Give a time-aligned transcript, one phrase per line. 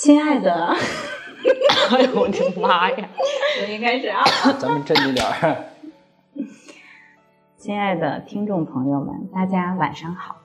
[0.00, 0.54] 亲爱的，
[1.92, 3.08] 哎呦我的妈呀！
[3.58, 4.24] 重新开始啊！
[4.58, 5.64] 咱们正经点儿。
[7.58, 10.36] 亲爱的听众朋友们，大家晚上好，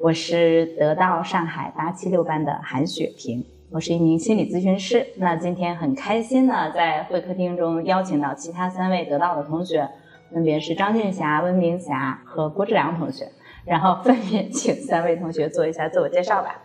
[0.00, 5.06] 我是得到上海八七六班的韩雪萍，我是一名心理咨询师。
[5.18, 9.88] 那今天很开心呢，在会客厅中邀请到其他三位得到的同学，
[10.34, 13.30] 分别是张俊霞、温明霞和郭志良同学，
[13.64, 16.60] 然后分别请三位同学做一下自我介绍吧。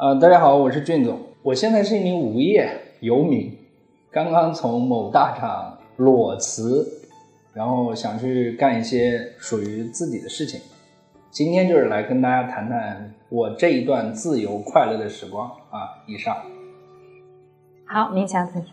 [0.00, 2.70] 呃，大家好，我是俊总，我现在是一名无业
[3.00, 3.54] 游民，
[4.10, 6.88] 刚刚从某大厂裸辞，
[7.52, 10.58] 然后想去干一些属于自己的事情。
[11.30, 16.00] 今天就是来跟大家谈谈我这一段自由快乐的时光啊。
[16.06, 16.34] 以上。
[17.84, 18.72] 好，明霞同学，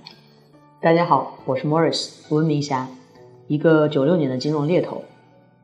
[0.80, 2.88] 大家好，我是 Morris 温明霞，
[3.48, 5.04] 一个九六年的金融猎头。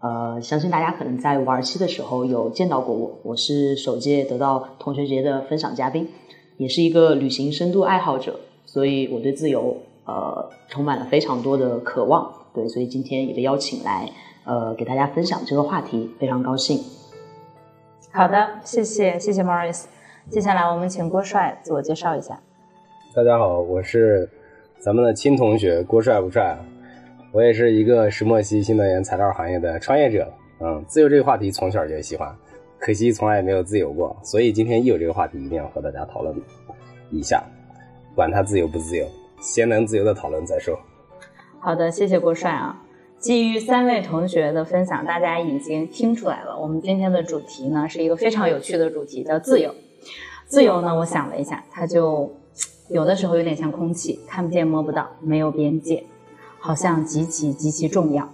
[0.03, 6.09] 呃，相信大家可能在玩七的时候有见到过我，我是首届得到同学节的分享嘉宾，
[6.57, 12.29] 也是一个旅行深度爱好者，所以我对自由呃充满了非常多的渴望。
[12.53, 14.11] 对，所以今天也被邀请来
[14.43, 16.83] 呃给大家分享这个话题，非常高兴。
[18.11, 19.85] 好的，谢谢谢谢 Morris。
[20.29, 22.37] 接下来我们请郭帅自我介绍一下。
[23.15, 24.29] 大家好，我是
[24.79, 26.59] 咱们的亲同学郭帅不帅？
[27.33, 32.31] 我也是一个石墨烯新能源材料行业的创业者，嗯，自由这个话题从小就喜欢，
[32.77, 36.35] 可惜从来没有自由过，所以今天一有这个话题，一定要和大家讨论
[37.09, 37.43] 一下，
[38.13, 39.07] 管它自由不自由，
[39.41, 40.77] 先能自由的讨论再说。
[41.59, 42.79] 好的，谢谢郭帅啊。
[43.17, 49.73] 基于三位同学的分享，大家已经听出来了，我们今天的主题呢是一个非常有趣的主题，叫自由。
[50.45, 52.31] 自由呢，我想了一下，它就
[52.89, 56.03] 有的时候有点像空气，看不见摸不到，没有边界。
[56.65, 58.33] 好像极其极其重要，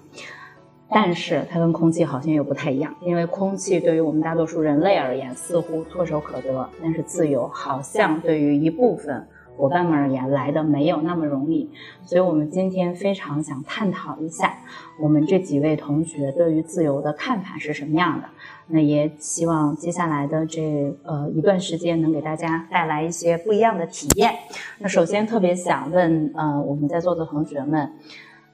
[0.88, 9.27] 但是它跟空气好像又不太一样，因为空气对于我们大多数人类而言似乎唾手可得，但是自由好像对于一部分
[9.58, 11.71] 伙伴们而言来的没有那么容易。
[12.03, 14.59] 所以我们今天非常想探讨一下，
[15.02, 18.30] 我们这几位同学对于自由的看法是什么样的。
[18.71, 24.31] 那也希望接下来的这呃一段时间能给大家带来一些不一样的体验。
[24.77, 27.91] 那首先特别想问呃我们在座的同学们，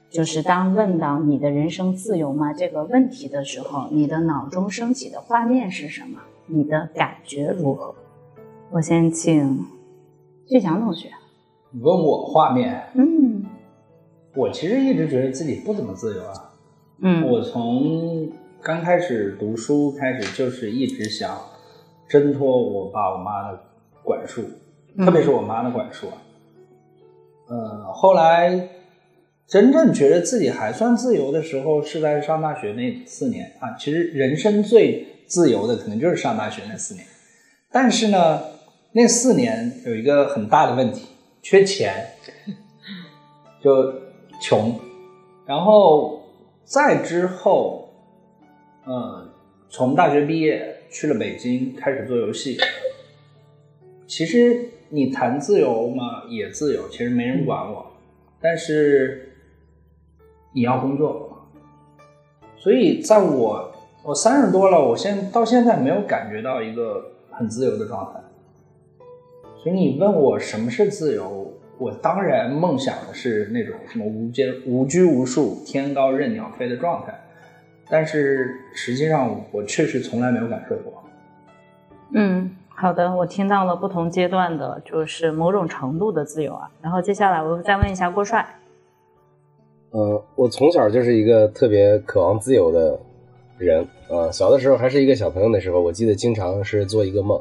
[0.08, 6.18] 就是当问到你的人生自由吗这个问题的时候，你的脑中升起的画面是什么？
[6.46, 7.94] 你的感觉如何？
[8.70, 9.66] 我先请
[10.46, 11.10] 俊强同学。
[11.70, 12.82] 你问我画面？
[12.94, 13.44] 嗯，
[14.34, 16.32] 我其实一直觉得自己不怎么自由啊。
[17.00, 18.32] 嗯，我从。
[18.66, 21.40] 刚开始读书开始就是一直想
[22.08, 23.60] 挣脱我爸我妈的
[24.02, 24.42] 管束，
[24.98, 26.14] 特别是我妈的管束啊。
[27.46, 28.68] 呃，后来
[29.46, 33.76] 真正觉得自己还算自由的时候，是在上大学那四年啊。
[33.78, 37.06] 其实人生最自由的可能就是上大学那四年，
[37.70, 38.42] 但是呢，
[38.90, 41.06] 那四年有一个很大的问题，
[41.40, 42.04] 缺钱，
[43.62, 43.94] 就
[44.42, 44.74] 穷。
[45.46, 46.20] 然后
[46.64, 47.85] 再之后。
[48.88, 49.28] 嗯，
[49.68, 52.56] 从大学毕业去了北京，开始做游戏。
[54.06, 57.84] 其实你谈自由嘛，也自由，其实没人管我。
[58.40, 59.32] 但是
[60.52, 61.48] 你要工作，
[62.56, 68.20] 所以在我我三十多了，我现到现在没有感觉到一个很自由的状态。
[69.56, 77.25] 所以你问我什么是自由，我当然梦想的是那种什么无间无拘无束、天高任鸟飞的状态。
[77.88, 81.02] 但是实际上，我确实从来没有感受过。
[82.12, 86.70] 嗯，好的，我听到了不同阶段的，就是某种程度的自由啊。
[86.80, 88.46] 然后接下来我再问一下郭帅。
[89.90, 92.98] 呃，我从小就是一个特别渴望自由的
[93.58, 93.86] 人。
[94.08, 97.40] 呃，小的时候还是一个小朋友的时候，我记得经常是做一个梦，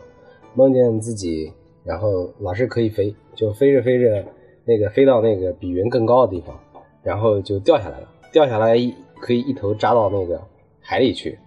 [0.53, 1.51] 梦见自己，
[1.83, 4.23] 然后老是可以飞，就飞着飞着，
[4.63, 6.57] 那个飞到那个比云更高的地方，
[7.03, 8.93] 然后就掉下来了，掉下来一。
[9.19, 10.41] 可以一头扎到那个
[10.79, 11.37] 海里去，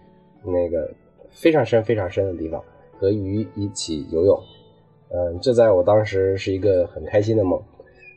[0.44, 0.90] 那个
[1.30, 2.62] 非常深、非常深的地方，
[2.98, 4.38] 和鱼一起游泳。
[5.10, 7.60] 嗯，这在我当时是一个很开心的梦。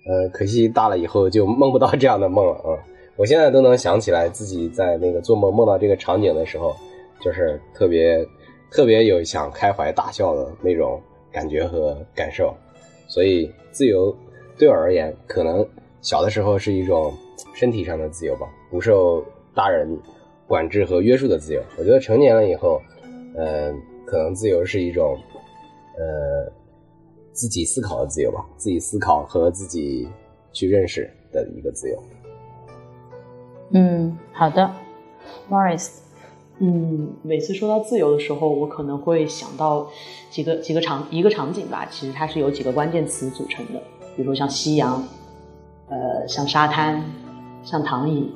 [0.07, 2.73] 呃，可惜大了以后就梦不到这样的梦了啊！
[3.15, 6.75] 我现在都能想起来自己在那个做梦梦到这个场景的时候，
[7.19, 8.27] 就是特别
[8.71, 10.99] 特别有想开怀大笑的那种
[11.31, 12.51] 感觉和感受。
[13.07, 14.15] 所以，自由
[14.57, 15.63] 对我而言，可能
[16.01, 17.13] 小的时候是一种
[17.53, 19.23] 身体上的自由吧，不受。
[19.53, 19.97] 大人
[20.47, 22.81] 管制和约束的自由，我觉得成年了以后，
[23.35, 23.73] 呃，
[24.05, 25.17] 可能自由是一种，
[25.97, 26.51] 呃，
[27.33, 30.07] 自己思考的自由吧，自己思考和自己
[30.53, 32.03] 去认识的一个自由。
[33.71, 34.69] 嗯，好的
[35.49, 35.99] ，Morris，
[36.59, 39.89] 嗯，每次说到自由的时候，我可能会想到
[40.29, 41.85] 几个几个场一个场景吧。
[41.89, 43.81] 其实它是由几个关键词组成的，
[44.15, 45.01] 比如说像夕阳，
[45.87, 47.01] 呃，像沙滩，
[47.63, 48.33] 像躺椅。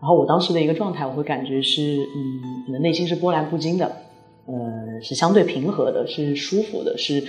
[0.00, 3.96] 然后我当时的一个状态，我会感觉是，嗯，你的内心是波澜不惊的，
[4.46, 7.22] 呃，是相对平和的，是舒服的，是，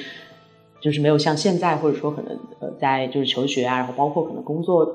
[0.82, 4.86] 就是没有像现在或者说可能呃在就是求学啊，然后包括可能工作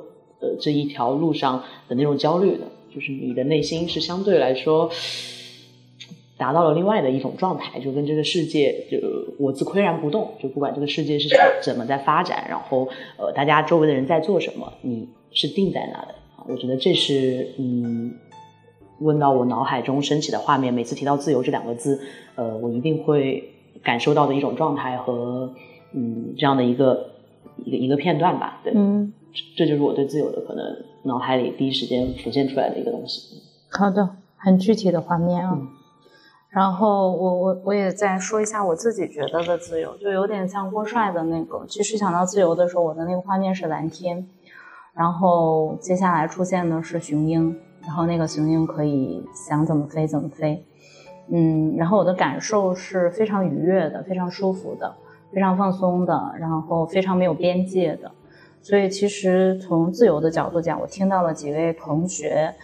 [0.41, 2.65] 的这一条路上的那种焦虑的。
[2.95, 4.91] 就是你的内心是相对来说
[6.39, 8.97] 达到了另外的一种状态，就跟这个世界就
[9.39, 11.29] 我自岿然不动，就不管这个世界是
[11.63, 12.89] 怎么在发展，然后
[13.19, 16.15] 呃大家周围的人在做什么，你是定在那的。
[16.49, 18.15] 我觉得这是嗯
[19.01, 22.01] 问到我脑海中升起的画面，每次提到自由这两个字，
[22.35, 23.53] 呃我一定会
[23.83, 25.53] 感受到的一种状态和
[25.93, 27.11] 嗯这样的一个
[27.65, 28.61] 一个一个片段吧。
[28.65, 29.13] 对，嗯，
[29.57, 30.65] 这就是我对自由的可能。
[31.07, 33.41] 脑海里第一时间浮现出来的一个东西。
[33.71, 35.57] 好的，很具体的画面啊。
[36.51, 41.65] 然后我我我也再说一下我自己觉得的自由，就有点像郭帅的那个。
[41.69, 44.27] 其实想到自由的时候，我的那个画面是蓝天，
[44.97, 50.65] 然后接下来出现的是雄鹰，然后那个雄鹰可以想怎么飞怎么飞。
[51.29, 54.95] 嗯，然后我的感受是非常愉悦的，非常舒服的，
[55.33, 58.11] 非常放松的，然后非常没有边界的。
[58.63, 62.55] 所以，其实从自由的角度讲，我听到了几位同学，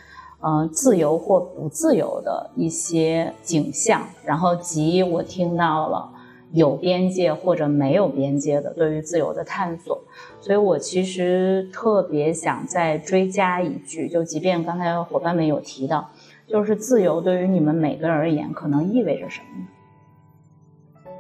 [0.41, 6.09] 嗯，自由或不自由的一些景象，然后及我听到了
[6.53, 10.03] 有边界或者没有边界的对于自由的探索。
[10.41, 16.11] 所以我其实特别想再追加一句，就即便刚才伙伴们有提到，
[16.47, 21.11] 就是自由对于你们每个人而言可能意味着什么呢？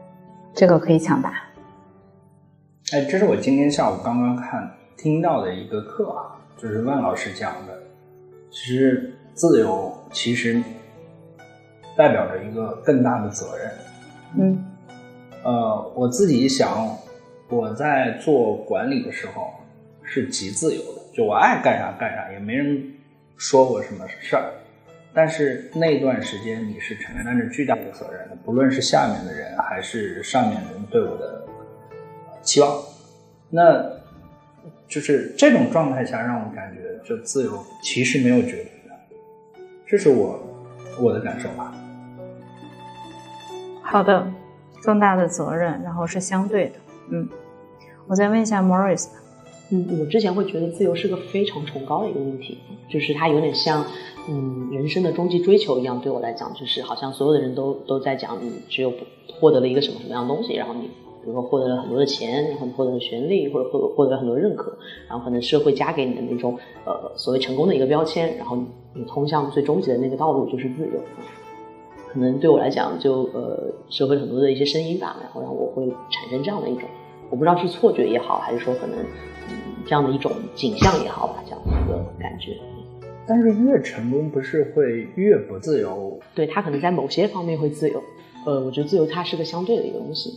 [0.55, 1.35] 这个可以抢答。
[2.93, 7.79] 哎，这是我今天下午刚刚看听到的一个课啊，就是万老师讲的。
[8.51, 10.63] 其实自由其实
[11.97, 13.71] 代表着一个更大的责任。
[14.37, 14.65] 嗯，
[15.45, 16.97] 呃，我自己想，
[17.49, 19.53] 我在做管理的时候
[20.03, 22.95] 是极自由的，就我爱干啥干啥，也没人
[23.37, 24.53] 说我什么事儿。
[25.15, 31.41] 但是那段时间你是承担着巨大的责任的，不论是下面的人还是上面人对我的。
[32.45, 32.83] 期望，
[33.51, 33.89] 那
[34.89, 40.45] 就是这种状态下让我感觉，就自由其实没有绝对的，这是我
[41.01, 41.73] 我的感受吧。
[43.81, 44.27] 好的，
[44.83, 46.73] 更大的责任，然后是相对的，
[47.11, 47.29] 嗯，
[48.07, 49.21] 我再问一下 Morris，吧
[49.71, 52.59] 嗯，我之前会觉得自由是个非常崇高的一个问题，
[52.91, 53.85] 就是它有点像
[54.29, 58.93] 嗯人生的终极追求一样，对我来讲，就是好像所有的人都都在讲，你只有
[59.41, 60.91] 获得了一个什么什么样的东西，然后你。
[61.25, 64.77] 比如说获得了很多的钱，然后你获得了权利，或者获获得了很多认可，
[65.09, 68.59] 然后可能社会加给你的那种呃所谓成功的一个标签，然后
[68.93, 71.01] 你通向最终极的那个道路就是自由。
[72.13, 76.83] 可能对我来讲，就呃社会很多的一些声音吧，然后让我会产生这样的一种，
[77.31, 78.99] 我不知道是错觉也好，还是说可能
[79.49, 79.57] 嗯
[79.87, 82.57] 这样的一种景象也好吧，这样的一个感觉。
[83.27, 86.19] 但是越成功不是会越不自由？
[86.35, 88.03] 对他可能在某些方面会自由，
[88.45, 90.31] 呃，我觉得自由它是个相对的一个东西。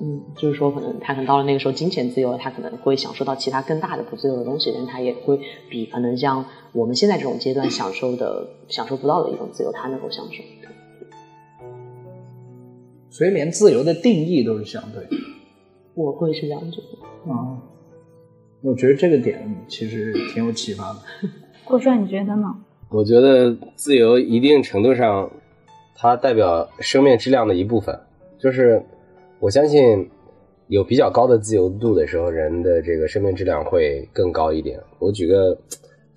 [0.00, 5.38] 嗯，就是说，可能他可能到了那个时候，金钱自由了，他可能会享受到其他更大的不自由的东西，但他也会
[5.70, 10.42] 比可能像我们现在这种阶段享受的、享受不到的一种自由，他能够享受。
[13.12, 15.22] 所以，连自由的定义都是相对的。
[15.94, 17.30] 我会是这样觉得。
[17.30, 17.62] 啊，
[18.62, 20.98] 我觉得这个点其实挺有启发的。
[21.64, 22.48] 郭帅，你觉得呢？
[22.90, 25.30] 我觉得自由一定程度上，
[25.94, 27.96] 它代表生命质量的一部分，
[28.38, 28.82] 就是。
[29.38, 30.08] 我相信，
[30.68, 34.78] 有比较高的自由度的时候，人的这个生命质量会更高一点。
[35.00, 35.58] 我举个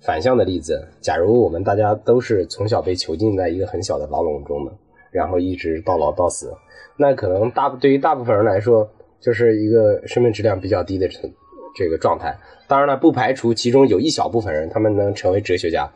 [0.00, 4.72] 反向的例子，假如我们大家都是从小被囚禁在一个很小的牢笼中的，
[5.16, 6.52] 然后一直到老到死，
[6.96, 8.86] 那可能大对于大部分人来说，
[9.18, 11.18] 就是一个生命质量比较低的这
[11.74, 12.36] 这个状态。
[12.68, 15.90] 当然了，不排除其中有一小部分人，他们能成为哲学家，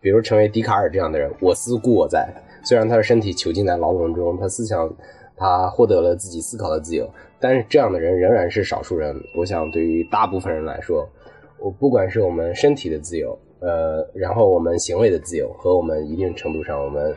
[0.00, 2.28] 比如成为笛卡尔这样的人，我思故我在。
[2.64, 4.94] 虽然他的身体囚禁在牢笼中，他思想。
[5.38, 7.06] 他获得了自己思考的自由，
[7.38, 9.14] 但是这样的人仍然是少数人。
[9.36, 11.06] 我想，对于大部分人来说，
[11.60, 17.14] 我不管是我们身体的自由，呃，然后我们行为的自由，和我们一定程度上我们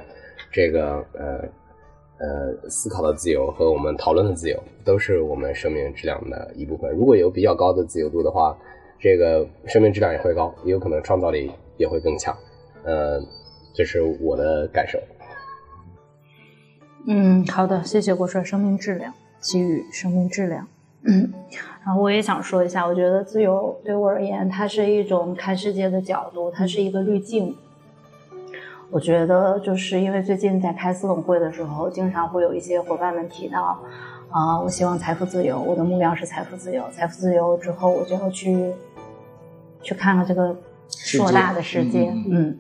[0.52, 1.48] 这个呃
[2.18, 6.92] 呃思考的自由和我们讨论的自由，都是我们生命质量的一部分。
[6.92, 8.58] 如果有比较高的自由度的话，
[9.00, 12.36] 这个生命质量也会高，也有可能创造力也会更强。
[12.84, 13.22] 呃，
[13.74, 15.00] 这是我的感受。
[17.08, 18.44] 嗯，好的，谢谢郭帅。
[18.44, 20.68] 生命质量，给予生命质量。
[21.04, 21.32] 嗯，
[21.86, 27.56] 然后我也想说一下，我觉得自由对我而言，它是一种看世界的角度，它是一个滤镜。
[28.92, 33.80] 我觉得就是因为最近在开私董会的时候，经常会有一些伙伴们提到，
[34.32, 36.90] 啊，我希望财富自由，我的目标是财富自由。
[36.90, 38.74] 财富自由之后，我就要去
[39.82, 40.56] 去看看这个
[40.90, 42.12] 硕大的世界。
[42.30, 42.58] 嗯，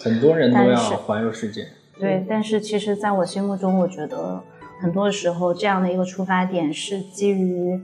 [0.00, 1.66] 很多人都要环游世界。
[1.98, 4.42] 对，但是其实在我心目中，我觉得
[4.80, 7.80] 很多时候这样的一个出发点是基于。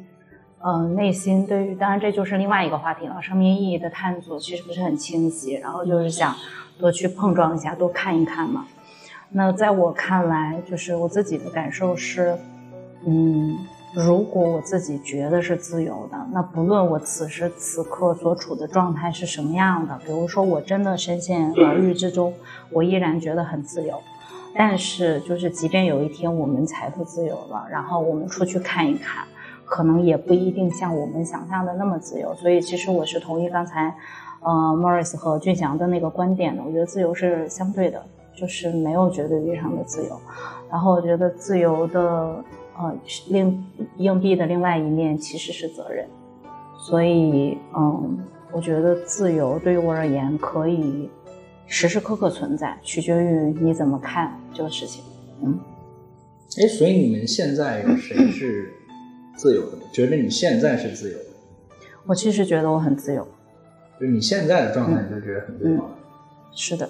[0.69, 3.23] 嗯，内心对于，当然这就是另外一个话题了。
[3.23, 6.35] 生命意义的探索其实不是很清晰，然后就是想
[6.79, 8.67] 多去碰撞一下，多看一看嘛。
[9.31, 12.39] 那在我看来，就是我自己的感受是，
[13.07, 13.57] 嗯，
[13.95, 22.35] 如果我自己觉得是自由的，那不论我此时此刻所处的状态是什么样的，比如说我真的深陷牢狱之中，
[22.71, 24.01] 我依然觉得很自由。
[24.55, 29.25] 但是，就是即便有一天我们财富自由了，然后我们出去看一看。
[29.69, 33.97] 可能也不一定像我们想象的那么自由，所以其实我是同意刚才，
[34.41, 36.63] 呃，Morris 和俊祥的那个观点呢。
[36.67, 38.05] 我觉得自由是相对的，
[38.37, 40.21] 就是没有绝对意义上的自由。
[40.71, 42.01] 然后我觉得自由的，
[42.79, 42.97] 呃，
[43.29, 43.65] 另
[43.99, 46.07] 硬币的另外一面其实是责任。
[46.79, 48.19] 所以，嗯，
[48.53, 51.11] 我觉得自由对于我而言可以
[51.67, 55.03] 时时刻刻存在，取决于你怎么看这个事情。
[55.43, 55.59] 嗯，
[56.63, 58.73] 哎，所以你们现在有谁是？
[59.37, 61.25] 自由的，觉得你现在是自由的。
[62.07, 63.29] 我其实觉得我很自由。
[64.01, 65.91] 就你现在的状态，你就觉得很自由。
[66.53, 66.89] 是的。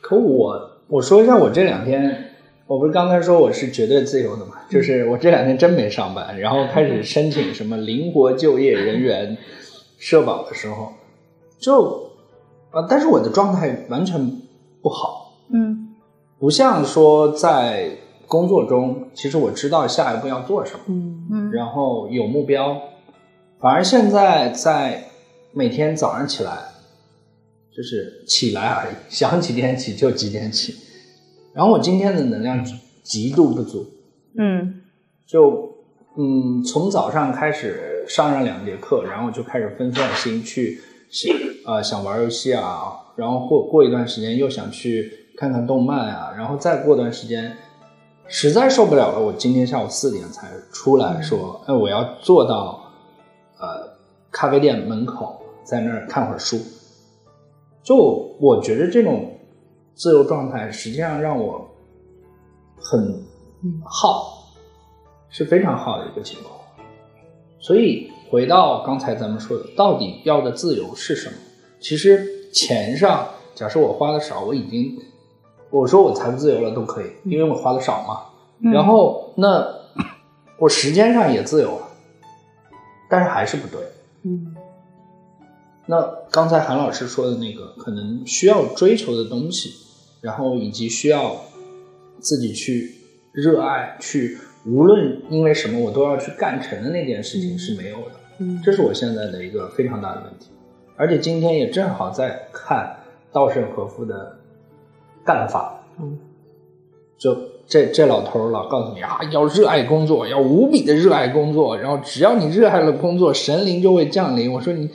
[0.00, 2.32] 可我我说一下，我这两天，
[2.66, 4.56] 我不是刚才说我是绝对自由的嘛？
[4.68, 9.36] 就是我这两天真没上班，然后开始申请什么灵活就业人员
[9.98, 10.92] 社保的时候，
[11.58, 12.10] 就
[12.70, 14.30] 啊，但是我的状态完全
[14.82, 15.34] 不好。
[15.52, 15.94] 嗯。
[16.38, 17.98] 不像说在。
[18.28, 22.80] 工作中，其实我知道下一步要做什么，嗯嗯，然后有目标。
[23.60, 25.02] 反而现在在
[25.52, 26.58] 每天早上起来，
[27.74, 30.74] 就是起来而已，想几点起就几点起。
[31.52, 32.64] 然后我今天的能量
[33.02, 33.86] 极度不足，
[34.38, 34.82] 嗯，
[35.26, 35.76] 就
[36.16, 40.80] 嗯从早上开始上上两节课，然后就开始分散心去
[41.10, 47.56] 想啊想玩游戏啊，然后过过一段时间又想去看看动漫啊，然后再过段时间。
[48.28, 52.90] 实在受不了了，我今天下午四点才出来说，哎，我要坐到，
[53.58, 53.92] 呃，
[54.30, 56.58] 咖啡店门口，在那儿看会儿书。
[57.82, 57.96] 就
[58.40, 59.38] 我觉得这种
[59.94, 61.68] 自由状态，实际上让我
[62.76, 63.24] 很
[63.84, 64.52] 耗，
[65.28, 66.58] 是非常耗的一个情况。
[67.58, 71.36] 所以回到刚才咱们说的，到底要的自由是什么？
[71.80, 74.98] 其实钱上，假设我花的少，我已经。
[75.70, 78.70] 我说我财富自由了都可以，因为我花的少嘛。
[78.70, 79.66] 然后那
[80.58, 81.88] 我时间上也自由了，
[83.08, 83.80] 但是还是不对。
[84.24, 84.51] 嗯。
[85.86, 89.74] 那刚才韩老师说的那个，可能需要追求的东西，
[90.20, 91.36] 然后以及需要
[92.20, 92.94] 自己去
[93.32, 98.12] 热爱、去无论因为什么我都要去干成的那件事情是没有的。
[98.38, 98.60] 嗯。
[98.64, 100.46] 这是我现在的一个非常大的问题，
[100.96, 102.96] 而且今天也正好在看
[103.32, 104.38] 稻盛和夫的。
[105.24, 106.18] 干法，嗯，
[107.16, 114.52] 就这这老头老告诉你啊，要热爱工作，要无比的热爱工作，然后只要你热爱了工作，神灵就会降临。
[114.52, 114.90] 我说你，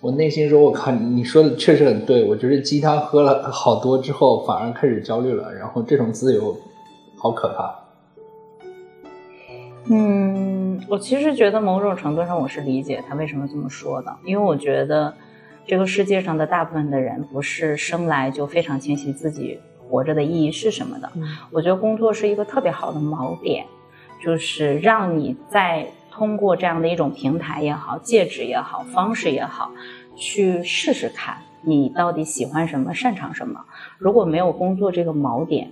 [0.00, 2.24] 我内心说，我靠，你说的确实很对。
[2.24, 5.52] 我觉得鸡汤喝了好多之后，反而开始焦虑了。
[5.52, 6.56] 然后这种自由，
[7.16, 7.74] 好可怕。
[9.90, 15.14] 嗯，我其实觉得某种程度上我是理解他为什么这么说的，因为我觉得。
[15.70, 21.12] 这个世界上的大部分的人不是生来就非常清晰自己活着的意义是什么的。
[21.50, 23.66] 我觉得工作是一个特别好的锚点，
[24.24, 25.86] 就是让你在
[26.18, 29.70] 通过这样的一种平台也好、介质也好、方式也好，
[30.16, 33.60] 去试试看你到底喜欢什么、擅长什么。
[33.98, 35.70] 如果没有工作这个锚点，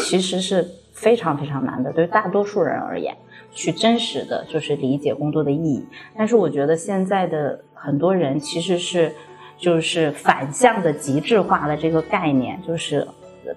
[0.00, 3.16] 其实是非常非常难的，对大多数人而言。
[3.54, 9.14] 去真实的就是理解工作的意义，但是我觉得现在的很多人其实是，
[9.58, 13.06] 就是反向的极致化的这个概念，就是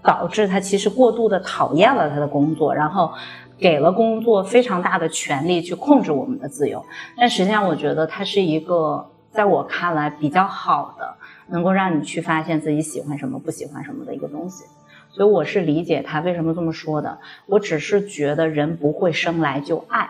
[0.03, 3.09] 导致他其实过度的讨厌了他的工作，然后
[3.57, 6.85] 给了工作非常大的权利去控制我们的自由。
[7.17, 11.15] 但实际上，我觉得它是一个在我看来比较好的，
[11.47, 14.65] 能够让你去发现自己喜欢什么、不喜欢什么的一个东西。
[15.09, 17.17] 所以我是理解他为什么这么说的。
[17.45, 20.09] 我只是觉得人不会生来就爱，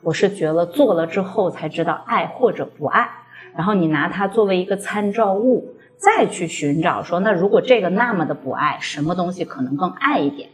[0.00, 3.08] 我是觉得做了之后才知道爱或者不爱。
[3.54, 10.48] 然后你拿它作为一个参照物，再去寻找说，那如果这个那么的不爱，什么东西可能更爱一点？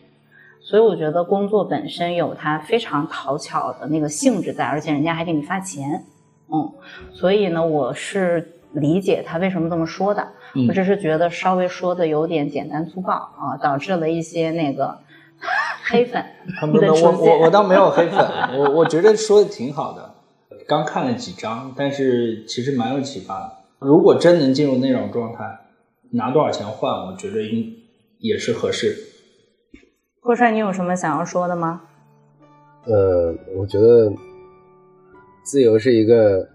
[0.65, 6.05] 所以我觉得工作本身有它非常讨巧的那个性质在，而且人家还给你发钱，
[6.51, 6.73] 嗯。
[7.13, 10.23] 所以呢，我是理解他为什么这么说的。
[10.57, 14.99] 嗯我只是觉得稍微说的有点简单粗暴啊，导致了一些那个
[15.85, 16.25] 黑粉
[16.63, 18.19] 我我我倒没有黑粉，
[18.57, 20.15] 我我觉得说的挺好的。
[20.67, 23.53] 刚看了几章，但是其实蛮有启发的。
[23.81, 25.45] 如果真能进入那种状态，
[26.13, 27.75] 拿多少钱换，我觉得应
[28.19, 28.97] 也是合适。
[30.25, 31.83] 郭帅，你有什么想要说的吗？
[32.87, 34.11] 呃，我觉得
[35.43, 36.49] 自由是一个，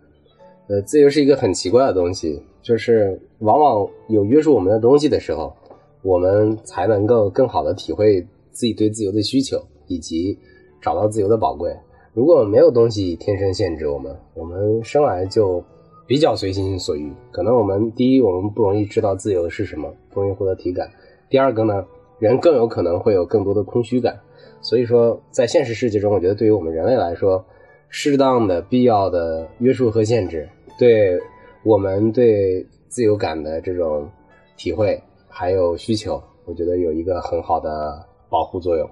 [0.68, 5.56] 呃，自由是一个很奇怪的东西，就是往往有约束我们的东西的时候，
[6.02, 10.40] 我们才能够更好的体会自己对自由的需求，以及
[10.82, 11.72] 找到自由的宝贵。
[12.16, 15.64] 如果没有东西天生限制我们，我们生来就
[16.08, 17.14] 比较随心所欲。
[17.32, 20.88] 可能我们第一，我们不容易知道自由是什么，不容易获得体感；
[21.30, 21.86] 第二个呢，
[22.20, 24.20] 人更有可能会有更多的空虚感。
[24.62, 27.44] 所以说，在现实世界中，我觉得对于我们人类来说，
[27.88, 30.48] 适当的、必要的约束和限制，
[30.78, 31.18] 对
[31.64, 34.10] 我们对自由感的这种
[34.58, 38.90] 体会还有需求，我觉得有一个很好的保护作用。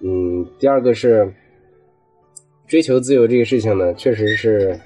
[0.00, 1.32] 嗯，第二个是
[2.66, 4.76] 追求自由这个事情呢，确实是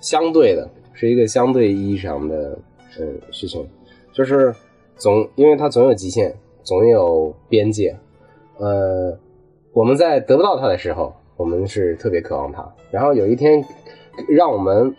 [0.00, 2.58] 相对的，是一个相对意义上的
[2.98, 3.66] 嗯事情，
[4.12, 4.54] 就是
[4.96, 7.96] 总因为它总有极限，总有边界。
[8.58, 9.18] 呃，
[9.72, 12.66] 我们在得不到它的时候，我们是特别渴望它。
[12.90, 13.64] 然后有一天，
[14.28, 14.94] 让我们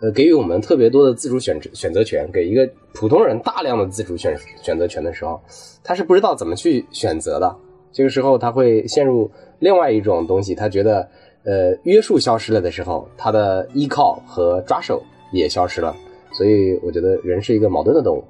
[0.00, 5.40] 呃给予我们特别多的自主选择选择权，给一个普通人大量的自主选选择权的时候，
[5.82, 7.54] 他是不知道怎么去选择的。
[7.92, 11.06] 这个时候，他会陷入另外一种东西，他觉得
[11.44, 15.02] 呃约束消失了的时候，他的依靠和抓手
[15.32, 15.94] 也消失了。
[16.32, 18.24] 所以，我觉得人是一个矛盾的动物。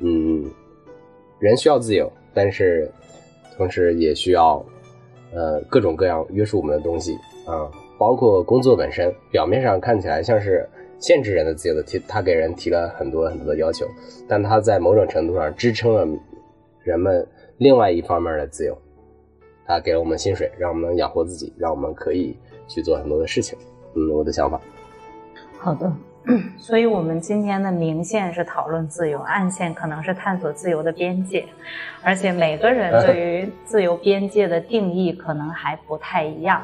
[0.00, 0.44] 嗯，
[1.38, 2.88] 人需要自由，但是。
[3.58, 4.64] 同时也需要，
[5.34, 7.66] 呃，各种各样约束我们的东西啊，
[7.98, 10.64] 包括工作本身，表面上看起来像是
[11.00, 13.84] 限制人的自由的提，他给人提了很多很多的要求，
[14.28, 16.06] 但他在某种程度上支撑了
[16.84, 17.26] 人们
[17.56, 18.78] 另外一方面的自由，
[19.66, 22.36] 他给了我们薪水，让我们养活自己，让我们可以
[22.68, 23.58] 去做很多的事情。
[23.96, 24.60] 嗯，我的想法。
[25.58, 25.92] 好的，
[26.58, 31.46] 所以我们今天的明线是讨论自由，暗线可能是探索自由的边界，
[32.02, 36.62] 而且每个人对于自由边界的定义可能还不太一样，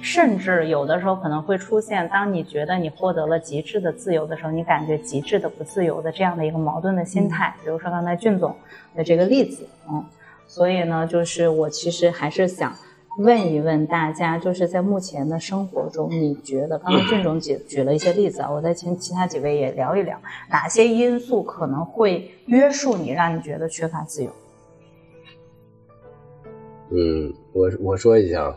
[0.00, 7.54] 甚至有的时候可能会出现，当你觉得你获得了极致的自由的时候，你感觉极致的不自由的这样的一个矛盾的心态。
[7.62, 8.56] 比如说刚才俊总
[8.96, 10.04] 的这个例子，嗯，
[10.48, 12.72] 所以呢，就是我其实还是想。
[13.18, 20.18] 问一问大家，就是在目前的生活中，你觉得刚才俊总举举了一些例子啊，我再请其他几位也聊一聊，
[20.50, 24.30] 哪些因素可能会约束你，让你觉得缺乏自由？
[26.90, 28.56] 嗯，我我说一下，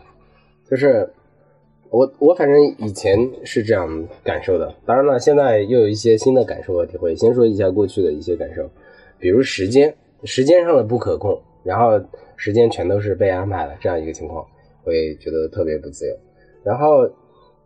[0.68, 1.08] 就是
[1.90, 7.14] 我我反正以前是这样感受的，当然了，现在又有一些新的感受和体会。
[7.14, 8.68] 先说一下过去的一些感受，
[9.18, 9.94] 比如时间，
[10.24, 12.00] 时间上的不可控，然后。
[12.40, 14.46] 时间全都是被安排的，这样一个情况
[14.84, 16.14] 会觉得特别不自由。
[16.62, 17.04] 然后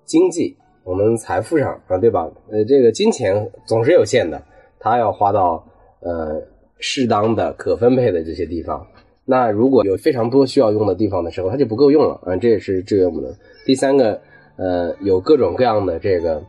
[0.06, 2.26] 经济，我们财富上啊，对吧？
[2.50, 4.42] 呃，这个金钱总是有限的，
[4.80, 5.62] 它要花到
[6.00, 6.40] 呃
[6.78, 8.86] 适当的可分配的这些地方。
[9.26, 13.36] 那如果有非常多需要用的地方的时候，它就不够用了啊，这也是制约我们的。
[13.66, 14.18] 第三个，
[14.56, 16.42] 呃，有各种各样的这个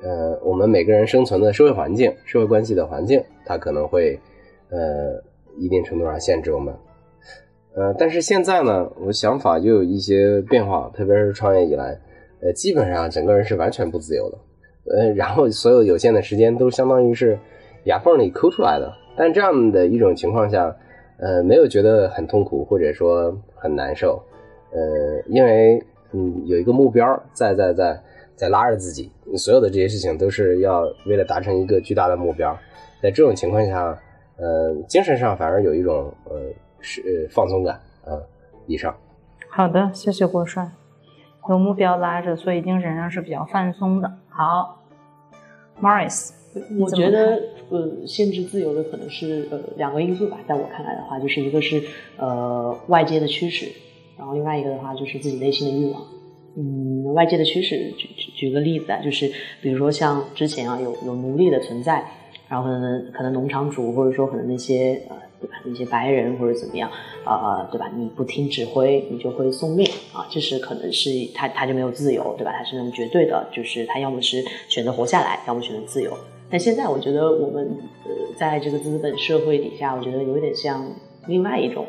[0.00, 4.16] 呃，我们每个人生存的社会环境、社会关系的环境，它可能会
[4.70, 5.20] 呃
[5.58, 6.74] 一定程度上限制我们。
[7.76, 11.98] 呃，但是现在呢，我想法又有一些变化，特别是创业以来，
[12.40, 14.38] 呃，基本上整个人是完全不自由的，
[14.96, 17.36] 呃，然后所有有限的时间都相当于是
[17.84, 18.92] 牙缝里抠出来的。
[19.16, 20.76] 但这样的一种情况下，
[21.18, 24.22] 呃，没有觉得很痛苦或者说很难受，
[24.70, 28.00] 呃，因为嗯有一个目标在在在
[28.36, 32.56] 在拉着自己，所有的这些事情都是要为了达成一个巨大的目标，
[33.02, 34.00] 在这种情况下，
[34.36, 36.52] 呃，精神上反而有一种呃。
[36.86, 38.12] 是呃放松感啊，
[38.66, 38.94] 以上。
[39.48, 40.70] 好的，谢谢郭帅。
[41.48, 44.12] 有目标拉着，所以精神上是比较放松的。
[44.28, 44.82] 好
[45.80, 46.32] ，Morris，
[46.78, 50.38] 我觉得呃，限制自由的可能是呃两个因素吧。
[50.46, 51.82] 在我看来的话，就是一个是
[52.18, 53.72] 呃外界的驱使，
[54.18, 56.02] 然后另外一个的话就是自己内心的欲望。
[56.58, 62.04] 嗯，外界的驱使，举举举个例子啊，就是比如说像之前啊有有奴隶的存在，
[62.54, 65.16] 然后可能可能农场主或者说可能那些呃。
[65.40, 65.56] 对吧？
[65.66, 66.90] 一些白人或者怎么样，
[67.22, 67.90] 啊，对吧？
[67.94, 70.26] 你不听指挥，你就会送命啊！
[70.30, 72.52] 这是可能是他他就没有自由，对吧？
[72.56, 76.10] 他是那种绝对的，就是他要么是选择活下来，要么选择自由。
[76.48, 80.82] 但现在我觉得我们呃，在这个资本社会底下，我觉得有点像
[81.26, 81.84] 另外一种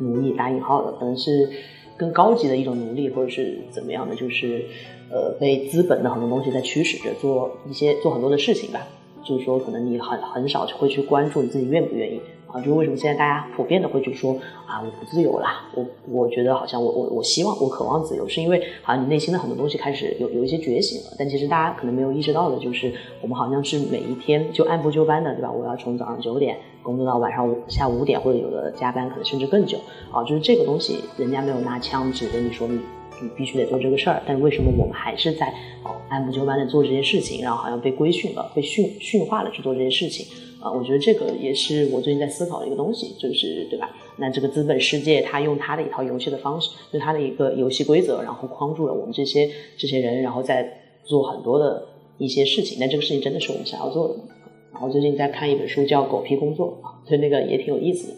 [0.00, 1.48] 奴隶打引号的，可能是
[1.96, 4.64] 更高级的一种奴隶，或者是怎么样的，就是
[5.12, 8.84] 呃，被资本的很多东西在驱使着做一些做很多的事情吧。
[9.26, 25.50] 就是说可能你很很少会去关注你自己愿不愿意啊，就是为什么现在大家普遍的会去说啊我不自由啦，我我觉得好像我我我希望我渴望自由，是因为好像你内心的很多东西开始有有一些觉醒了，但其实大家可能没有意识到的就是我们好像是每一天就按部就班的，对吧？
[25.50, 29.78] 我要从早上九点工作到晚上五下午五点，或者有的加班可能甚至更久
[30.12, 32.80] 啊，就是这个东西人家没有拿枪指着你说你。
[33.22, 35.48] 你必须得做这个事儿，但是为什么我们还是在
[35.82, 40.26] 哦按部就班的做这些事情，然后好像被规训了、被训训化了去做这些事情
[40.60, 40.70] 啊？
[40.70, 43.94] 我觉得这个也是我最近在思考的一个东西，就是对吧？
[44.18, 51.86] 那这个资本世界它用它的一套游戏的方式，就它的一个游戏规则，然后框住了我们这些这些人，然后再做很多的
[52.18, 52.78] 一些事情。
[52.80, 54.24] 但这个事情真的是我们想要做的吗？
[54.72, 58.14] 然后最近在看一本书叫《狗屁工作》啊，所以那个也挺有意思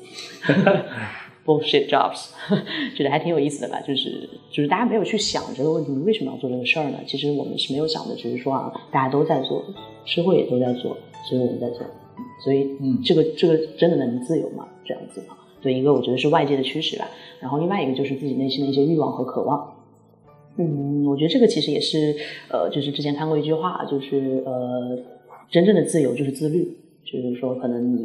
[0.47, 0.85] 的。
[1.49, 2.29] bullshit jobs，
[2.95, 3.81] 觉得还挺有意思的吧？
[3.81, 6.99] 就是就是大家没有去想这个问题，为什么要做这个事儿呢？
[7.07, 9.65] 其实我们是没有想的，只是说啊，大家都在做，
[10.05, 10.95] 社会也都在做，
[11.27, 11.87] 所以我们在做。
[12.45, 14.69] 所以，嗯，这个这个真的能自由吗？
[14.85, 15.35] 这样子啊？
[15.63, 17.09] 对，一个我觉得是外界的驱使吧，
[17.41, 19.75] 然后另外一个就是自己内心的一些欲望和渴望。
[20.57, 22.15] 嗯，我觉得这个其实也是
[22.51, 24.99] 呃，就是之前看过一句话，就是呃，
[25.51, 28.05] 真正的自由就是自律，就是说可能你。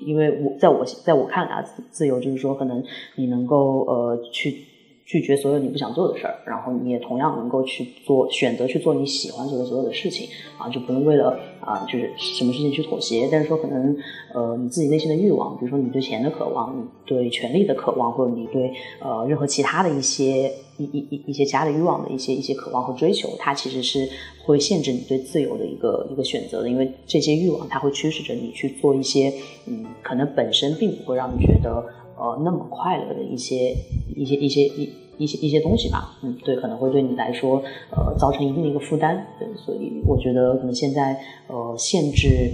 [0.00, 2.82] 因为我在我在我看来啊，自由就是说，可能
[3.16, 4.64] 你能够呃去
[5.08, 13.26] 拒绝所有你不想做的事儿，然后你也同样能够去做选择去做你喜欢做的所有的事情啊，就不用为了啊就是什么事情去妥协。
[13.32, 13.96] 但是说可能
[14.34, 24.06] 呃你自己内心的欲望，比如说你对钱的渴望，你对权力的渴望，或者你对呃任何其他的一些一一一一些家的欲望的一些一些渴望和追求，它其实是。
[24.48, 29.30] 会限制你对自由的一个一个选择的，因为这些欲望它会驱使着你去做一些，
[29.66, 31.84] 嗯，可能本身并不会让你觉得
[32.18, 33.74] 呃那么快乐的一些
[34.16, 42.50] 一些一些一一些一些东西吧，嗯，对，可能会对你来说呃造成一定的一个负担，对，所以我觉得可能现在呃限制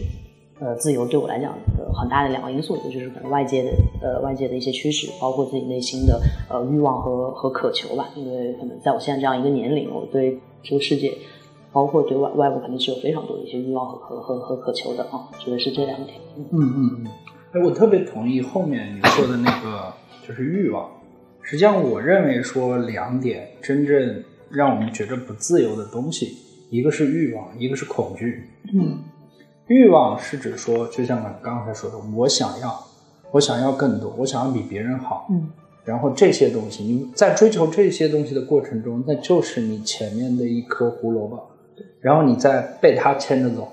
[0.60, 11.12] 呃自由对我来讲的很大的两个因素，一个就是可能外界的呃外界的一些驱使，包括自己内心的呃欲望和和渴求吧，因为可能在我现在这样一个年龄，我对这个世界。
[11.74, 16.16] 包括对外外部肯定是有非常多的一些欲望和和和和渴求的啊，觉得是这两点。
[16.36, 16.62] 嗯嗯
[17.02, 17.06] 嗯，
[17.54, 19.94] 哎，我特别同意后面你说的那个，
[20.26, 20.90] 就是欲望。
[21.40, 26.36] 实际上，我认为说两点真正让我们觉得不自由的东西，
[26.68, 28.42] 一个是欲望，一个是恐惧。
[28.72, 28.98] 嗯，
[29.68, 32.84] 欲望是指说，就像刚才说的，我想要，
[33.30, 35.28] 我想要更多，我想要比别人好。
[35.30, 35.48] 嗯。
[35.84, 41.50] 然后这些东西，你在追求这些东西的过程中，那就是你前面的一颗胡萝卜。
[42.00, 43.70] 然后你再被它牵着走。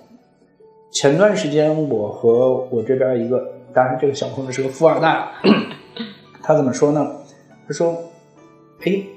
[0.92, 5.28] 前段时间，我和我这边一个，当然这个小朋友是个富二代，
[6.44, 7.06] 他怎么说呢？
[7.68, 7.98] 他说
[8.80, 9.08] ：“嘿，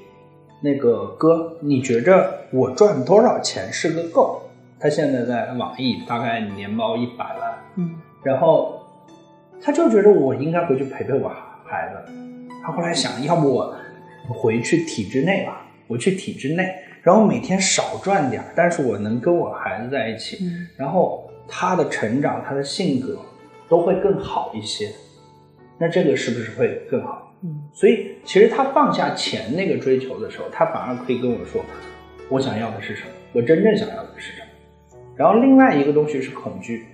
[0.61, 4.41] 那个哥，你觉着我赚多少钱是个够？”
[4.79, 7.53] 他现在在网易，大概年包一百万。
[7.75, 7.95] 嗯。
[8.23, 8.81] 然后
[9.61, 11.31] 他就觉得我应该回去陪陪我
[11.65, 12.11] 孩子。
[12.63, 13.75] 他后来想，要不我
[14.33, 15.65] 回去体制内吧？
[15.87, 16.73] 我去体制内。
[17.03, 20.39] 然后每天少赚点但是我能跟我孩子在一起，
[20.75, 23.19] 然后他的成长、他的性格
[23.69, 24.89] 都会更好一些，
[25.77, 27.33] 那这个是不是会更好？
[27.43, 31.63] 嗯，所以其实他放下钱那个追求的时候，他反而可以跟我说，
[32.29, 34.97] 我想要的是什么，我真正想要的是什么。
[35.15, 36.85] 然后另外一个东西是恐惧，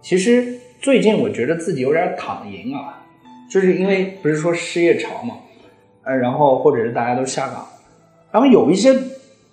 [0.00, 3.04] 其实最近我觉得自己有点躺赢啊，
[3.50, 5.36] 就是因为不是说失业潮嘛，
[6.04, 7.66] 呃，然后或者是大家都下岗，
[8.30, 8.94] 然后有一些。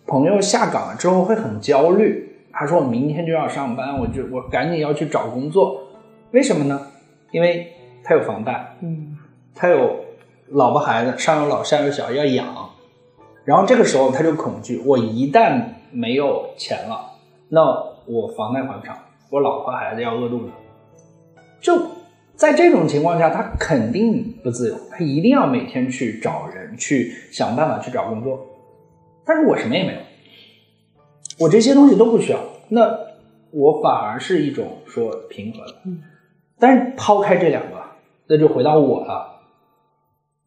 [0.07, 5.83] 朋友下岗了之后会很焦虑，他说我明天就要上班，我就我赶紧要去找工作，
[6.31, 6.87] 为什么呢？
[7.31, 9.17] 因为他有房贷，嗯，
[9.53, 10.05] 他有
[10.49, 12.69] 老婆孩子，上有老下有小要养，
[13.45, 15.61] 然后这个时候他就恐惧，我一旦
[15.91, 17.13] 没有钱了，
[17.49, 17.61] 那
[18.05, 18.97] 我房贷还不上，
[19.29, 20.51] 我老婆孩子要饿肚子，
[21.61, 21.79] 就
[22.35, 28.45] 在这种情况下，他肯定不自由，他一定要每天去找人去想办法去找工作。
[29.25, 29.99] 但是我什么也没有，
[31.39, 32.39] 我这些东西都不需要，
[32.69, 32.97] 那
[33.51, 35.75] 我反而是一种说平和的。
[35.85, 36.01] 嗯，
[36.59, 37.81] 但是抛开这两个，
[38.27, 39.41] 那就回到我了。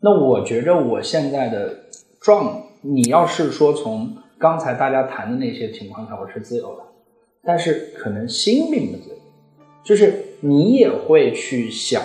[0.01, 1.77] 那我觉着我现在的
[2.20, 6.83] 状，你要是说从刚才大家谈的那些情况下，我是自由的，
[7.44, 9.16] 但是可能心并不自由，
[9.83, 12.03] 就是你也会去想，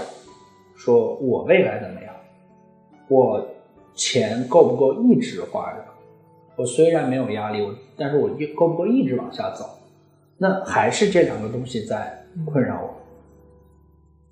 [0.76, 2.14] 说我未来怎么样，
[3.08, 3.46] 我
[3.94, 5.84] 钱够不够一直花着。
[6.56, 9.66] 我虽然没有压力，我但是我够不够一直往下走？
[10.38, 12.97] 那还是这两个东西在困扰我。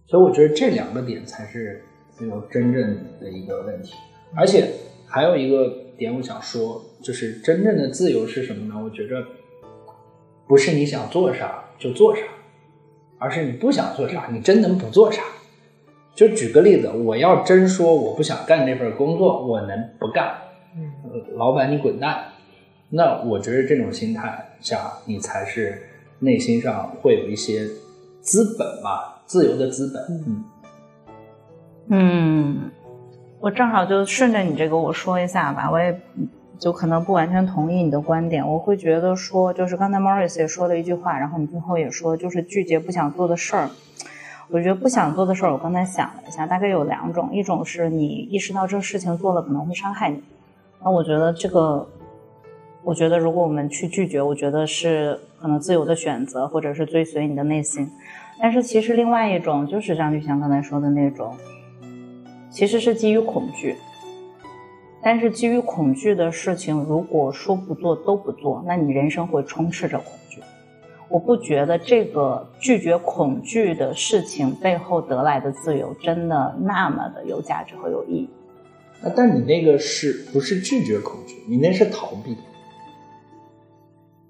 [0.07, 3.93] 所以我觉得这两个点才是自由真正的一个问题。
[4.35, 4.69] 而且
[5.07, 8.81] 还有一个点，我想说，就是真正的自由是什么呢？
[8.83, 9.23] 我觉着
[10.47, 12.21] 不是你想做啥就做啥，
[13.17, 15.23] 而是你不想做啥，你真能不做啥。
[16.13, 20.35] 就举个例子，我要真说我不想干这份工作，我能不干？
[20.77, 20.91] 嗯，
[21.35, 22.25] 老板你滚蛋。
[22.89, 25.81] 那我觉得这种心态下，你才是
[26.19, 27.65] 内心上会有一些
[28.21, 30.03] 资本吧，自由的资本。
[30.09, 30.43] 嗯
[31.87, 32.71] 嗯，
[33.39, 35.95] 我正好就顺着你这个我说一下吧，我也
[36.57, 38.47] 就可能不完全同意你的观点。
[38.47, 43.69] 我会觉得说，就是刚才 Morris 也说了一句话，然后你最后也说，就是拒绝不想做的事儿。
[44.49, 50.23] 我觉得不想做的事儿，我刚才想了一下，大概有两种，一种是你意识到这个事情做了可能会伤害你，
[50.83, 51.87] 那我觉得这个，
[52.83, 57.89] 我觉得如果我们去拒绝，我觉得是可能自由的选择，或者是追随你的内心。
[58.39, 61.35] 但是其实另外一种就是张玉祥刚才说的那种，
[62.49, 63.75] 其实是基于恐惧。
[65.01, 70.41] 但是基于恐惧的事情，如果说不做都不做，那你人生会充斥着恐惧。
[71.07, 78.29] 我不觉得这个拒绝恐惧的事情背后得来的自由真的那么的有价值和有意义。
[79.03, 81.35] 啊，但你那个是不是拒绝恐惧？
[81.47, 82.35] 你那是逃避。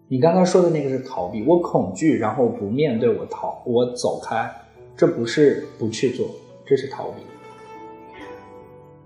[0.08, 4.50] 你刚才说的那个是逃避，我恐惧，然后不面对，我逃，我走开，
[4.96, 6.28] 这不是不去做，
[6.66, 7.24] 这是逃避。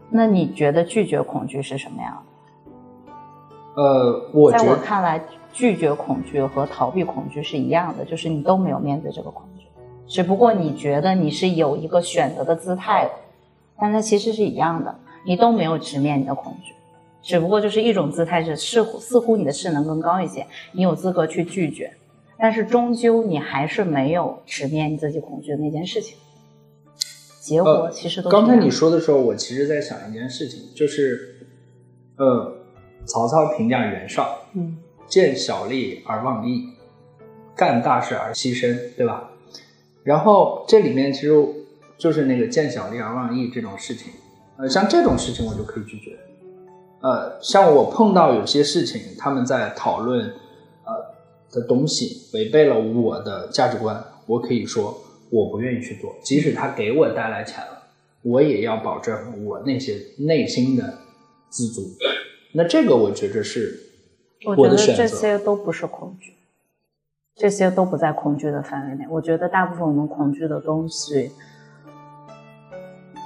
[0.10, 2.24] 那你觉得拒绝恐惧是什么样
[3.76, 3.82] 的？
[3.82, 5.22] 呃，我在我看来。
[5.52, 9.66] 拒绝恐惧和逃避恐惧是一样的，就是你都没有面对这个恐惧，
[10.06, 13.12] 只不过你觉得你是有一个选择的姿态的，
[13.80, 16.76] 但它其实是一样的，你都没有直面你的恐惧，
[17.22, 21.94] 只不过就是一种姿态是似乎似乎你的势能更高一些，你有资格去拒绝，
[22.38, 26.18] 但是终究你还是没有直面你自己恐惧的那件事情，
[27.42, 28.30] 结果其实都。
[28.30, 31.48] 刚才你说的时候，我其实在想一件事情，就是，
[32.18, 32.54] 呃，
[33.06, 34.78] 曹操评价袁绍，嗯。
[35.08, 36.70] 见小利而忘义，
[37.56, 39.32] 干大事而牺牲，对吧？
[40.04, 41.34] 然后这里面其实
[41.98, 44.14] 就是那个见小利而忘义这种事情，
[44.58, 46.16] 呃，像这种事情我就可以拒绝。
[47.02, 50.26] 呃，像我碰到有些事情，他们在讨论
[50.86, 51.16] 呃
[51.52, 57.84] 的东西违背了我的价值观，我可以说我不愿意去做，即使他给我带来钱了，
[58.24, 61.00] 我也要保证我那些内心的
[61.50, 61.82] 自足。
[62.54, 63.86] 那这个我觉着是。
[64.46, 66.34] 我觉得这些都不是恐惧，
[67.36, 69.06] 这些都不在恐惧的范围内。
[69.10, 71.30] 我觉得大部分我们恐惧的东西，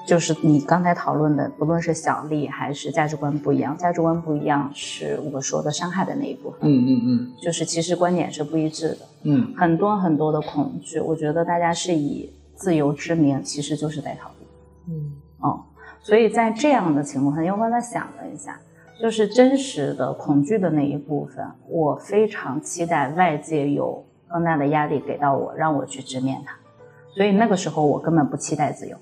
[0.06, 6.60] 就是你刚才讨论的，不论是小利还是价值观不一样，价值观不一样是我说的伤害的那一部分。
[6.64, 8.98] 嗯嗯嗯，就是其实观点是不一致的。
[9.24, 14.46] 嗯，很多很多的恐惧，我觉得大家是以自由之名，其实就是在逃避。
[14.90, 15.64] 嗯，哦，
[16.02, 18.60] 所以在这样的情况下，因为我刚才想了一下。
[19.02, 26.56] 就是真实的恐惧的那一部分，我非常期待外界有更大的压力给到我，让我去直面它。
[27.14, 28.96] 所以那个时候我根本不期待自由，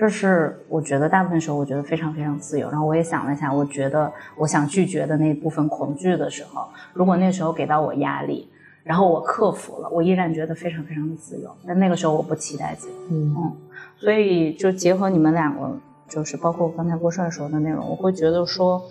[0.00, 2.70] 这是我觉得大部分时候我觉得非常非常自由。
[2.70, 8.50] 然后我也想了一下，我觉得我想拒绝的那部分恐惧的时候，如果那时候给到我压力，
[8.82, 11.54] 然后我克服了，我依然觉得非常非常的自由。
[11.66, 13.56] 但那个时候我不期待自由，嗯嗯，
[13.98, 15.70] 所以就结合你们两个。
[16.08, 18.82] 就是包括刚才郭帅说的内容，我会觉得说，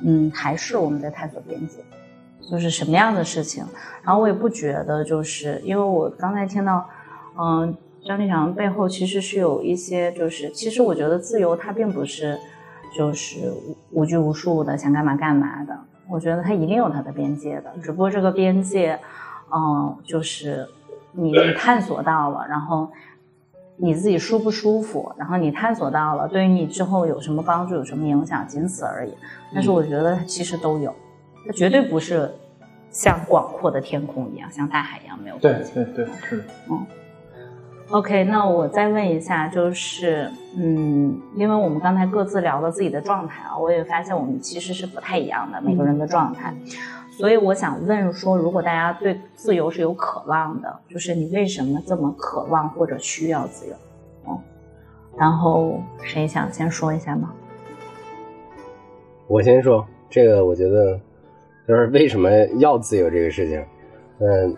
[0.00, 1.80] 嗯，还是我们在探索边界，
[2.50, 3.62] 就是什么样的事情。
[4.02, 6.88] 然后我也不觉得，就是因为我刚才听到，
[7.38, 12.38] 嗯，张立强背后其实是有一些，就是其实我觉得自由它并不是
[12.96, 13.52] 就是
[13.90, 18.98] 无拘无束的想干嘛干嘛的，我觉得它一定有它的边界的，只不过这个边界，
[19.54, 20.66] 嗯，就是
[21.12, 22.90] 你你探索到了，然后。
[23.78, 29.12] 你自己舒不舒服，然后你探索到了，对于你之后有什么帮助，有什么影响，仅此而已。
[29.52, 30.94] 但是我觉得它其实都有，
[31.46, 32.30] 它绝对不是
[32.90, 36.44] 像广阔的天空一样，像大海一样没有对对对，是的。
[36.70, 36.86] 嗯。
[37.92, 46.54] OK，那我再问一下，就是嗯，因为我们刚才各自聊了自己的状态啊，我也发现我们其实是不太一样的，每个人的状态。
[47.10, 53.74] 所以我想问说，如果大家对自由是有渴望的，就是你为什么这么渴望或者需要自由？
[54.26, 54.38] 嗯，
[55.18, 57.30] 然后谁想先说一下吗？
[59.28, 60.98] 我先说这个，我觉得
[61.68, 63.62] 就是为什么要自由这个事情，
[64.18, 64.56] 嗯，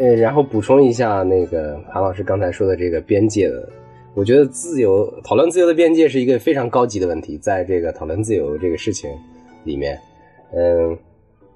[0.00, 3.68] 呃，然后补充一下那个韩老师刚才说的这个边界的，
[4.14, 9.08] 我觉得自由讨论自由的边界是一个非常高级的问题，在这个讨论自由这个事情
[9.64, 9.96] 里面，
[10.56, 10.98] 嗯。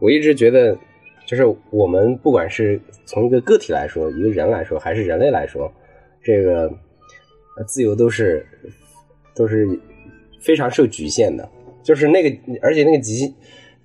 [0.00, 0.76] 我一直觉得，
[1.24, 5.72] 就是我们不管是从一个个体来说，一个人来说，还是人类来说，
[6.22, 6.70] 这个
[7.66, 8.44] 自由都是
[9.34, 9.66] 都是
[10.42, 11.48] 非常受局限的。
[11.82, 13.32] 就是那个，而且那个局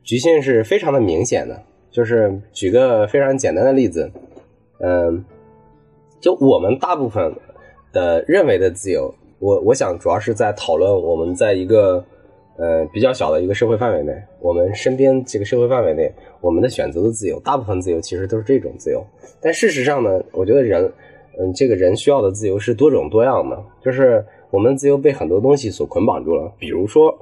[0.03, 1.63] 局限是非常的明显的。
[1.89, 4.11] 就是举个非常简单的例子，
[4.81, 5.23] 嗯，
[6.19, 7.33] 就我们大部分
[7.91, 12.03] 的认为的自由，我我想主要是在讨论我们在一个
[12.57, 16.09] 呃比较小的一个社会范围内，我们身边这个社会范围内，
[16.41, 19.05] 我们的选择的自由，大部分自由其实都是这种自由。
[19.41, 20.91] 但事实上呢，我觉得人，
[21.39, 27.17] 嗯，这个人需要的自由是多种多样的，就是我们自由被很多东西所捆绑住了，比如说。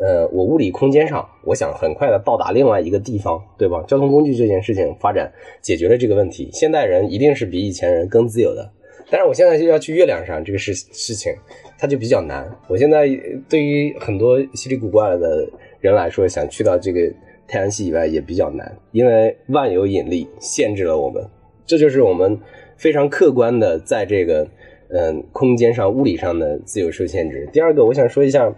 [0.00, 3.84] 呃，我物理空间上，我想很快的到达另外一个地方，对吧？
[3.86, 8.68] 交通工具这件事情发展解决了这个问题，现代人一定是比以前人更自由的。
[9.08, 11.32] 但是我现在就要去月亮上，这个事事情
[11.78, 12.44] 它就比较难。
[12.66, 13.08] 我现在
[13.48, 15.48] 对于很多稀里古怪的
[15.80, 17.00] 人来说，想去到这个
[17.46, 21.24] 太阳系以外也比较难，因为万有引力限制了我们。
[21.64, 22.36] 这就是我们
[22.76, 24.44] 非常客观的在这个
[24.88, 27.48] 嗯空间上、物理上的自由受限制。
[27.52, 28.52] 第二个，我想说一下。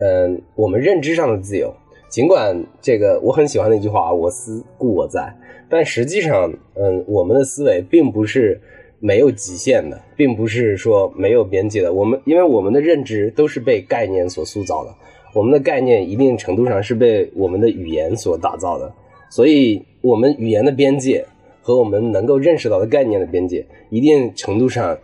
[0.00, 1.74] 嗯，我们认知上的自由，
[2.08, 5.30] 尽管这个我很喜欢那句话“我思故我在”，
[5.68, 8.58] 但实际上，嗯，我们的思维并不是
[8.98, 11.92] 没有极限的，并不是说没有边界的。
[11.92, 14.94] 我们因为我们的认知都是被概念所塑造的，
[15.34, 18.90] 我们的概念一定程度上是被我们的语言所打造的，
[19.30, 21.22] 所以，我们语言的边界
[21.60, 24.96] 和我们能够认识到的概念的边界，一定程度上，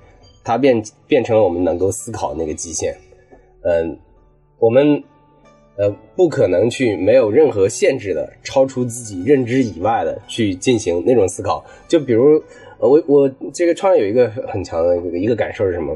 [0.42, 2.96] 它变变成了我们能够思考那个极限。
[3.62, 3.98] 嗯。
[4.58, 5.02] 我们，
[5.76, 11.62] 呃，不可能去没有任何限制的超出自己认知以外的去进行那种思考。
[11.86, 12.42] 就比如，
[12.78, 15.94] 呃，我我这个创业有一个很强的一个感受是什么？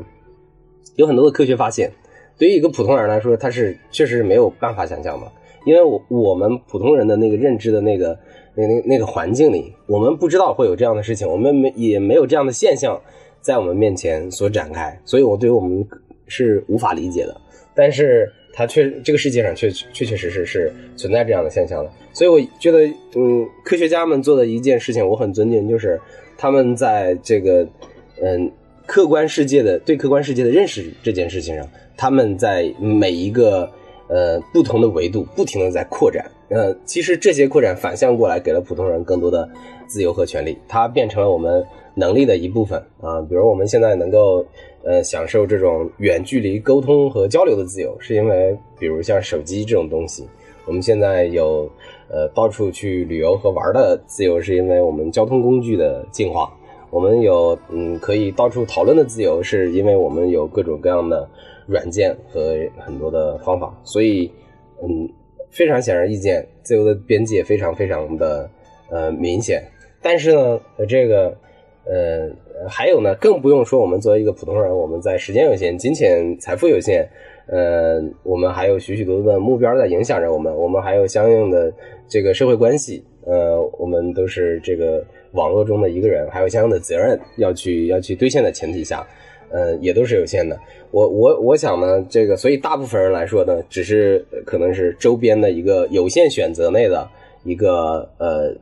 [0.97, 1.91] 有很多的科学发现，
[2.37, 5.27] 对于一个普通人来说，他是确实没有办法想象的。
[5.65, 8.19] 因为我我们普通人的那个认知的那个
[8.55, 13.01] 那那那个环境里，我们不知道会有这样的事情，我们没也没有这样的现象
[13.41, 15.87] 在我们面前所展开，所以我对于我们
[16.27, 17.41] 是无法理解的。
[17.75, 18.31] 但是。
[18.61, 25.99] 它确这个世界上确确确实实是存在这样的现象的，所以我觉得，嗯，科学家们做的一件事情我很尊敬，就是
[26.37, 27.67] 他们在这个，
[28.21, 28.53] 嗯，
[28.85, 33.67] 客观世界的对客观世界的认识这件事情上，他们在每一个
[34.09, 39.49] 呃不同的维度不停的在扩展，呃，其实这些扩展反向过来给了普通人更多的
[39.87, 44.45] 自由和权利，它变成了我们能力的一部分啊，比如我们现在能够。
[44.83, 50.27] 呃，享受这种远距离沟通和交流的自由，是因为比如像手机这种东西，
[50.65, 51.71] 我们现在有
[52.09, 56.51] 呃到处去旅游和玩的自由，是因为我们交通工具的进化；
[56.91, 61.29] 我们有嗯可以到处讨论的自由，是因为我们有各种各样的
[61.67, 63.79] 软件和很多的方法。
[63.85, 64.33] 所以，
[64.83, 65.07] 嗯，
[65.51, 68.51] 非常显而易见，自由的边界非常非常的
[68.89, 69.63] 呃明显。
[70.01, 71.37] 但是呢，这个
[71.85, 72.31] 呃。
[72.69, 77.09] 还有呢，更不用说我们作为一个普通人，我们在时间有限、金钱、财富有限，
[77.47, 81.73] 呃，我们还有许许多多的目标在影响着我们，我们还有相应的
[82.07, 89.07] 这个社会关系，呃，我们都是这个网络中的一个人，还有相应的责任要去要去兑现的前提下，
[89.51, 90.59] 呃，也都是有限的。
[90.91, 97.09] 我我我想呢，这个所以大部分人来说呢，只是可能是周边的一个有限选择内的
[97.45, 98.55] 一个呃，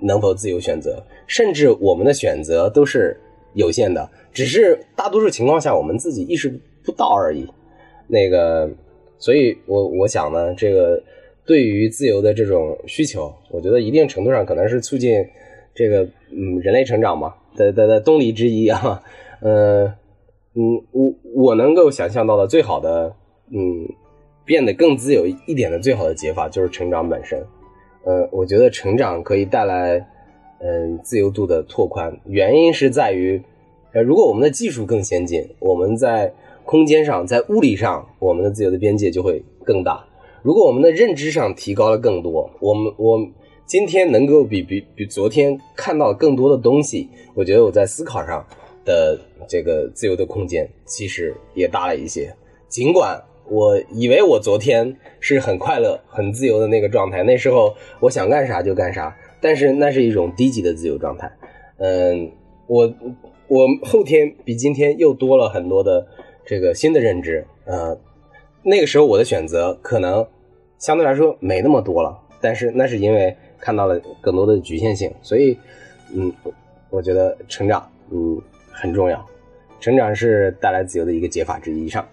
[0.00, 3.16] 能否自由选择，甚至我们的选择都是。
[3.54, 6.52] 有限的，只是大多数情况下我们自己意识
[6.84, 7.46] 不到而已。
[8.08, 8.70] 那个，
[9.18, 11.02] 所以我我想呢，这个
[11.44, 15.24] 对于自由的这种需求，我觉得一定程度上可能是促进
[15.74, 19.02] 这个嗯人类成长嘛的的的动力之一啊。
[19.40, 19.84] 嗯
[20.54, 23.14] 嗯，我我能够想象到的最好的
[23.50, 23.88] 嗯
[24.44, 27.38] 变得更自由一点的最好的解法就是成长本身。
[28.04, 30.06] 呃，我觉得成长可以带来。
[30.64, 33.42] 嗯，自由度的拓宽，原因是在于，
[33.92, 36.32] 呃，如果我们的技术更先进，我们在
[36.64, 40.04] 空间上、在物理上，我们的自由的边界就会更大。
[40.40, 43.18] 如果我们的认知上提高了更多，我们我
[43.66, 48.46] 今天能够比比比昨天看到更多的东西，我觉得我在思考上
[48.84, 52.32] 的这个自由的空间其实也大了一些。
[52.68, 59.12] 尽管我以为我昨天是很快乐、很自由的那个状态，那时候我想干啥就干啥。
[59.42, 61.30] 但是那是一种低级的自由状态，
[61.76, 62.30] 嗯，
[62.66, 62.94] 我
[63.48, 66.06] 我后天比今天又多了很多的
[66.46, 67.98] 这个新的认知，呃，
[68.62, 70.26] 那个时候我的选择可能
[70.78, 75.58] 相对来说没那么多了，但是那是因为看到了更多的局限性，所以，
[76.14, 76.32] 嗯，
[76.88, 78.40] 我觉得成长，嗯，
[78.70, 79.26] 很重要，
[79.80, 82.06] 成长是带来自由的一个解法之一上。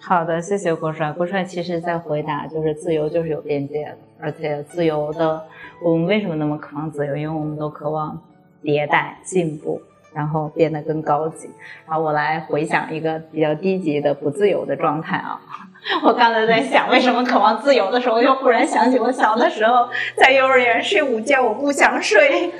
[0.00, 1.12] 好的，谢谢郭帅。
[1.12, 5.40] 郭帅其实在回答，就是自由就是有边界的，而且自由的，
[5.82, 7.16] 我们为什么那么渴望自由？
[7.16, 8.20] 因为我们都渴望
[8.62, 9.80] 迭代、进步，
[10.14, 11.50] 然后变得更高级。
[11.86, 15.40] 然后我来回想一个比较低级的不自由的状态啊。
[16.04, 22.52] 我刚才在想，为什么渴望自由的时候，又忽然想起我小的时候在幼儿园睡午觉，我不想睡。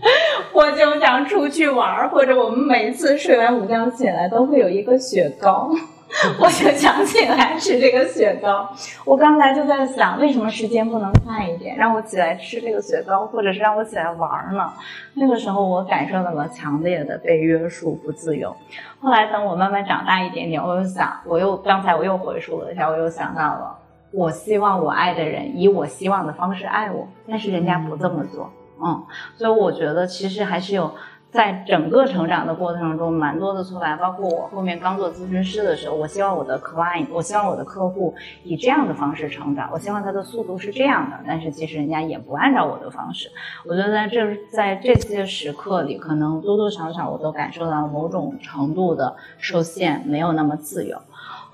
[0.52, 5.70] 我就想出去玩儿，或者我们每次睡完午觉起来都会有一个雪糕。
[6.40, 8.68] 我就想起来吃这个雪糕。
[9.04, 14.72] 我刚才就在想，为什么时间不能快一点，让我起来吃这个雪糕，或者是让我起来玩呢？
[15.14, 18.56] 那个时候我感受到了强烈的被约束、不自由。
[19.00, 23.78] 后来等我慢慢长大一点点，我又想，我又刚才我又回溯了一下，我又想到了，
[24.10, 28.50] 我希望我爱的人以我希望的方式爱我，但是人家不这么做，
[28.82, 29.04] 嗯，
[29.36, 30.90] 所以我觉得其实还是有。
[31.30, 38.14] 在整个成长的过程中，蛮多的挫败，包括我后面刚做咨询师的时候，我希望我的 client，我希望我的客户
[38.44, 43.30] 以这样的方式成长，我希望他的速度是这样的，但是其实人家也不按照我的方式。
[43.66, 50.98] 我觉得在这在这些时刻里，可能多多少少我都感受到某种程度的受限，没有那么自由。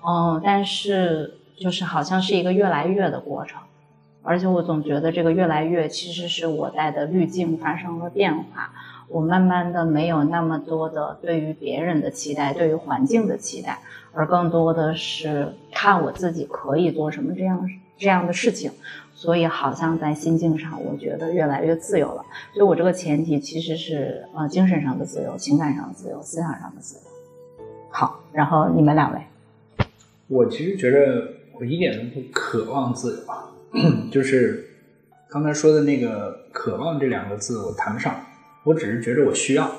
[0.07, 3.61] 嗯，但是就是好像是一个越来越的过程，
[4.23, 8.71] 而且我总觉得这个越来越其实是我带的滤镜发生了变化。
[9.15, 13.79] 我慢慢的没有那么多的对于别人的期待，对于环境的期待，
[14.13, 18.73] 而更多的是看我自己可以做什么这样这样的事情，
[19.15, 22.25] 所以好像在心境上，我觉得越来越自由了。
[22.55, 27.03] 所以我这个前提其实是呃精神上的自由、情感上的自由、思想上的自由。
[27.91, 29.21] 好，然后你们两位，
[30.27, 33.55] 我其实觉得我一点都不渴望自由，啊，
[34.11, 34.69] 就是
[35.29, 38.13] 刚才说的那个“渴望”这两个字，我谈不上。
[38.65, 39.71] 我只是觉得我需要，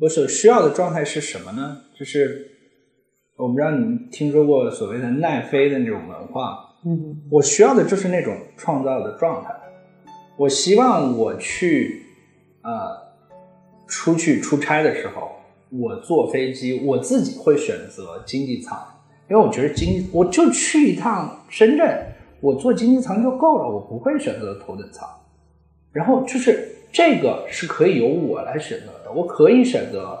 [0.00, 1.82] 我所需要的状态是什么呢？
[1.98, 2.50] 就是
[3.36, 9.54] 我不知道你们听说过所谓的奈飞的那种文化，嗯，我需要的就是那种创造的状态。
[10.38, 12.02] 我希望我去
[12.62, 12.72] 呃
[13.86, 15.32] 出去出差的时候，
[15.68, 18.78] 我坐飞机，我自己会选择经济舱，
[19.28, 22.06] 因为我觉得经我就去一趟深圳，
[22.40, 25.06] 我坐经济舱就够了，我不会选择头等舱。
[25.92, 26.76] 然后就是。
[26.92, 30.18] 这个是可以由我来选择的，我可以选择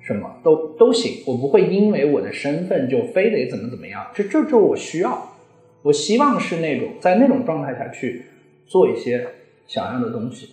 [0.00, 4.06] 什么都都行，我不会因为我的身份就非得怎么怎么样。
[4.14, 5.34] 这这这我需要，
[5.82, 8.26] 我希望是那种在那种状态下去
[8.66, 9.26] 做一些
[9.66, 10.50] 想要的东西，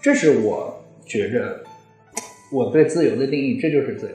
[0.00, 1.64] 这是我觉着
[2.52, 4.14] 我对自由的定义，这就是自由。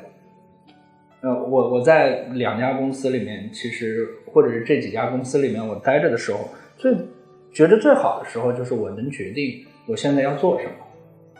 [1.22, 6.94] 呃，我我在两家公司里面，其实或者是这几家公司里面我待着的时候，最
[7.52, 9.66] 觉得最好的时候就是我能决定。
[9.90, 10.72] 我现在要做什么，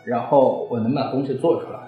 [0.02, 1.78] 然后我能把东西做出来。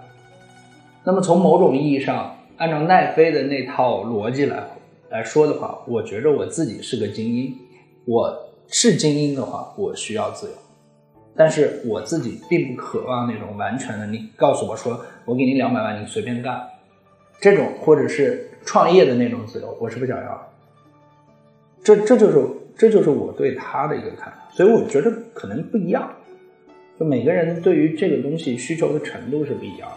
[1.03, 4.63] 那么从某种意义上，按照奈飞的那套逻辑来
[5.11, 7.53] 来说的话，我觉着我自己是个精英。
[8.05, 10.53] 我是精英的话，我需要自由，
[11.35, 14.07] 但是我自己并不渴望那种完全的。
[14.07, 16.63] 你告诉我说，我给你两百万，你随便干，
[17.41, 20.49] 这种或者是创业的那种自由，我是不想要。
[21.83, 22.47] 这这就是
[22.77, 26.09] 这就是我对他的一个看法，所以我觉得可能不一样。
[26.99, 29.97] 就每个人对于这个东西需求的程度是不一样的。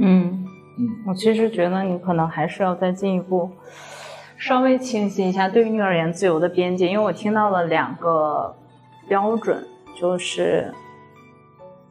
[0.00, 0.44] 嗯
[0.78, 3.50] 嗯，我其实觉得你可能还是要再进一步，
[4.38, 8.56] 稍微清晰一下对于你而言自由的边界，因为我听到了两个
[9.06, 9.62] 标准，
[10.00, 10.72] 就是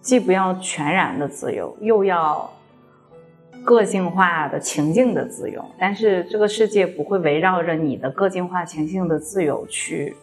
[0.02, 2.52] 既不要全然的自由，又要
[3.64, 10.16] 个性化的情境的自由，但是这个世界不会围绕着你的个性化情境的自由去。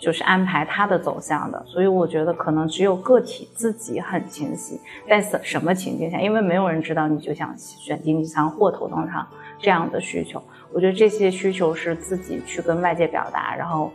[0.00, 9.26] 就是安排他的走向的，所以我觉得可能只有个体自己很清晰，在什什么情境下，因为没有人知道你就想选经济舱或头等舱
[9.58, 10.42] 这样的需求。
[10.72, 13.92] 我觉得这些需求是自己去跟外界表达，然后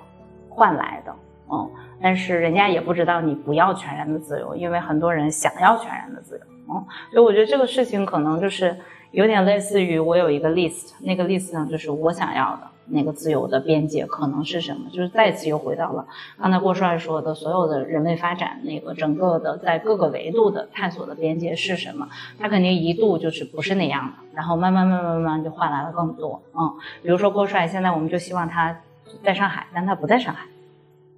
[0.47, 1.15] 换来的，
[1.51, 1.69] 嗯。
[2.01, 6.85] 但是人家也不知道你不要全然的自由，因为很多人想要全然的自由，嗯。
[7.11, 8.77] 所以我觉得这个事情可能就是
[9.11, 12.67] 有点类似于我有一个 list，那个 list 上就是我想要的。
[12.87, 14.89] 那个自由的边界可能是什么？
[14.91, 16.07] 就是再次又回到了
[16.39, 22.07] 刚才郭帅说的，所有的人类发展那个整个的在各个维度的探索的边界是什么？
[22.39, 26.41] 它肯定一度就是不是那样的，然后慢慢慢慢慢慢就换来了更多。
[26.53, 28.79] 嗯，比如说郭帅，现在我们就希望他
[29.23, 30.45] 在上海，但他不在上海，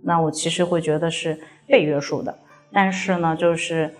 [0.03, 2.37] 那我其实会觉得是被约束的。
[2.71, 3.93] 但是呢，就是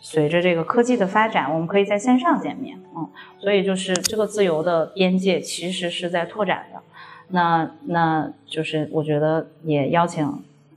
[0.00, 2.78] 随着这个科技的发展，我们可以在线上见面。
[2.94, 3.08] 嗯，
[3.38, 6.80] 所以就是这个自由的边界其实是在拓展的。
[7.28, 10.26] 那那就是我觉得也邀请，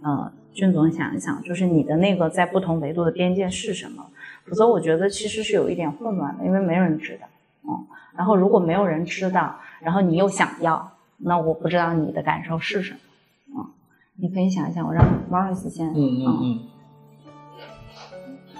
[0.02, 4.06] 呃，俊总想一想，就是你的那个在不同维度的边界是什么？
[4.46, 7.28] 否则我觉得其实是有一点混乱的，因为没人知道，
[7.64, 7.86] 嗯。
[8.16, 13.00] 然后如果没有人知道，然后你又想要，那我不知道你的感受是什么，
[13.56, 13.66] 嗯。
[14.16, 16.60] 你可以想一想，我让 Morris 先，嗯嗯嗯。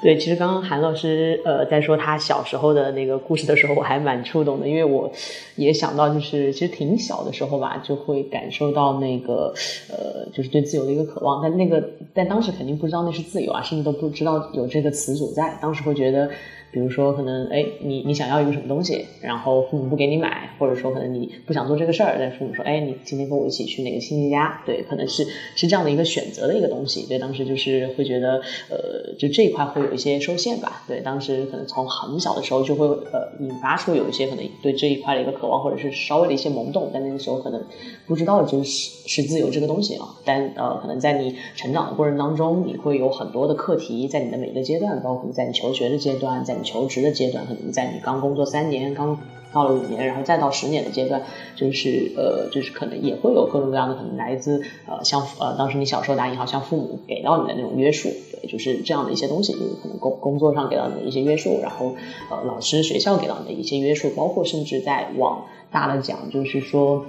[0.02, 5.12] 对，其实刚刚韩老师呃在说他小时候的那个故事的时候，我还蛮触动的，因为我
[5.56, 9.54] 也想到，就是其实挺小的时候吧，就会感受到那个
[9.90, 11.84] 呃，就是对自由的一个渴望，但那个
[12.14, 16.30] 但当时肯定不知道那是自由啊，甚至都不知道有这个词组在，当时会觉得。
[16.72, 24.62] 比如说，可能哎，你你想要一个什么东西，然后父母不给你买，或者说可能你不想做这个事儿，但父母说，哎，你今天跟我一起去哪个亲戚家？
[24.66, 27.06] 对，可能是是这样的一个选择的一个东西。
[27.08, 30.84] 对，当时就是会觉得，呃，就这一块会有一些受限吧。
[30.88, 37.64] 对，当时可能从很小的时候就会呃引发出有一些可能对这一块的一个渴望，或者是稍微的一些懵懂，但那个时候可能
[38.06, 40.08] 不知道就是是自由这个东西啊。
[40.24, 49.18] 但呃，可能在你成长的过程当中，你会有很多的课题，在你的每个阶段，包括在你求学的阶段，在求职的阶段，可能在你刚工作三年，刚
[49.52, 51.24] 到了五年，然后再到十年的阶段，
[51.56, 61.96] 就是呃，就是可能也会有各种各样的可能来自呃，像呃，当时你小时候打引号，像父母给到你的那种约束，对，就是这样的一些东西，就是可能工工作上给到你的一些约束，然后
[62.30, 67.04] 呃，老师学校给到你的一些约束，包括甚至在往大了讲，就是说，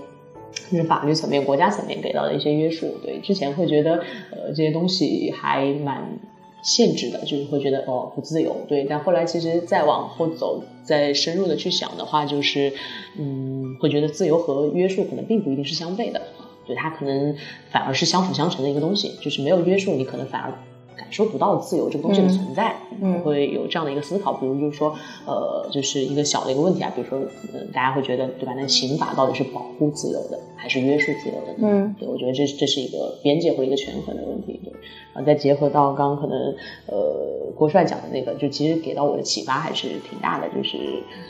[0.71, 3.97] 就是法律层面、国家层面给到的一些约束，对，之前会觉得
[4.31, 6.19] 呃，这些东西还蛮。
[6.63, 8.85] 限制的，就是会觉得哦不自由，对。
[8.85, 12.73] 但后来其实再往后走，再深入的去想的话，就是
[13.19, 16.21] 嗯，会觉得自由和约束可能并不一定是相悖的，
[16.67, 17.35] 对，它可能
[17.71, 19.17] 反而是相辅相成的一个东西。
[19.21, 20.53] 就是没有约束，你可能反而
[21.01, 22.77] 感受不到自由这个东西的存在。
[23.03, 24.35] 嗯，会有这样的一个思考。
[24.35, 24.95] 比如就是说，
[25.25, 27.19] 呃，就是一个小的一个问题啊，比如说，
[27.55, 28.53] 嗯，大家会觉得对吧？
[28.55, 31.55] 那刑法到底是保护自由的，还是约束自由的？
[31.63, 34.61] 嗯，对，我觉得这这是一个边界或一个权衡的问题。
[34.63, 34.71] 对。
[35.15, 36.55] 然后再结合到刚刚可能
[36.87, 40.77] 呃郭帅讲的那个，就其实给到我的启发还是挺大的，就是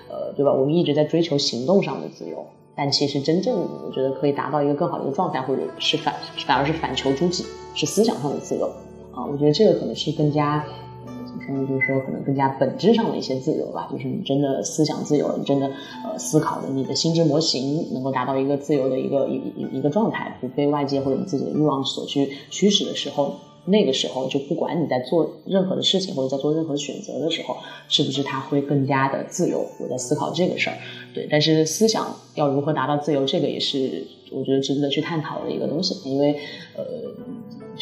[0.09, 0.53] 呃对吧？
[0.53, 2.45] 我们一直在追求行动上的自由，
[2.75, 3.57] 但其实真正
[3.87, 6.15] 我觉得可以达到一个更好的一个状态，或者是反
[6.47, 7.45] 反而是反求诸己，
[7.75, 8.69] 是思想上的自由
[9.13, 9.25] 啊。
[9.25, 10.65] 我觉得这个可能是更加
[11.05, 11.67] 怎么说呢？
[11.69, 13.89] 就是说可能更加本质上的一些自由吧。
[13.91, 15.67] 就是你真的思想自由了，你真的
[16.05, 23.35] 呃思考的你的心智模型能够达到一个自由的一个一一一个状态，不被外界或者你自己的欲望所去驱使的时候。
[23.67, 27.55] 那个时候，就不管你在做任何的事情，或者在做任何选择的时候，
[27.89, 29.67] 是不是他会更加的自由？
[29.79, 30.77] 我在思考这个事儿，
[31.15, 31.29] 对。
[31.31, 35.95] 但是思想要如何达到自由，这个也是我觉得值得去探讨的一个东西。
[36.09, 36.41] 因为，
[36.75, 36.85] 呃，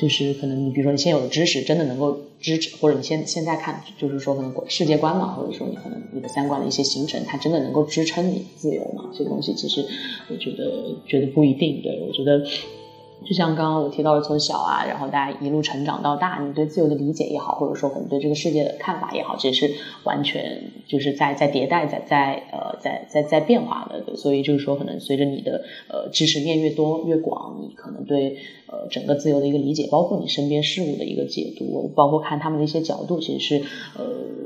[0.00, 9.10] 就是可能你比如说你现有的知识真的能够支持，或者你现现在看，就是说可能世界观嘛，或者说你可能你的三观的一些形成，它真的能够支撑你自由嘛？
[9.12, 9.84] 这个东西其实
[10.28, 11.82] 我觉得觉得不一定。
[11.82, 12.42] 对我觉得。
[13.28, 19.74] 就像刚刚我提到的，从小啊，然后大家一路成长到大，你对自由的理解也好，或者说可能对这个世界的看法也好，其实是
[20.04, 24.16] 完全就是在在迭代，在在呃在在在变化的。
[24.16, 33.64] 所以就是说，可能随着你的呃知识面越多越广，你可能对呃整个自由的一个理解，包括你身边事物的一个解读，包括看他们的一些角度，其实是
[33.98, 34.04] 呃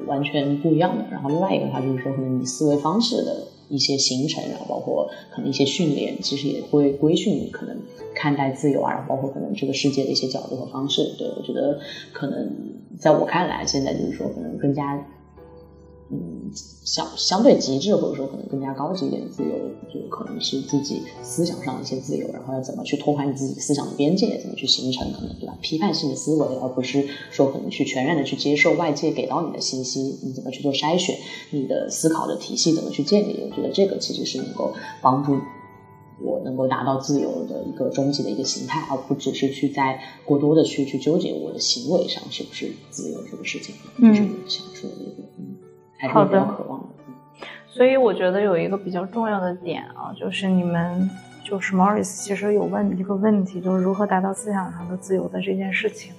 [0.08, 1.04] 完全不一样的。
[1.10, 7.76] 然后另外一个的话，就是说可能你思维方式的一些行程，然后包括可能一些训练，其实也会规训你可能。
[8.14, 11.78] 看待自由啊，然后包括可能这个世界的一些角度和方式，对我觉得
[12.12, 12.46] 可能
[12.98, 15.00] 在我看来，现在就是说可能更加
[16.12, 16.50] 嗯
[16.84, 19.50] 相相对极致，或者说可能更加高级一点的自由，
[19.88, 31.16] 就可能是自己思想上的一些自由，然后要怎么去拓宽你自己思想的边界，怎么去形成可能对吧批判性的思维，而不是说可能去全然的去接受外界给到你的信息，你怎么去做筛选，
[31.50, 33.48] 你的思考的体系怎么去建立？
[33.48, 35.38] 我觉得这个其实是能够帮助。
[36.24, 45.24] 我能够达到自由的一个终极的一个形态，而不只是去在过多的去去纠结我的行为上是不是自由这个事情，这是我想说的一个，
[46.02, 46.86] 嗯，还是比较渴望的。
[47.66, 51.08] 所以我觉得有一个比较重要的点啊，就是你们
[51.42, 56.12] 就是 Morris 其实有问一个问题，就是如何达到思想上的自由的这件事情，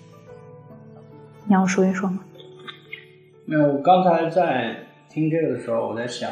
[1.46, 2.22] 你要说一说吗？
[3.46, 4.78] 没有，我刚才在
[5.10, 6.30] 听这个的时候，我在想。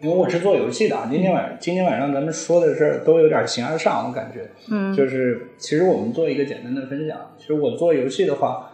[0.00, 7.16] 因为我是做游戏的啊，今天晚今天晚上咱们说的事儿都有点形而上，我感觉，嗯，就是其实我们做一个简单的分享。
[7.38, 8.71] 其实我做游戏的话，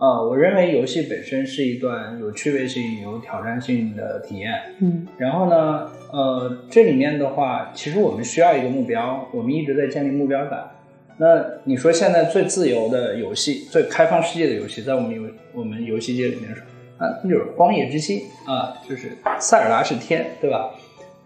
[0.00, 10.70] 呃，我认为游戏本身是一段有趣味性、有挑战性的体验，嗯，然后呢，呃，这里面的话，其实我们需要一个目标，我们一直在建立目标感。
[11.18, 16.62] 那你说现在最自由的游戏、最开放世界的游戏，在我们游我们游戏界里面是？
[16.96, 20.70] 啊，那就是荒野之心啊，就是塞尔达是天，对吧？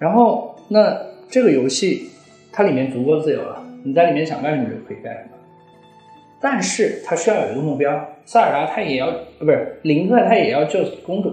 [0.00, 1.00] 然后那
[1.30, 2.10] 这个游戏
[2.50, 5.33] 它里面足够自由了，你在里面想干什么就可以干什么。
[6.44, 7.90] 但是他需要有一个目标，
[8.26, 9.06] 塞尔达他也要，
[9.38, 11.32] 不是林克他也要救公主，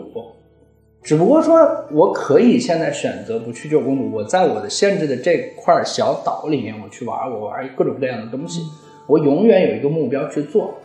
[1.04, 1.60] 只不过说
[1.92, 8.62] 我可以现在选择不去救公主，我在我的限制的这块小岛里面我去玩，我玩各种各样的东西，
[9.06, 10.76] 我永远有一个目标去做。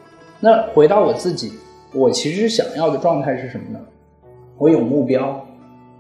[0.41, 1.53] 那回到我自己。
[1.95, 3.79] 我其实想要的状态是什么呢？
[4.59, 5.47] 我有目标，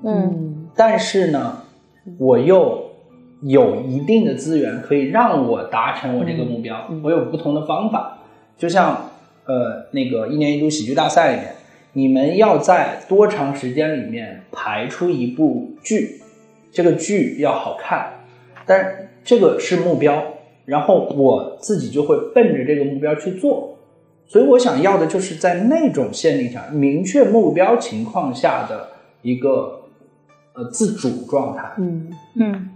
[0.04, 1.62] 嗯但是呢，
[2.18, 2.90] 我又
[3.42, 6.76] 有一定的资源可以让我达成我这个目标。
[7.02, 8.15] 我有不同的方法，
[8.56, 9.10] 就像
[9.44, 11.54] 呃那个一年一度喜剧大赛里面，
[11.92, 16.20] 你们要在多长时间里面排出一部剧，
[16.72, 18.24] 这个剧要好看，
[18.64, 20.22] 但这个是目标，
[20.64, 23.78] 然后我自己就会奔着这个目标去做。
[24.28, 28.88] 所以我想要的就是在那种限定下，明确目标情况下的
[29.22, 29.82] 一个
[30.54, 32.70] 呃自主状态，嗯嗯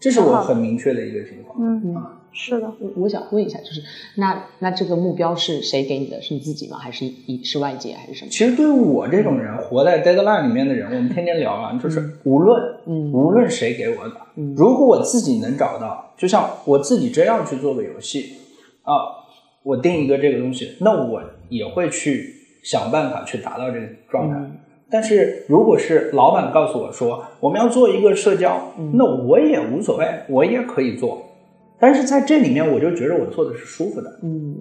[0.00, 1.58] 这是我很明确的一个情况。
[1.60, 3.82] 嗯，嗯，是的，我我想问一下，就是
[4.16, 6.22] 那那这个目标是谁给你的？
[6.22, 6.76] 是你自己吗？
[6.78, 8.30] 还是一是外界还是什么？
[8.30, 18.34] 其实对于我这种人，活在 deadline 里面的人，我们天天聊啊，就是无论嗯无论谁给我的，嗯如果我自己能找到，就像我自己真要去做个游戏
[18.82, 18.92] 啊，
[19.62, 24.36] 我定一个这个东西，那我也会去想办法去达到这个状态。
[24.36, 24.56] 嗯
[24.90, 31.27] 但是如果是老板告诉我说我们要做一个社交，嗯那我也无所谓，我也可以做。
[31.78, 34.56] 但是在这里面，我就觉得我做的是舒服的，嗯。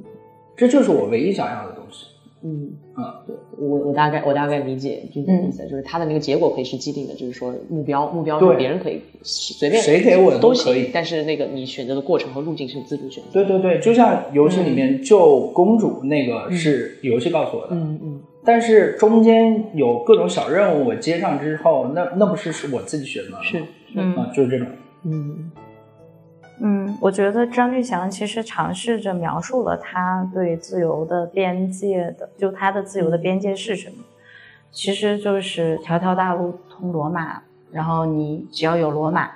[0.55, 2.07] 这就是我唯一想要的东西。
[2.43, 2.71] 嗯。
[2.95, 10.83] 啊，对我我大概我大概理解就是你的意思，就是他的那个结果可以是既定的，就是说目标目标是别人可以随便谁给我的都都可以。
[10.83, 13.29] 行，但是那个你选择的过程和路径是自主选择。
[13.33, 18.21] 对对对，就像游戏里面救公主那个是游戏告诉我的，嗯嗯。
[18.43, 23.43] 但是中间有各种小任务我接上之后，那那不是是我自己选择的吗？
[23.43, 23.63] 是
[23.93, 24.15] 嗯。
[24.15, 24.67] 啊，就是这种。
[25.03, 25.51] 嗯
[26.59, 34.03] 嗯，我觉得张俊祥其实尝试着描述了他对自由的边界的，就他的自由的边界是什么，
[34.71, 37.41] 其实就是条条大路通罗马，
[37.71, 39.29] 然后你只要有罗马，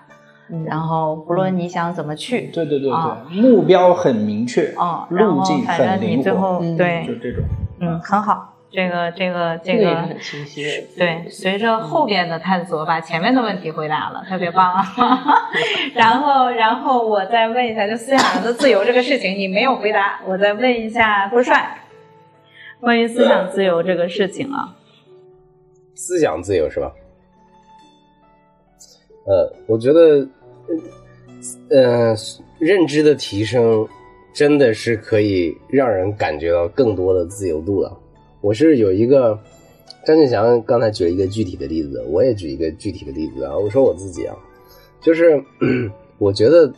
[0.50, 0.64] 嗯。
[0.66, 3.26] 然后不论你想怎么去，对对对对，啊。
[3.32, 7.06] 目标很明确，哦，路径反正很灵活，你最后嗯对。
[7.08, 7.44] 就，这种。
[7.80, 10.08] 嗯，很好，这个这个这个。
[10.98, 14.88] 对，随着后边的探索，把前面的问题回答了，特别棒啊！
[15.94, 21.82] 然后，然后我再问一下，就思想的自由这个事情，你没有回答，我再问一下郭帅，
[22.80, 24.76] 关于思想自由这个事情啊，
[25.94, 26.92] 思想自由是吧？
[29.26, 30.28] 呃，我觉得，
[31.70, 32.16] 呃，
[32.58, 33.88] 认知的提升
[34.34, 37.92] 真的是可以让人感觉到更多的自由度的。
[38.42, 39.40] 我是有一个
[40.04, 43.56] 张俊祥刚才举了一个具体的例子，我也举一个具体的例子啊。
[43.56, 44.36] 我说我自己啊，
[45.00, 45.42] 就是
[46.18, 46.74] 我觉得，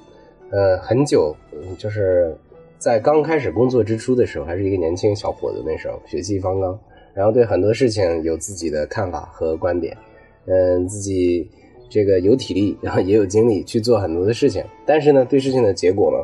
[0.52, 1.36] 呃，很久，
[1.78, 2.36] 就是
[2.78, 6.78] 在刚开始工作之初的时候，还是一个年轻小伙子，那时候血气方刚，
[7.14, 9.98] 然后对很多事情有自己的看法和观点，
[10.46, 11.50] 嗯，自己
[11.90, 16.18] 这个有体力，然后也有精力去做很多的事情，但是呢，对事情的结果呢，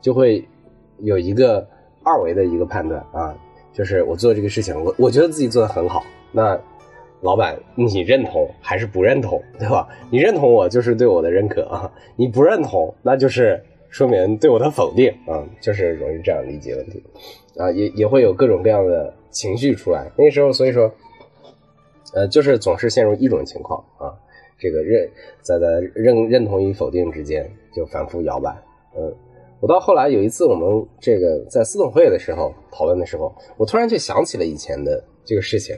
[0.00, 0.46] 就会
[1.00, 1.66] 有一个
[2.04, 3.36] 二维的一个判断啊，
[3.74, 6.02] 就是我做这个事情，我我觉得自己做的很好，
[6.32, 6.58] 那
[7.20, 9.86] 老板你认同还是不认同，对吧？
[10.10, 17.02] 你认同我就是对我的认可啊，你不认同那就是说明对我的否定啊，就是容易这样理解问题
[17.58, 20.10] 啊，也也会有各种各样的情绪出来。
[20.16, 20.92] 那时候，所以说，
[22.14, 24.14] 呃，就是总是陷入一种情况啊，
[24.58, 25.08] 这个认
[25.40, 28.54] 在在认认同与否定之间就反复摇摆。
[28.96, 29.12] 嗯，
[29.64, 35.74] 我到后来有一次我们这个在私董会的时候讨论的时候，我突然就想起了以前的这个事情，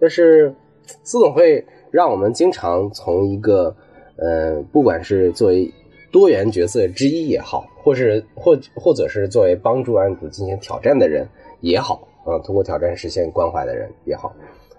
[0.00, 0.54] 就是
[1.02, 3.76] 私董会让我们经常从一个
[4.16, 5.70] 呃，不管是作为
[6.10, 11.28] 多元角色之一也好，或是或或者是作为帮助案主进行挑战的人
[11.60, 14.34] 也好，啊、通过挑战实现关怀的人也好，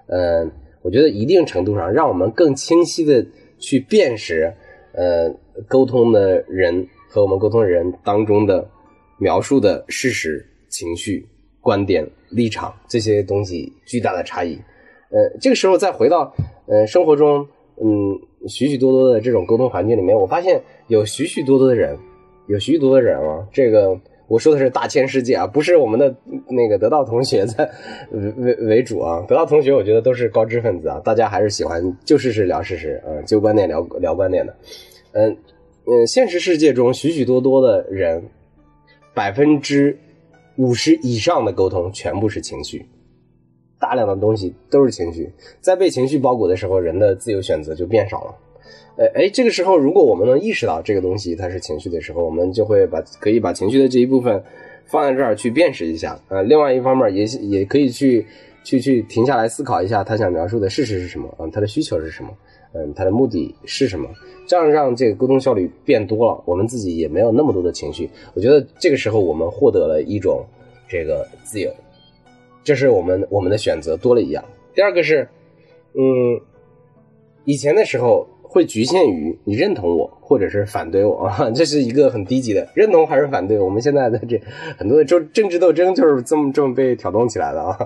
[0.07, 3.23] 嗯、我觉得一定程度上让我们更清晰的
[3.59, 4.51] 去辨识，
[4.93, 5.31] 呃，
[5.67, 8.65] 沟通的人和我们沟通的人当中的
[9.17, 11.27] 描述的事实、情绪、
[11.59, 14.53] 观点、立场这些东西巨大的差异。
[15.09, 16.31] 呃，这个时候再回到
[16.67, 17.47] 呃生活中，
[17.81, 21.97] 嗯，许许多多的这种沟通环境里面，我发现有许许多多的人，
[22.47, 26.15] 有许许多多的人啊，这个我说的是大千世界啊，不是我们的
[26.47, 27.67] 那个得到同学在
[28.13, 29.25] 为为为主啊。
[29.27, 34.55] 得到同学，我觉得都是高知分子啊，大家还是喜欢就事实聊事实，呃，就观点聊聊观点的。
[35.13, 35.35] 嗯
[35.85, 38.23] 嗯，现实世界中许许多多的人，
[39.13, 39.97] 百分之
[40.57, 42.85] 五十以上的沟通全部是情绪。
[43.79, 48.35] 大量的东西都是情绪，在被情绪包裹的时候，人的自由选择就变少了。
[48.97, 54.43] 呃，哎，这个时候如果我们能意识到这个东西它是情绪的时候，我们就会把可以把情绪的这一部分
[54.85, 56.19] 放在这儿去辨识一下。
[56.27, 58.27] 呃，另外一方面也也可以去
[58.65, 62.29] 去去停下来思考一下他想描述的事实是什么，嗯、他的需求是什么，
[62.73, 64.09] 嗯，他的目的是什么，
[64.49, 68.09] 这样让这个沟通效率变多了，我们自己也没有那么多的情绪。
[68.33, 70.43] 我觉得这个时候我们获得了一种
[70.87, 71.71] 这个自由。
[72.63, 74.43] 这是我们我们的选择多了一样。
[74.73, 75.29] 第二个是，
[75.93, 76.41] 嗯，
[77.45, 83.59] 以前的时候会局限于你认同我或者是反对我啊，这是一个很低级的认同还是反对。
[83.59, 84.41] 我们现在的这
[84.79, 87.77] 很多的政政治斗争就是这么这么被挑动起来的啊。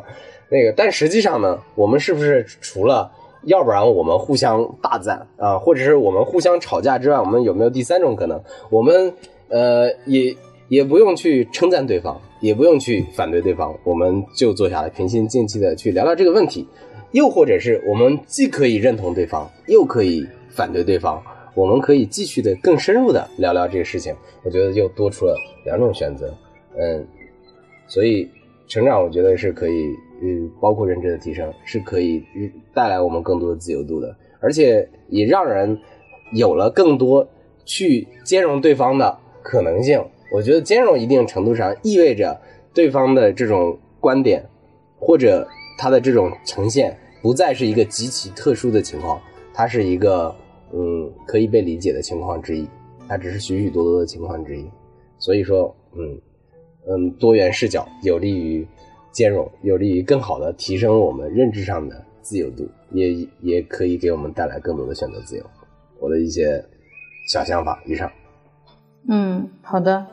[0.48, 3.12] 那个，但实际上呢，我们是不是除了
[3.46, 8.42] 要不然我们互相大赞啊，或者是我们互相吵架之外，我们有没有第三种可能？
[8.70, 9.14] 我们
[9.50, 10.36] 呃也
[10.68, 12.20] 也不用去称赞对方。
[12.44, 16.68] 也不用去反对对方，我们就坐下来平心静气的去聊聊这个问题，
[17.14, 21.24] 又或者是我们既可以认同对方，又可以反对对方，
[21.56, 24.14] 我们可以继续的更深入的聊聊这个事情。
[24.44, 26.36] 我觉得又多出了两种选择，
[26.78, 27.08] 嗯，
[27.88, 28.30] 所以
[28.68, 29.86] 成长我觉得是可以，
[30.26, 32.24] 嗯，包括认知的提升是可以
[32.74, 35.78] 带来我们更多的自由度的，而且也让人
[36.32, 37.28] 有了更多
[37.66, 40.02] 去兼容对方的可能性。
[40.32, 42.40] 我觉得兼容一定程度上意味着
[42.74, 44.44] 对方的这种观点，
[44.98, 45.46] 或者
[45.78, 49.22] 他的这种呈现不再是一个极其特殊的情况，
[49.54, 50.34] 它是一个
[50.72, 52.66] 嗯可以被理解的情况之一，
[53.10, 54.66] 它只是许许多多的情况之一。
[55.20, 56.18] 所以说，嗯
[56.88, 58.66] 嗯，多元视角有利于
[59.14, 65.46] 兼容，有利于更好的提升我们认知上的自由度，也也可以给我们带来更多的选择自由。
[66.00, 66.62] 我的一些
[67.30, 68.12] 小想法，以上。
[69.08, 70.08] 嗯，好的。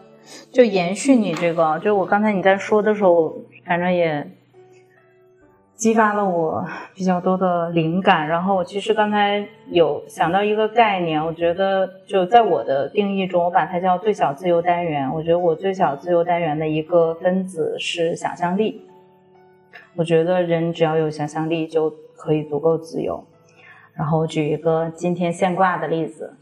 [0.53, 3.35] 就延续你这个，就我刚才你在说的时候，
[3.65, 4.31] 反正也
[5.75, 8.29] 激发了我比较多的灵感。
[8.29, 15.11] 然后我其实刚才有想到一个概念，我觉得就在我的定义中，我把它叫最小自由单元。
[15.11, 18.87] 我觉得我最小自由单元的一个分子是想象力。
[19.97, 23.27] 我觉得人只要有想象力，就可以足够自由。
[23.95, 26.37] 然后我举一个今天现挂的例子。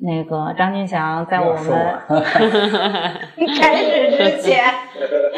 [0.00, 1.98] 那个张俊祥在我们
[3.56, 4.64] 开始之前，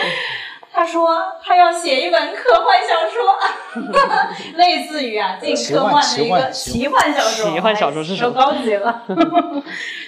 [0.73, 1.11] 他说
[1.43, 7.51] 他要写一本科幻小说， 类似于啊，近科幻的一个奇幻小说。
[7.51, 8.33] 奇幻小说是什么？
[8.33, 9.03] 高级了，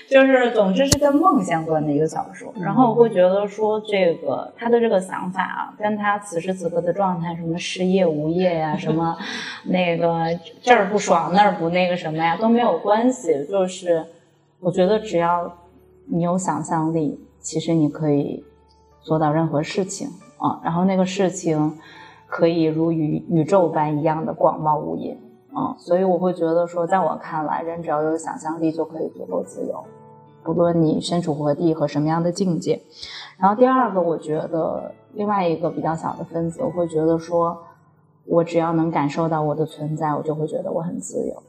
[0.09, 2.53] 就是总之是跟梦相关的一个小说。
[2.61, 9.17] 然后我会觉得说，这个他的这个想法啊，跟他此时此刻的状态，什么失业无业呀，什么
[9.65, 10.27] 那个
[10.63, 14.05] 这儿不爽那儿不那个什么呀，都没有关系，就是。
[14.61, 15.49] 我觉得只要
[16.07, 18.45] 你有想象力，其实你可以
[19.01, 20.59] 做到任何事情啊。
[20.65, 21.79] 然后那个事情
[22.27, 25.17] 可以如宇宇宙般一样的广袤无垠
[25.57, 25.77] 啊。
[25.79, 29.85] 所以我会觉得说，在我看来，人只要有想象力就可以足够自由，
[30.49, 32.81] 不论你身处何地和什么样的境界。
[33.37, 37.59] 然后第二个，我觉得另外一个比较小的分子，我会觉得说，
[38.25, 41.43] 我只要能感受到我的存在，我就会觉得我很自由。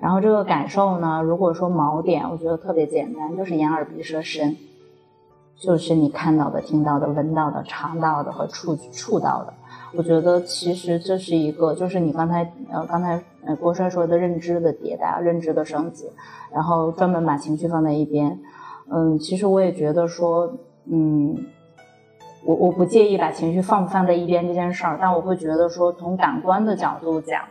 [0.00, 4.56] 然后这个感受呢，如果说锚点，我觉得特别简单，就是眼耳鼻舌身，
[5.58, 9.52] 就是你看到的、听到的、闻到的、尝到的和触触到的。
[9.92, 16.10] 我觉得其实这是一个，就是你刚才呃刚才呃郭帅说的认知的迭代、认知的升级，
[16.52, 18.38] 然后专门把情绪放在一边。
[18.92, 20.52] 嗯，其实我也觉得说，
[20.90, 21.46] 嗯，
[22.44, 27.42] 我我不介意把情绪放不放在一边这件事儿，但我会觉得说，从感官的角度讲。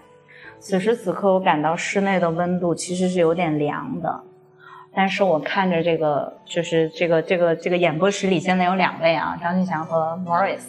[0.59, 4.21] 此时此刻，我感到室内的温度其实是有点凉的，
[4.93, 10.63] 但是我看着这个，就是这个这个这个演播室里现在有两位啊，张俊祥和 Morris，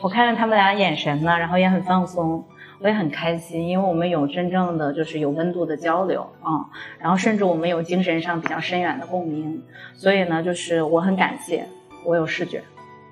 [0.00, 2.44] 我看着他们俩眼神呢，然后也很放松，
[2.80, 6.66] 我也很开心，因为我们有真正的就是有温度的交流啊，
[6.98, 9.62] 然后甚至我们有精神上比较深远的共鸣，
[9.94, 11.66] 所以呢，就是我很感谢
[12.04, 12.62] 我有视觉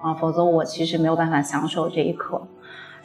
[0.01, 2.47] 啊，否则我其实没有办法享受这一刻。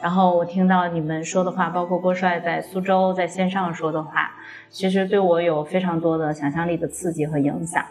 [0.02, 4.30] 然后我听到你们说的话，包括郭帅在苏州在线上说的话，
[4.70, 7.84] 其实对我有非常多的想象力的刺激和影响。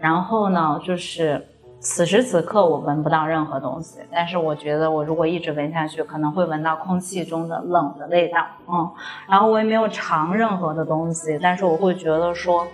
[0.00, 1.46] 然后呢，就是
[1.82, 8.46] 此时此刻我闻不到任何东西，但是我觉得我如果一直闻下去，可能会闻到空气中的冷的味道。
[8.68, 8.88] 嗯，
[9.28, 12.64] 然后我也没有尝任何的东西，但是我会觉得说，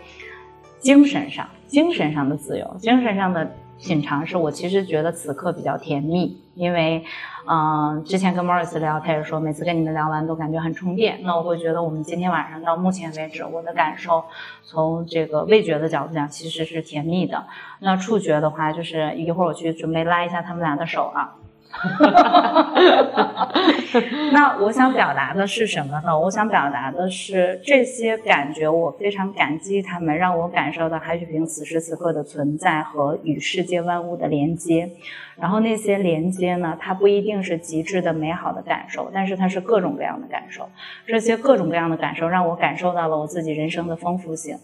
[0.78, 3.50] 精神上精神上的自由，精神上的。
[3.80, 7.04] 品尝是我其实觉得此刻比较甜蜜，因为，
[7.50, 11.18] 嗯，之前跟 Morris 聊，他也说每次跟你们聊完都感觉很充电。
[11.22, 14.22] 那我会觉得我们今天晚上到目前为止，我的感受
[14.62, 17.46] 从这个味觉的角度讲其实是甜蜜的。
[17.80, 21.36] 那触觉的话，就是一会儿我去准备拉一下他们俩的手啊。
[21.70, 23.52] 哈哈哈
[24.32, 26.18] 那我想表达的是什么呢？
[26.18, 34.90] 我想表达的是这些感觉，我非常感激他们，让我感受到海水瓶此时此刻的存在和与世界万物的连接。
[35.36, 40.68] 然后那些连接呢，它不一定是极致的美好的感受，但是它是各种各样的感受。
[41.06, 44.58] 这些各种各样的感受让我感受到了我自己人生的丰富性。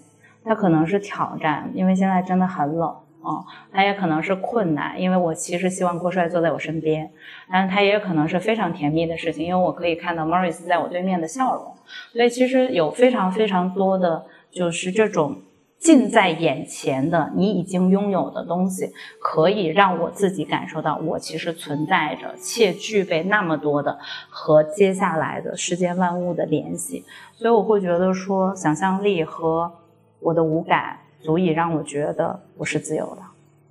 [0.45, 2.95] 它可能是挑战，因为现在真的很冷。
[3.27, 7.11] 嗯，它也可能是困难，因为我其实希望郭帅坐在我身边，
[7.51, 11.73] 但是它也可能是非常甜蜜的事情，因为我可以看到 Morris 在我对面的笑容，
[12.13, 15.39] 所以其实有非常非常多的就是这种
[15.79, 23.99] 近在眼前的你已经拥有的东西，可以让我自己感受到我其实存在着且具备那么多的
[24.29, 29.73] 和接下来的世间万物的联系，所以我会觉得说想象力和
[30.21, 30.99] 我的五感。
[31.25, 33.23] 足以让我觉得我是自由的，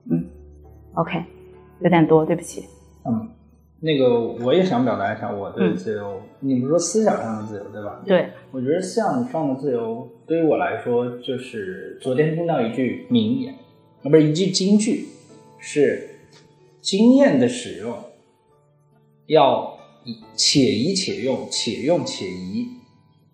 [0.10, 0.26] 嗯
[0.96, 1.24] ，OK，
[1.82, 2.66] 有点多，对不起。
[3.06, 3.30] 嗯，
[3.80, 6.20] 那个我也想表达一下我的自由。
[6.40, 8.02] 你不是说思想上的自由对吧？
[8.04, 13.54] 对，我觉得思想上的自由对于我来说，就是昨天听到一句名言，
[14.02, 15.06] 啊，不是一句金句，
[15.60, 16.10] 是
[16.82, 17.96] 经验的使用
[19.28, 19.78] 要
[20.34, 22.68] 且宜且用，且用且宜。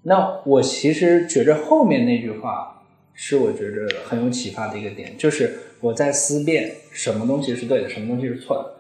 [0.03, 2.76] 那我其实觉着后面那句话。
[3.22, 8.76] 是我觉得很有启发的一个点，就是我在思辨什么东西是对的，什么东西是错的。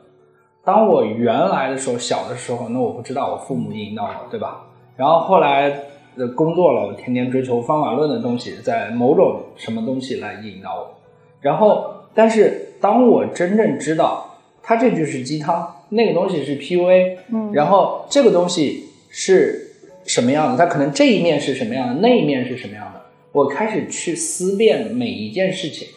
[0.63, 4.65] 当我原来的时候小的时候，那我不知道我父母引导我，对吧？
[4.95, 5.69] 然后后来
[6.15, 10.97] 的工作了，我天天追求方法论的东西，在某种什么东西来引导我。
[11.41, 19.73] 然后，但是当我真正知道他这句是鸡汤，那个东西是 PUA，嗯，然后这个东西是
[20.05, 20.57] 什么样的？
[20.57, 22.98] 它可能这一面是什么样的，那一面是什么样的？
[23.31, 25.87] 我开始去思辨每一件事情，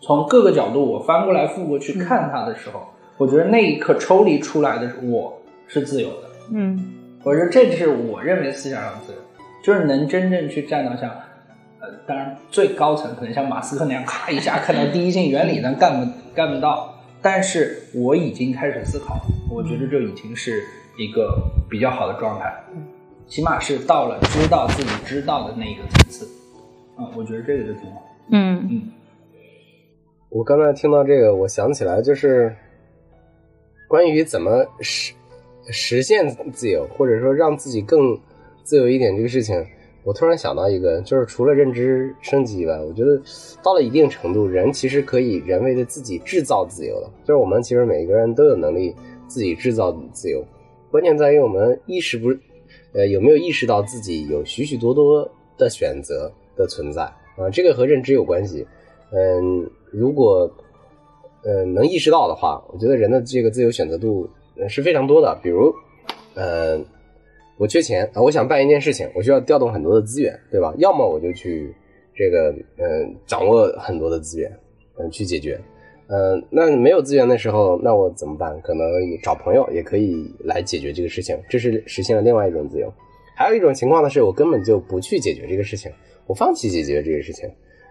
[0.00, 6.28] 从各个角度我翻过来覆过去看它的时候，我觉得那一刻抽离出来的我是自由的。
[6.52, 9.18] 嗯，我说这是我认为思想上自由，
[9.62, 11.08] 就是能真正去站到像，
[11.78, 16.96] 呃，当然最高层可能像马斯克那样，咔一下看到第一性原理，但干不干不到。
[17.22, 20.64] 但是我已经开始思考，我觉得这已经是
[20.98, 21.38] 一个
[21.68, 22.52] 比较好的状态，
[23.28, 26.26] 起码是到了知道自己知道的那个层次。
[27.16, 28.02] 我觉得这个就挺好。
[28.30, 28.82] 嗯嗯，
[30.28, 32.54] 我刚才听到这个，我想起来就是
[33.88, 35.12] 关于怎么实
[35.70, 38.18] 实现自由，或者说让自己更
[38.62, 39.64] 自由一点这个事情，
[40.04, 43.20] 我突然想到一个，就是除了认知升级以外，我觉得
[43.62, 47.10] 到了一定程度，人其实可以人为的自己制造自由了。
[47.24, 48.94] 就是我们其实每个人都有能力
[49.26, 50.44] 自己制造自由，
[50.90, 52.28] 关键在于我们意识不
[52.92, 55.28] 呃有没有意识到自己有许许多多
[55.58, 56.32] 的选择。
[56.60, 57.02] 的存在
[57.36, 58.66] 啊，这个和认知有关系。
[59.12, 60.48] 嗯，如果
[61.42, 64.28] 呃能意识到的话，我觉得人的这个自由选择度
[64.68, 65.36] 是非常多的。
[65.42, 65.74] 比如，
[66.34, 66.78] 呃，
[67.56, 70.72] 我缺钱啊，我想办一件事情，我需要调动很多的资源，对吧？
[70.78, 71.74] 要么我就去
[72.14, 74.52] 这个嗯掌握很多的资源，
[74.98, 75.60] 嗯去解决。
[76.12, 78.60] 嗯，那没有资源的时候，那我怎么办？
[78.62, 78.86] 可能
[79.22, 82.92] 找朋友也可以来解决这个事情，这是实现了另外一种自由。
[83.36, 85.90] 还有一种情况呢，是我根本就不去解决这个事情。
[86.30, 87.50] 我放弃解决这个事情，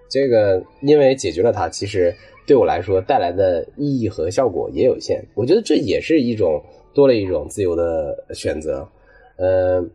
[0.09, 2.15] 这个因为解决了它，其实
[2.47, 5.21] 对我来说带来的意义和效果也有限。
[5.35, 6.63] 我觉得这也是一种
[6.93, 8.87] 多了一种自由的选择，
[9.35, 9.85] 呃，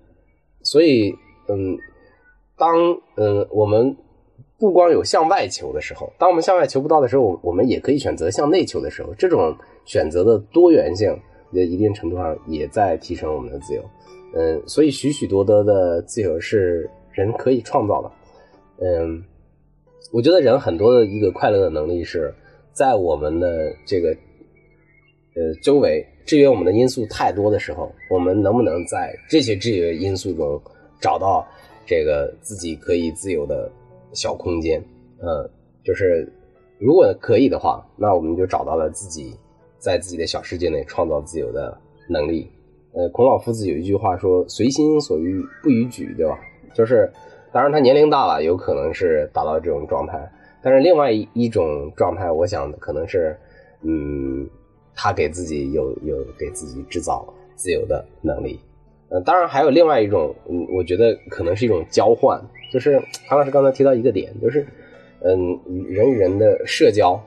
[0.62, 1.10] 所以
[1.48, 1.78] 嗯，
[2.58, 2.70] 当
[3.16, 3.96] 嗯我们
[4.58, 11.18] 不光有向外求的时候，当我们向外求不到的时候，我们也可以选择向内求的时候，这种选择的多元性，
[11.54, 13.82] 在一定程度上也在提升我们的自由。
[14.36, 18.10] 嗯，所以许许多多的自由是人可以创造的。
[18.84, 19.24] 嗯，
[20.12, 22.34] 我觉得人很多的一个快乐的能力是
[22.74, 24.10] 在我们的这个
[25.34, 30.60] 呃周围制约我们的因素太多的时候，我们能不能在这些制约因素中
[31.00, 31.46] 找到
[31.86, 33.72] 这个自己可以自由的
[34.12, 34.78] 小空间？
[35.22, 35.48] 嗯，
[35.82, 36.30] 就是
[36.78, 39.34] 如果可以的话，那我们就找到了自己
[39.78, 41.74] 在自己的小世界内创造自由的
[42.06, 42.50] 能力。
[42.92, 46.38] 呃，孔老夫子有一句话说：“随心所欲不逾矩”，对吧？
[46.74, 47.10] 就是。
[47.54, 50.28] 当然，他年龄大了，有可能是达到这种状态。
[50.60, 53.38] 但是，另外一种状态，我想可能是，
[53.82, 54.44] 嗯，
[54.92, 57.24] 他给自己有有给自己制造
[57.54, 58.58] 自由的能力。
[59.08, 62.42] 呃，当然还有另外一种，嗯，我觉得可能是一种交换。
[62.72, 62.98] 就是
[63.28, 64.66] 韩老师刚才提到一个点，就是，
[65.20, 67.22] 嗯，人与人的社交。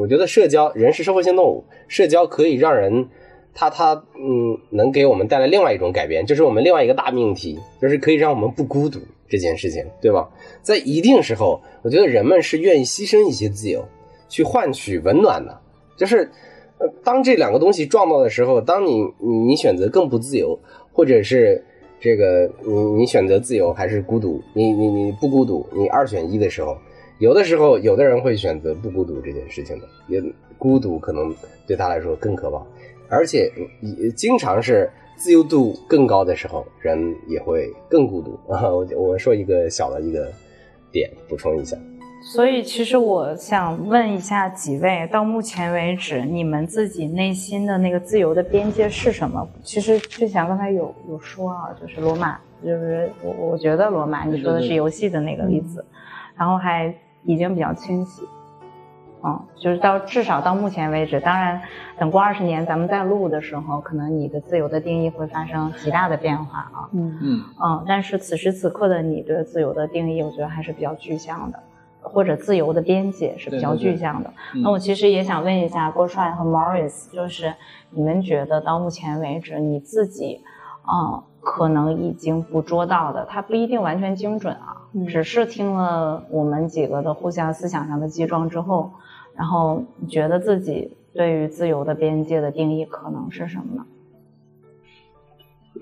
[0.00, 3.06] 我觉得社交，人是社会性动物，社交可以让人，
[3.52, 9.00] 他他嗯，能给我们带来另外一种改变，就是我们另外一个大命题，就是可以让我们不孤独。
[9.28, 10.28] 这件事情，对吧？
[10.62, 13.84] 在一定时候，我觉得人们是愿意牺牲一些自由，
[14.28, 15.60] 去换取温暖的。
[15.96, 16.30] 就是，
[16.78, 20.58] 呃，当这两个东西撞到的时候，当你你你选择更不自由，
[20.92, 21.64] 或者是
[22.00, 26.76] 这个你你选择自由还是孤独，你你你不孤独，你二选一的时候，
[27.18, 30.22] 有的时候有的人会选择不孤独这件事情的，也
[30.58, 31.34] 孤独可能
[31.66, 32.64] 对他来说更可怕，
[33.08, 33.50] 而且
[33.80, 34.90] 也经常是。
[35.16, 38.68] 自由度更高的时候，人也会更孤独 啊！
[38.68, 40.30] 我我说一个小的一个
[40.92, 41.76] 点，补充一下，
[42.32, 49.48] 所以其实我想问一下几位，到目前为止，你们自己内心的那个自由的边界是什么？
[49.62, 55.84] 其实之前刚才有有说啊，就是罗马，就是我我觉得罗马，你说的是游戏的那个例子，
[56.36, 56.94] 然后还
[57.24, 58.22] 已经比较清晰。
[59.24, 61.60] 嗯，就是到至少到目前为止，当然，
[61.98, 66.88] 等过二十年咱们再录的时候，可能你的自由的定义会发生极大的变化啊。
[66.92, 67.18] 嗯。
[67.20, 67.44] 嗯。
[67.60, 71.58] 嗯，但是此时此刻的你对自由的定义，我觉得还是比较具象的，
[72.00, 74.30] 或者自由的边界是比较具象的。
[74.54, 74.62] 嗯。
[74.62, 77.52] 那我其实也想问一下郭帅和 Morris，就是
[77.90, 80.42] 你们觉得到目前为止你自己，
[80.86, 85.06] 嗯，可能已经捕捉到的，它不一定完全精准啊，嗯。
[85.06, 88.92] 只是听了我们几个的互相思想上的击撞之后，
[89.36, 93.86] 然后你觉得自己对于自由的边界的定义可能是什么呢？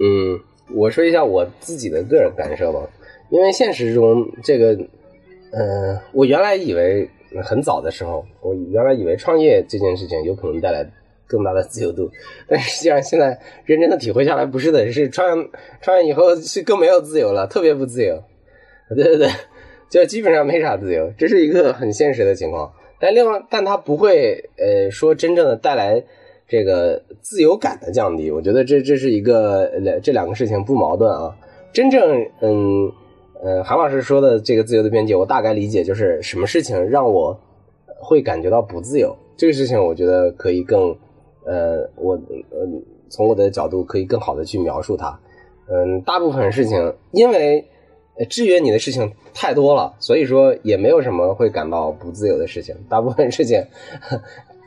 [0.01, 0.41] 嗯，
[0.75, 2.81] 我说一下我自己的个人感受吧，
[3.31, 4.77] 因为现实中这个，
[5.53, 7.09] 呃，我原来以为
[7.45, 10.85] 很早的时候，我原来以为创业这件事情有可能带来
[11.29, 12.11] 更大的自由度，
[12.49, 15.49] 但实际上现在认真的体会下来，不是的，是创
[15.81, 18.21] 创业以后是更没有自由了，特别不自由。
[18.89, 19.29] 对对对，
[19.89, 22.73] 就基本上没啥自由，这是一个很现实的情况。
[23.05, 26.03] 但另外，但它不会呃说真正的带来
[26.49, 28.31] 这个自由感的降低。
[28.31, 31.37] 我觉得这这是一个两这两个事情不矛盾啊。
[31.71, 32.91] 真正嗯
[33.43, 37.39] 呃韩老师说的这个自由的边界，我大概理解就是什么事情让我
[38.01, 40.97] 会感觉到不自由，这个事情我觉得可以更
[41.45, 42.67] 呃我呃
[43.11, 45.21] 从我的角度可以更好的去描述它。
[45.69, 47.67] 嗯，大部分事情因为
[48.29, 52.75] 制约你的事情太多了，所以说也没有什么会感到不自由的事情。
[52.89, 53.65] 大部分事情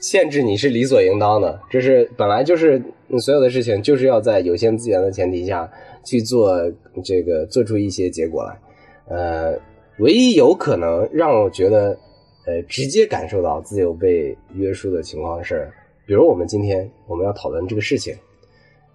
[0.01, 2.81] 限制你是理所应当的，这是本来就是
[3.19, 5.69] 所有的事情就是要在有限资源的前提下
[6.03, 6.71] 去做
[7.03, 8.59] 这个做出一些结果来。
[9.07, 9.57] 呃，
[9.99, 11.97] 唯一有可能让我觉得
[12.45, 15.71] 呃直接感受到自由被约束的情况是，
[16.05, 18.13] 比如我们今天我们要讨论这个事情，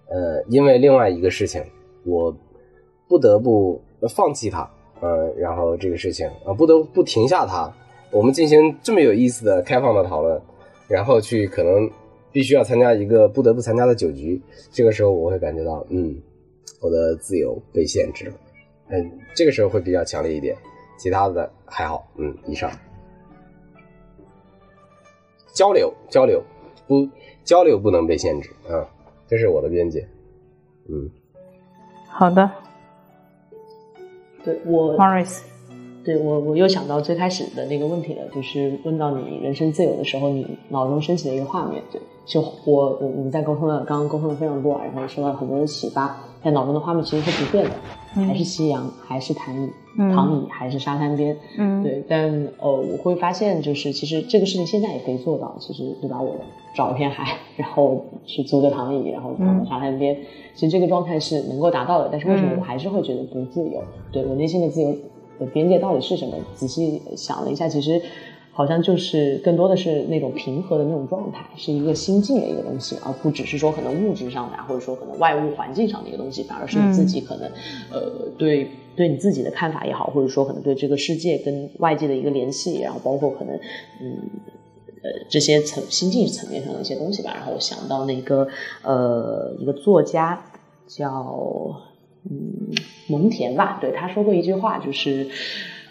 [0.07, 1.61] 呃，因为另外一个事情
[2.05, 2.33] 我
[3.13, 4.67] 不得不放弃它，
[4.99, 7.71] 呃，然后这个事情啊、不得不停下它，
[8.09, 10.41] 我们进行这么有意思的开放的讨论，
[10.87, 11.87] 然后去可能
[12.31, 14.41] 必须要参加一个不得不参加的酒局，
[14.71, 16.19] 这个时候我会感觉到，嗯，
[16.81, 18.33] 我的自由被限制了，
[18.87, 20.57] 嗯，这个时候会比较强烈一点，
[20.97, 22.71] 其他的还好，嗯，以上。
[25.53, 26.41] 交流交流
[26.87, 27.07] 不
[27.43, 28.89] 交流不能被限制啊，
[29.27, 30.03] 这是我的边界，
[30.89, 31.07] 嗯。
[32.07, 32.49] 好的。
[34.43, 35.39] 对我，Morris，
[36.03, 41.81] 对我，我又想到最开始的那个问题了，就是问到你人生自由的时候，你脑中升起的一个画面。
[41.91, 47.75] 对，就我我我们在沟通了，刚刚沟通了非常多，然后受到很多的启发，但脑中的画面其实是不变的，嗯
[48.13, 51.35] 还是夕阳，还是躺椅，嗯躺椅，还是沙滩边。
[51.57, 56.21] 嗯，对，但呃，我会发现，就是其实这个事情现在也可以做到，其实对吧？
[56.21, 56.35] 我
[56.75, 60.17] 找一片海，然后去租个躺椅，然后躺在沙滩边，
[60.53, 62.09] 其实这个状态是能够达到的。
[62.11, 63.83] 但是为什么嗯我还是会觉得不自由？
[64.11, 64.95] 对我内心的自由
[65.39, 66.33] 的边界到底是什么？
[66.55, 68.01] 仔细想了一下，其实
[68.53, 77.51] 好像就是更多的是那种平和的那种状态，是一个心境的一个东西，而不只是说可能物质上的，或者说可能外物环境上的一个东西，反而是你自己可能、
[77.91, 83.55] 呃对对你自己的看法也好，或者说可能对这个世界跟外界的一个联系，然后包括可能
[84.01, 84.17] 嗯。
[85.05, 88.47] 呃，这些层心境层面上的一些东西吧，然后我想到那个
[88.81, 90.41] 呃一个作家
[90.87, 91.75] 叫
[92.31, 92.73] 嗯
[93.09, 95.27] 蒙恬吧，对他说过一句话，就是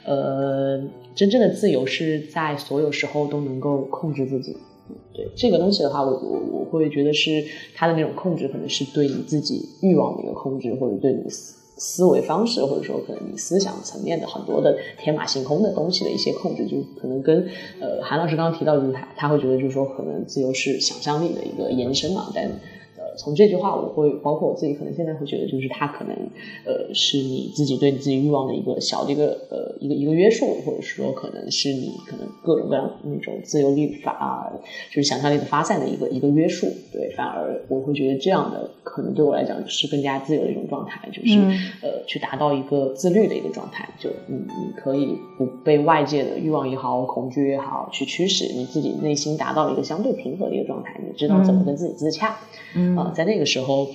[0.05, 0.83] 呃
[1.15, 4.57] 真正的自由是在所有时候都能够控制自己。
[5.15, 7.45] 对这个东西的话，我我我会觉得是
[7.75, 17.47] 他的那种控制，可能是对你自己欲望的一个控制，或者对你思思维方式，或者说可能你思想层面的很多的天马行空的东西的一些控制，就可能跟
[17.81, 22.51] 呃韩老师刚刚提到，就是他他会觉得就是说，可能自由是想象力的一个延伸嘛，但。
[23.13, 26.17] 呃，从这句话我会包括我自己，可能现在会觉得，就是它可能，
[26.65, 34.53] 呃，是你自己对你自己欲望的一个小的一个呃一个一个约束，或者说可能是你可能各种各样那种自由力发，啊
[34.91, 36.67] 就是想象力的发散的一个一个约束。
[36.93, 41.51] 对，反而我会觉得这样的可能对我来讲是更加自由的一种状态，就是、嗯
[41.83, 52.37] 呃去达到一个自律的一个状态，就你你可以不被外界的欲望也好、恐惧也好去驱使，你自己内心达到一个相对平和的一个状态，你知道怎么跟自己自洽。
[52.75, 53.89] 嗯在那个时候，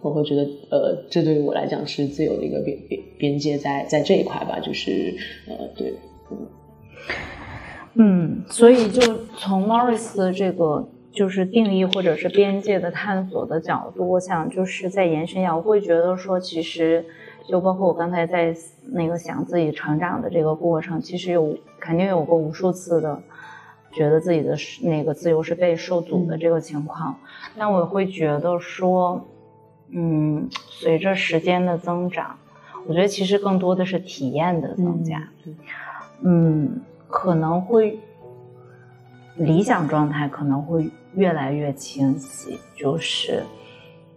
[0.00, 5.14] 我会觉得，呃，这对于我来讲是自由的一个边边边界在，在这一块吧，就是，
[5.46, 5.94] 呃，对，
[7.94, 9.00] 嗯，所以就
[9.36, 17.04] 从 Morris 的这个就是定义或者是边界的探索的角度，我想就是在延伸一下，我会觉得说，其实
[17.46, 18.54] 就包括我刚才在
[18.92, 23.22] 那个想自己成长的这个过程，其实有肯定有过无数次的
[23.92, 27.16] 觉得自己的那个自由是被受阻的这个情况，
[27.56, 29.24] 但我会觉得说，
[29.90, 32.36] 嗯，随着时间的增长，
[32.86, 35.28] 我觉得其实更多的是体验的增加，
[36.22, 37.98] 嗯，可能会
[39.36, 43.42] 理想状态可能会越来越清晰，就是。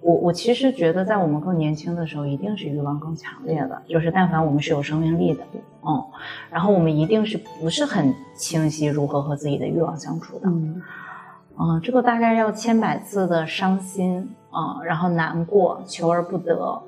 [0.05, 3.81] 我我其实觉得，在我们更年轻的时候，一定是欲望更强烈的。
[3.87, 5.41] 就是但凡我们是有生命力的，
[5.81, 6.03] 嗯，
[6.51, 16.83] 然后我们一定是不是很清晰如何和自己的欲望相处的，嗯，这个大概要千百次的伤心，嗯，然后难过，求而不得，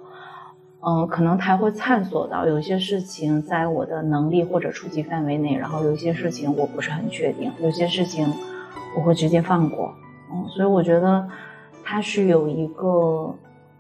[0.86, 8.32] 嗯，可能才会探索到有些事情在我的能力或者触及范围内，然后有些事情我不是很确定，有些事情
[8.96, 9.92] 我会直接放过，
[10.32, 11.28] 嗯，所以我觉得。
[11.90, 13.34] 它是有一个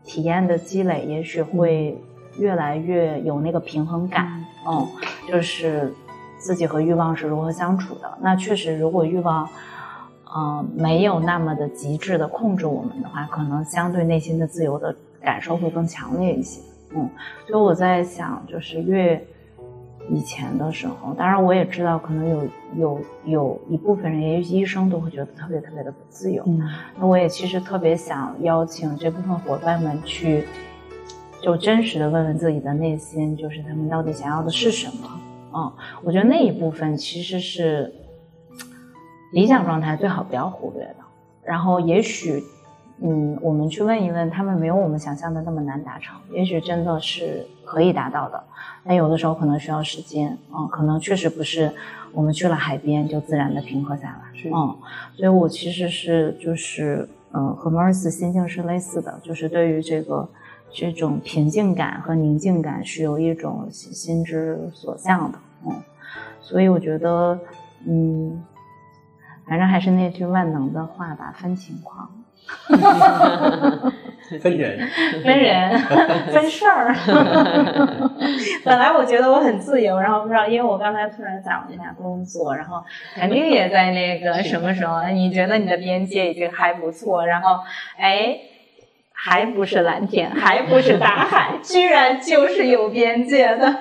[0.06, 2.02] 体验的积累，也许会
[2.40, 4.88] 越来越有那个平衡感，嗯，
[5.28, 5.94] 就是
[6.38, 8.18] 自己和欲望是如何相处的。
[8.22, 9.46] 那确实，如果欲望，
[10.34, 17.10] 嗯，没有那么的极致的控制我们的话，可能相对内心的自由的感受会更强烈一些，嗯。
[17.46, 19.22] 所以我在想，就是越。
[20.10, 26.44] 以前的时候，当然我也知道，可能有有有一部分人，也许医生都会觉得特别特别的不自由。
[26.48, 26.62] 嗯，
[26.98, 30.46] 那我也其实特别想邀请这部分伙伴们去，
[31.42, 35.20] 就真实的问问自己的内心，就是他们到底想要的是什么。
[35.54, 35.72] 嗯，
[36.04, 37.94] 我觉得那一部分其实是
[39.34, 40.96] 理想状态最好不要忽略的。
[41.44, 42.44] 然后也许。
[43.00, 48.44] 嗯，我们去问一问，他们没有我们想象的那么难达成，也许真的是可以达到的。
[48.84, 51.72] 但有的时候可能需要时间，嗯，可能确实不是
[52.12, 54.76] 我们去了海边就自然的平和下来，嗯。
[55.16, 60.28] 所以我其实是就是，嗯，和 Mercy 心境是类似的，就是对于这个
[60.72, 65.74] 这种平静感和宁静感是有一种心之所向的，嗯。
[66.42, 67.38] 所以我觉得，
[67.86, 68.44] 嗯，
[69.46, 72.10] 反正还是那句万能的话吧，分情况。
[74.42, 74.78] 分人，
[75.24, 75.80] 分人，
[76.34, 76.94] 分事儿。
[78.66, 82.84] 本来我觉得我很自由，然后不知道，因为我刚才突然想了一下工作，然后
[83.16, 85.02] 肯定也在那个什么时候？
[85.14, 87.60] 你觉得你的边界已经还不错，然后
[87.98, 88.38] 哎，
[89.14, 93.74] 还不是蓝天，还不是大海，居然就是有边界的。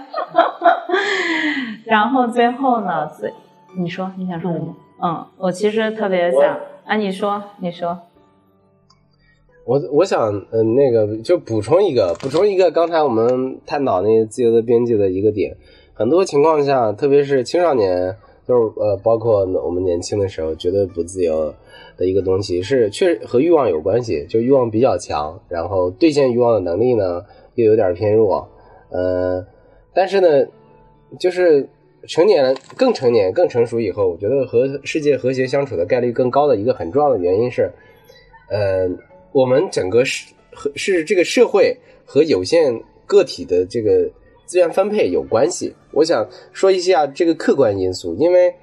[1.87, 3.07] 然后最后呢？
[3.09, 3.33] 最
[3.77, 4.77] 你说你想说什么？
[5.03, 6.57] 嗯，我其实特别想
[6.87, 8.06] 啊，你说，你说。
[9.67, 15.57] 我我想，嗯，那个就补充一个，补充一个，刚才我们探讨那个自由的边界的一个点，
[15.93, 18.15] 很多情况下，特别是青少年，
[18.47, 21.53] 就是呃，包括我们年轻的时候，觉得不自由
[21.97, 27.25] 的一个东西，是确实和欲望有关系，就欲望比较强，然后兑现欲望的能力呢
[27.57, 28.49] 又有点偏弱，
[28.91, 29.45] 呃，
[29.93, 30.47] 但是呢，
[31.19, 31.69] 就是
[32.07, 37.73] 成年、更成年、更成熟以后，我觉得和世界和谐相处的概率更高的一个很重要的原因是，
[38.49, 38.89] 呃。
[39.37, 41.77] 我们整个是和是这个社会
[42.07, 44.11] 和有限个体的这个
[44.47, 45.75] 资源分配有关系。
[45.93, 48.55] 我想说一下这个客观因素，因为，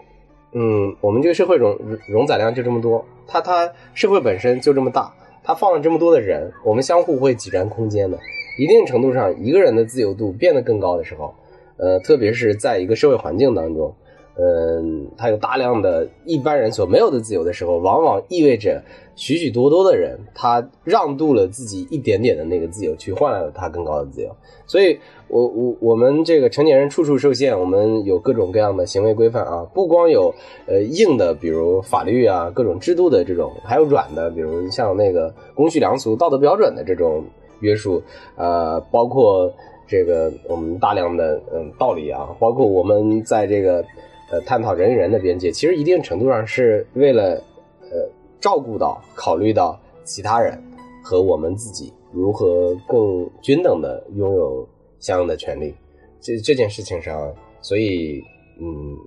[0.54, 5.14] 嗯，我们这个社会容容载量就这么多，它它社会本身就这么大，
[5.44, 8.18] 它放了这么多的人，我们相互会挤占空间的。
[8.58, 11.36] 一定程度上，一个人的自由度变得更高的时候，
[11.78, 13.94] 呃，特别是在一个社会环境当中。
[14.36, 18.84] 嗯，他有大量的一般人所没有的自由的时候，往往意味着
[19.16, 24.36] 许许多多的人他让渡了自己一点点的那个自由，去换来了他更高的自由。
[24.66, 24.98] 所以，
[25.28, 30.34] 我我我们这个成年人处处受限，我们有各种各样的行为规范啊，不光有
[30.66, 37.24] 呃硬的，比如法律啊，各种制度的这种，还有软的，比如像那个公序良俗、道德标准的这种
[37.60, 38.02] 约束，
[38.36, 39.54] 呃，包括
[39.88, 43.84] 这个我们大量的嗯道理啊，包括我们在这个。
[44.32, 47.40] 呃，探讨人与人的边界，其实一定程度上是为了，
[47.82, 48.10] 呃，
[48.44, 50.62] 照顾到、考虑到其他人
[51.02, 54.68] 和我们自己如何更均等的拥有
[55.00, 55.74] 相应的权利。
[56.20, 58.22] 这这件事情上，所以，
[58.60, 58.98] 嗯，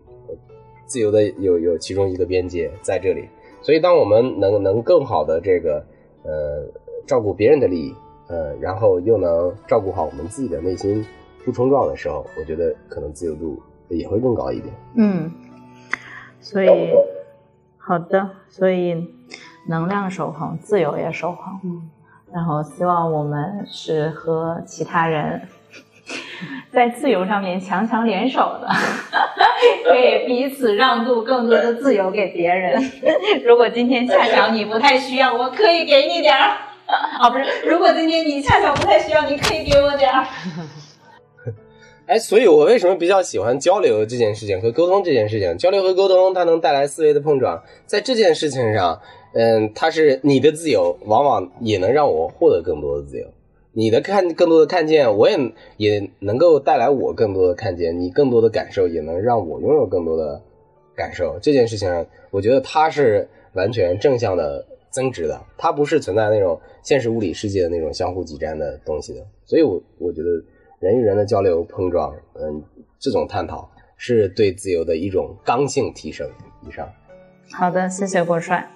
[0.86, 3.28] 自由的有有其中一个边界在这里。
[3.60, 5.84] 所以，当我们能能更好的这个，
[6.22, 6.66] 呃，
[7.06, 7.94] 照顾别人的利益，
[8.28, 11.04] 呃，然后又能照顾好我们自己的内心
[11.44, 13.60] 不冲撞的时候，我觉得可能自由度。
[13.88, 14.74] 也会更高一点。
[14.96, 15.30] 嗯，
[16.40, 16.68] 所以
[17.78, 18.94] 好的，所以
[19.68, 21.60] 能量守恒，自由也守恒。
[21.64, 21.90] 嗯，
[22.32, 25.42] 然后希望我们是和其他人
[26.70, 28.68] 在自由上面强强联手的，
[29.84, 32.80] 可以彼此让渡更多的自由给别人。
[33.44, 36.56] 如果今天恰巧你不太需要，我可以给你点儿。
[37.18, 40.24] 啊，不是，如果今天你恰巧不太需要，你可以给我点儿。
[42.06, 45.58] 哎，所以我为什么比较喜欢交流这件事情和沟通这件事情？
[45.58, 49.00] 交流和沟通，它能带来思维的碰撞，在这件事情上，
[49.32, 53.26] 嗯，它是你的自由，往往也能让我获得更多的自由。
[53.72, 55.36] 你的看更多的看见，我也
[55.76, 60.40] 也能够带来我更多的看见，你更多的感受，也能让我拥有更多的
[60.94, 61.38] 感受。
[61.42, 69.22] 这件事情，我觉得它是完全正向的增值的，它不是存在那种现实物理世界的那种相互挤占的东西的。
[69.44, 70.30] 所以，我我觉得
[70.80, 72.62] 人与人的交流碰撞，嗯，
[72.98, 76.26] 这种探讨是对自由的一种刚性提升。
[76.66, 76.88] 以上，
[77.52, 78.66] 好的，谢谢郭帅。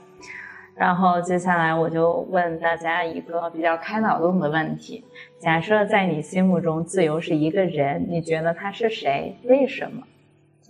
[0.81, 5.05] 然后接下来我就问大家一个比较开脑洞的问题：
[5.39, 9.36] 假设在你心目中，自由是一个人，你觉得他是谁？
[9.44, 10.02] 为什么？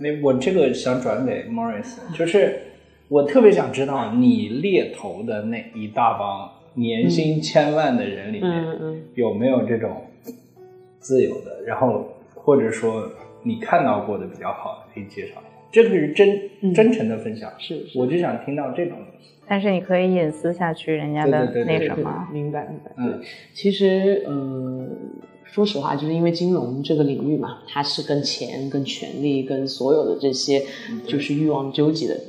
[0.00, 2.60] 那我这个想转给 Morris，就是
[3.06, 10.06] 我特别想知道你猎头的那一大帮年薪千万的人里面，有没有这种
[10.98, 11.62] 自由的？
[11.64, 13.08] 然后或者说
[13.44, 15.49] 你看到过的比较好的，可以介绍一下。
[15.72, 19.30] 这个是真真诚的分享，是，我就想听到这种东西。
[19.47, 22.92] 但是你可以隐私下去人家的那什么，明白明白。
[22.97, 23.20] 嗯，
[23.52, 24.88] 其实呃，
[25.44, 30.62] 说实话，就是因为金融这个领域嘛，它是跟钱、跟权力、跟所有的这些
[31.06, 32.20] 就是欲望纠结的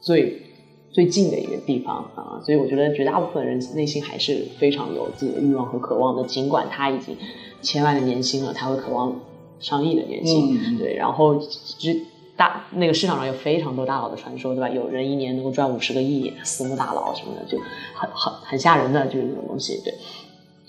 [0.00, 0.42] 最
[0.90, 7.16] 最近的一个地方啊，所以我觉得绝大部分人内心还是非常有自己的欲望和渴望的，尽管他已经
[7.62, 9.18] 千万的年薪了，他会渴望
[9.58, 11.90] 上亿的年薪，对，然后就。
[12.36, 14.68] 大那个市场上有非常多大佬的传说，对吧？
[14.68, 17.58] 有人一年能够赚五十个亿，私募大佬什么的，就
[17.94, 19.80] 很很很吓人的，就是这种东西。
[19.82, 19.94] 对，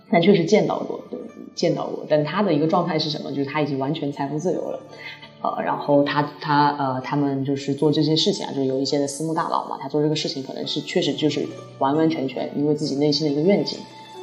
[0.10, 1.20] 但确实见到过，对，
[1.56, 2.06] 见到过。
[2.10, 3.30] 但他的一个状态是什么？
[3.32, 4.80] 就是他已经完全财富自由了，
[5.42, 11.46] 呃，然后他他呃，他们就是做这些事情啊，就是有一些的私募大佬嘛，他做这个事情可能是确实就是
[11.80, 13.78] 完完全全因为自己内心的一个愿景。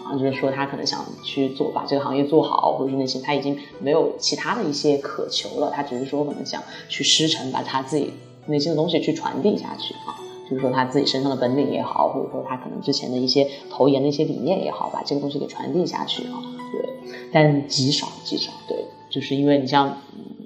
[0.05, 8.13] 啊，就是说他可能想去做，把这个行业做好，或者是那些他已经没有其他的一些渴求了，他只是说可能想去师承，把他自己
[8.47, 16.37] 内心的东西去传递下去啊，就是说他自己身上的本领也好，或者说他可能之前的一些投研的一些理念也好，把这个东西给传递下去啊，
[16.71, 16.87] 对，
[17.33, 19.97] 但极少极少，对，就是因为你像，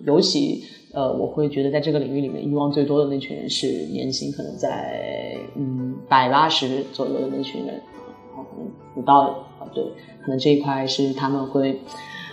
[0.05, 0.62] 尤其
[0.93, 7.74] 呃，我会觉得在这个领域里面，欲望最多的那群人是年薪可能在嗯百八十左右的那群人
[8.36, 9.44] 啊，可能不到。
[9.74, 9.85] 对，
[10.23, 11.81] 可能这一块是他们会，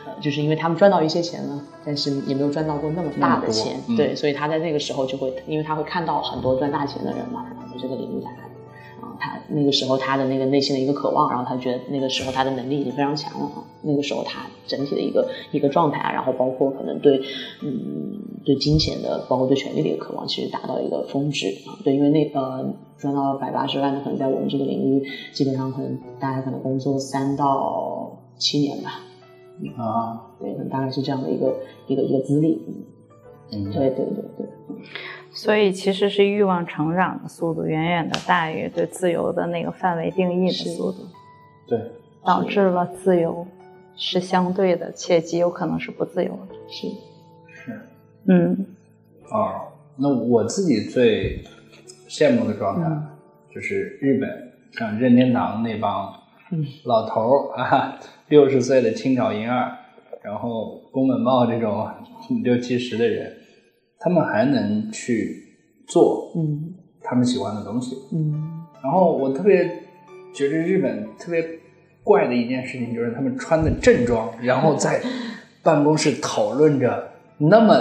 [0.06, 8.24] 呃，就是因为他们赚到一些钱了，但是也没有赚到过那么大的钱，对，所以他在那个时候就会，因为他会看到很多赚大钱的人嘛，在这个领域。
[8.24, 8.32] 来
[9.20, 17.20] 他那个时候他的那个内心的一个渴望，然后他觉得那个时候他的能力已经非常强了啊，那个时候他整体的一个一个状态啊，然后包括可能对，
[17.62, 22.74] 嗯，对金钱的，包括对权力的一个渴望，其实达到一个峰值啊，对，因为那呃。
[22.98, 29.02] 赚到百八十万的，可能在我们这个领域，基本上可能大家可能工作三到七年吧。
[29.78, 31.54] 啊，对，大概是这样的一个
[31.88, 32.58] 一个一个资历。
[33.52, 34.48] 嗯，对对对对。
[35.36, 41.06] 所以其实是欲望成长的速度远远的大于对自由的那个范围定义的速度。
[41.68, 41.80] 对。
[42.26, 43.46] 导致了自由
[43.96, 46.56] 是相对的，且极有可能是不自由的。
[46.68, 46.88] 是。
[47.54, 47.82] 是。
[48.28, 48.66] 嗯。
[49.30, 51.44] 啊，那我自己最。
[52.08, 52.90] 羡慕的状态，
[53.54, 56.14] 就是日本像任天堂那帮
[56.86, 58.00] 老头儿啊，
[58.30, 59.76] 六十岁的青岛银二，
[60.22, 61.90] 然后宫本茂这种
[62.44, 63.36] 六七十的人，
[64.06, 65.44] 他们还能去
[65.88, 67.96] 做嗯他们喜欢的东西。
[68.14, 69.68] 嗯然后我特别
[70.32, 71.44] 觉得日本特别
[72.04, 75.02] 怪的一件事情，就是他们穿的正装，然后在
[75.64, 77.10] 办公室讨论着
[77.40, 77.74] 那么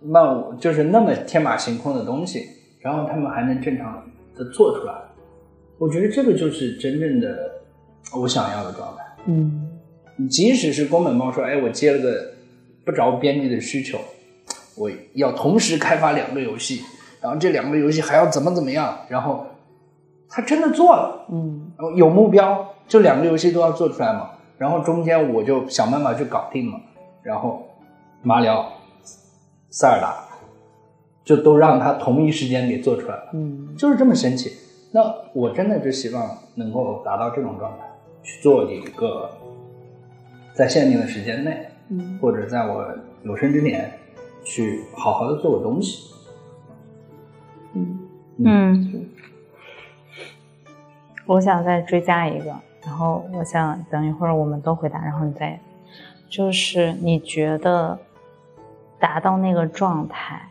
[0.00, 2.46] 漫，就是那么天马行空的东西。
[2.80, 4.02] 然后他们还能正常
[4.34, 4.94] 的做出来，
[5.78, 7.52] 我觉得这个就是真正的
[8.16, 9.04] 我想要的状态。
[9.26, 9.68] 嗯，
[10.28, 12.32] 即使是宫本茂说：“哎，我接了个
[12.86, 13.98] 不着边际的需求，
[14.76, 16.82] 我要同时开发两个游戏，
[17.20, 19.46] 然后这两个游戏还要怎么怎么样。”然后
[20.28, 24.30] 他真的做了，嗯，有目标，就两个游戏都要做出来嘛。
[24.58, 26.80] 然后中间我就想办法去搞定嘛。
[27.22, 27.68] 然后
[28.22, 28.72] 马里奥、
[29.70, 30.28] 塞尔达。
[31.24, 34.52] 就都让他同一时间给做出来了，嗯，就是这么神奇。
[34.90, 35.00] 那
[35.32, 37.84] 我真的就希望能够达到这种状态，
[38.24, 39.30] 去做一个
[40.52, 42.84] 在限定的时间内，嗯，或者在我
[43.22, 43.88] 有生之年
[44.44, 46.12] 去好好的做个东西，
[47.74, 47.98] 嗯
[48.38, 49.08] 嗯。
[51.26, 52.54] 我想再追加一个，
[52.84, 55.58] 然后我想等一会儿我们都回答，然后你再，
[56.28, 57.98] 就是你觉得
[58.98, 60.48] 达到那个状态。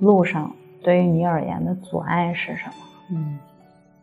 [0.00, 0.50] 路上
[0.82, 2.74] 对于你而言的阻碍是什么？
[3.10, 3.38] 嗯，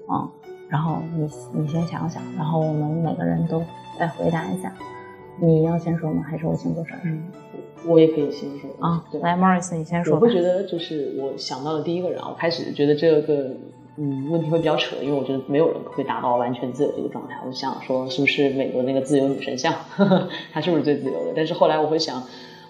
[0.10, 0.30] 嗯，
[0.70, 3.62] 然后你你先想想，然后我们每个人都
[4.00, 4.72] 再回答一下。
[5.38, 6.24] 你要先说吗？
[6.24, 7.00] 还是我先做事儿？
[7.04, 7.24] 嗯，
[7.86, 10.16] 我也可以先说啊，对，来，Morris，你先说。
[10.16, 13.52] 我会觉得就是我想到的第一个人啊，我开始觉得这个
[13.98, 17.36] 嗯问题会比较扯，因为我觉得没有人会达到完全自由的一个状态。
[17.46, 19.74] 我想说，是不是美国那个自由女神像，
[20.54, 21.34] 她是不是最自由的？
[21.36, 22.24] 但是后来我会想。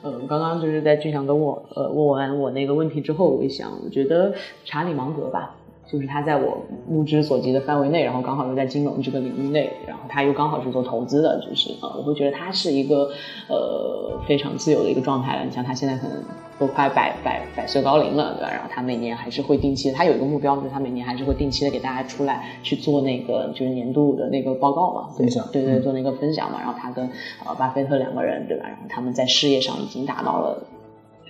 [0.04, 4.34] 嗯，刚刚就是在俊祥跟我呃问完我那个问题之后，我一想，我觉得
[4.66, 5.56] 查理芒格吧，
[5.92, 13.10] 就是他在我目之所及的范围内，然后刚好又在金融这个领域内，然后他又刚好是做投资的，就是呃，我会觉得他是一个
[13.50, 15.44] 呃非常自由的一个状态了。
[15.44, 16.18] 你像他现在可能。
[16.60, 18.52] 都快百百百岁高龄了，对吧？
[18.52, 26.60] 然后他每年还是会定期，他有一个目标，就是他每年还是会定期的给大家出来去做那个就是年度的那个报告嘛，分享，对对，做那个分享嘛。
[26.60, 27.10] 然后他跟
[27.44, 28.66] 呃巴菲特两个人，对吧？
[28.68, 30.64] 然后他们在事业上已经达到了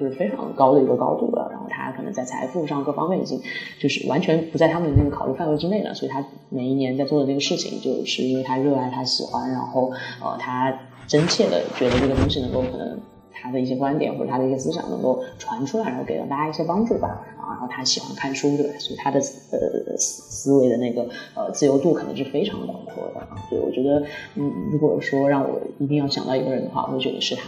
[0.02, 1.48] 就是非常高的一个高度了。
[1.52, 3.40] 然后他可能在财富上各方面已经
[3.80, 5.94] 就是完全不在他们的那个考虑范围之内了。
[5.94, 9.92] 所以他每一年在做的这个事情，就是因为他热爱，他喜欢，然后
[10.22, 10.76] 呃他
[11.08, 13.00] 真切的觉得这个东西能够可能。
[13.44, 17.08] 他的一些观点或者他的一些思想能够传出来，然后给到大家一些帮助吧。
[17.40, 18.74] 啊，然后他喜欢看书，对吧？
[18.78, 21.02] 所以他的呃思思维的那个
[21.34, 23.28] 呃自由度可能是非常广阔的。
[23.50, 24.04] 对，我觉得，
[24.36, 27.46] 嗯，如果说让我一定要想到一个人的话，我会觉得是他。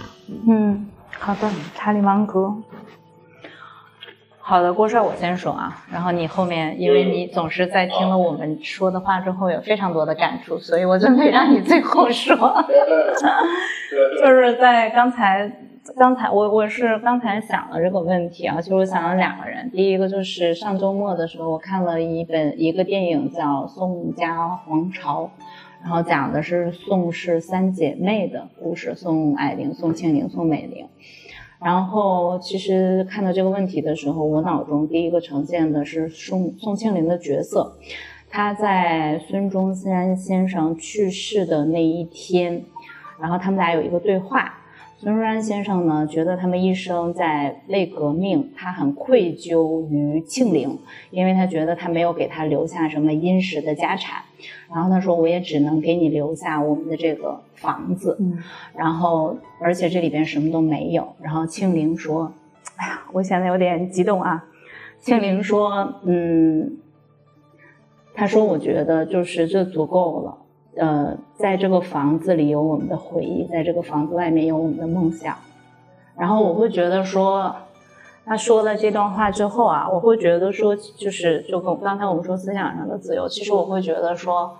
[0.48, 0.88] 嗯，
[1.20, 2.54] 好的，查理芒格。
[4.40, 12.36] 好的，郭帅，我先说啊，然后你后面，因为你总是在听了我们说的话之后有非常多的感触，所以我准备让你最后说。
[14.22, 15.52] 就是在刚才。
[15.92, 19.70] 刚才我我是刚才想了这个问题啊，其实我想了两个人。
[19.70, 25.24] 第一个就是上周末的时候，我看了一本一个电影叫《宋家皇朝》，
[25.82, 30.88] 然后讲的是宋氏三姐妹的故事：宋霭龄、宋庆龄、宋美龄。
[31.60, 37.76] 然后其实看到这个问题的时候，我脑中第一个呈现的是宋宋庆龄的角色。
[38.30, 42.64] 她在孙中山先生去世的那一天，
[43.20, 44.62] 然后他们俩有一个对话。
[45.04, 50.80] 孙中山先生呢，觉得他们一生在为革命，他很愧疚于庆龄，
[51.12, 54.24] 因为他觉得他没有给他留下什么殷实的家产。
[54.74, 58.18] 然后他说：“我也只能给你留下我们的这个房子，
[58.74, 62.32] 然后而且这里边什么都没有。”然后庆龄说
[62.78, 64.46] ：“哎呀，我现在有点激动啊。”
[65.04, 66.78] 庆龄说：“嗯，
[68.14, 70.38] 他说我觉得就是这足够了。”
[70.76, 75.36] 呃，在这个房子里有我们的回忆，在这个房子外面有我们的梦想。
[76.18, 77.56] 然后我会觉得说，
[78.26, 84.58] 他说了这段话之后啊，我会觉得说，就是就跟刚才我们说思想上的自由，其实我会觉得说，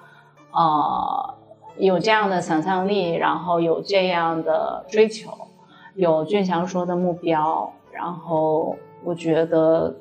[0.52, 1.34] 呃，
[1.78, 5.32] 有这样的想象力，然后有这样的追求，
[5.96, 9.96] 有俊祥说的目标，然后我觉得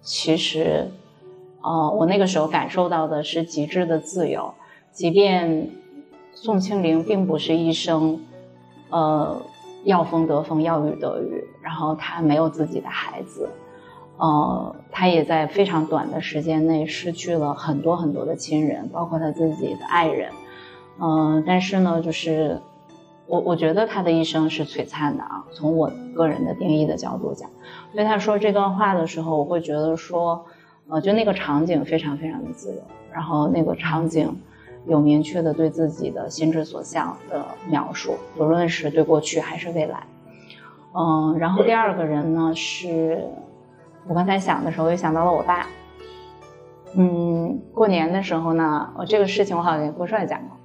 [0.00, 0.88] 其实，
[1.62, 4.52] 呃，我那个时候感受到的是极致的自由。
[4.96, 5.68] 即便
[6.32, 8.18] 宋庆龄并不是一生，
[8.88, 9.42] 呃，
[9.84, 13.50] 要风得风，要雨得雨，然后她没有自己的孩子，
[14.16, 20.30] 呃，她也在非常短的时间内失去了很多很多的亲人，包括她自己的爱人，
[20.98, 22.58] 嗯，但是呢，就是
[23.26, 27.50] 我我觉得她的一生是璀璨的啊，从我个人的定义的角度讲，
[27.92, 30.46] 所以她说这段话的时候，我会觉得说，
[30.88, 32.80] 呃，就那个场景非常非常的自由，
[33.12, 34.34] 然后那个场景。
[34.86, 40.04] 有明确的对自己的心之所向的描述，不论是对过去还是未来。
[40.94, 43.28] 嗯，然后第二个人呢，是
[44.08, 45.66] 我刚才想的时候，又想到了我爸。
[46.94, 50.56] 嗯，过年的时候呢，我这个事情我好像跟郭帅讲过。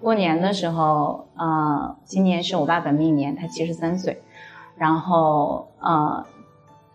[0.00, 4.22] 过年的时候，呃，今年是我爸本命年，他七十三岁。
[4.76, 6.24] 然后，呃，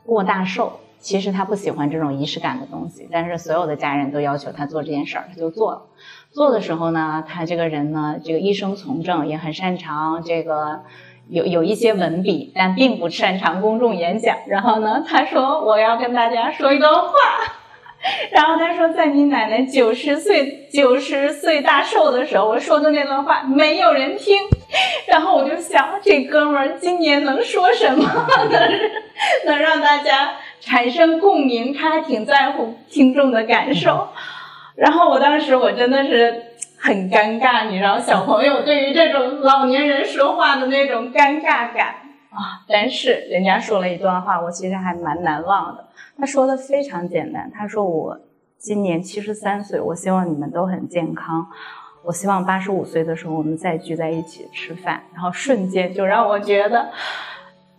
[0.06, 5.82] 过大寿，其实他不喜欢这种仪式感的东西，但是所有的家人都要求他做这件事儿，他就做了。
[6.36, 10.82] 做的时候呢，他这个人呢，这个一生从政，也很擅长这个
[11.30, 14.36] 有有一些文笔，但并不擅长公众演讲。
[14.46, 17.10] 然后呢，他说我要跟大家说一段话。
[18.32, 24.38] 然后他说，在你奶奶九十岁九十岁大寿的时候，我说的那段话没有人听。
[25.08, 28.72] 然后我就想，这哥们儿今年能说什么，能
[29.48, 31.74] 能让大家产生共鸣？
[31.74, 34.10] 他还挺在乎听众的感受。
[34.76, 36.44] 然后我当时我真的是
[36.78, 41.96] 很尴尬，你知道，小朋友对于这种老年人说话的那种尴尬感
[42.30, 42.62] 啊。
[42.68, 45.88] 但是人家说了一段话，我其实还蛮难忘的。
[46.18, 48.20] 他说的非常简单，他说我
[48.58, 51.48] 今年七十三岁，我希望你们都很健康，
[52.04, 55.04] 我希望八十五岁的时候我们再聚在一起吃饭。
[55.14, 56.90] 然后瞬间就让我觉得，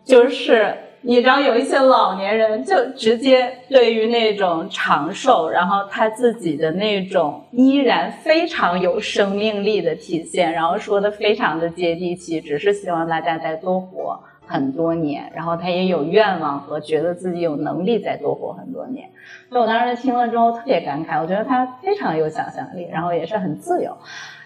[0.05, 0.77] 就是。
[1.07, 14.19] 你知道有一些老年人就直接对于那种长寿，然后他自己的那种依然非常有生命力的体现，然后说的非常的接地气，只是希望大家再多活。
[14.47, 19.11] 很多年，然后他也有愿望和觉得自己有能力再多活很多年。
[19.49, 23.97] 所以我当时听了之后特别感慨，我觉得他非常有想象力，然后也是很自由。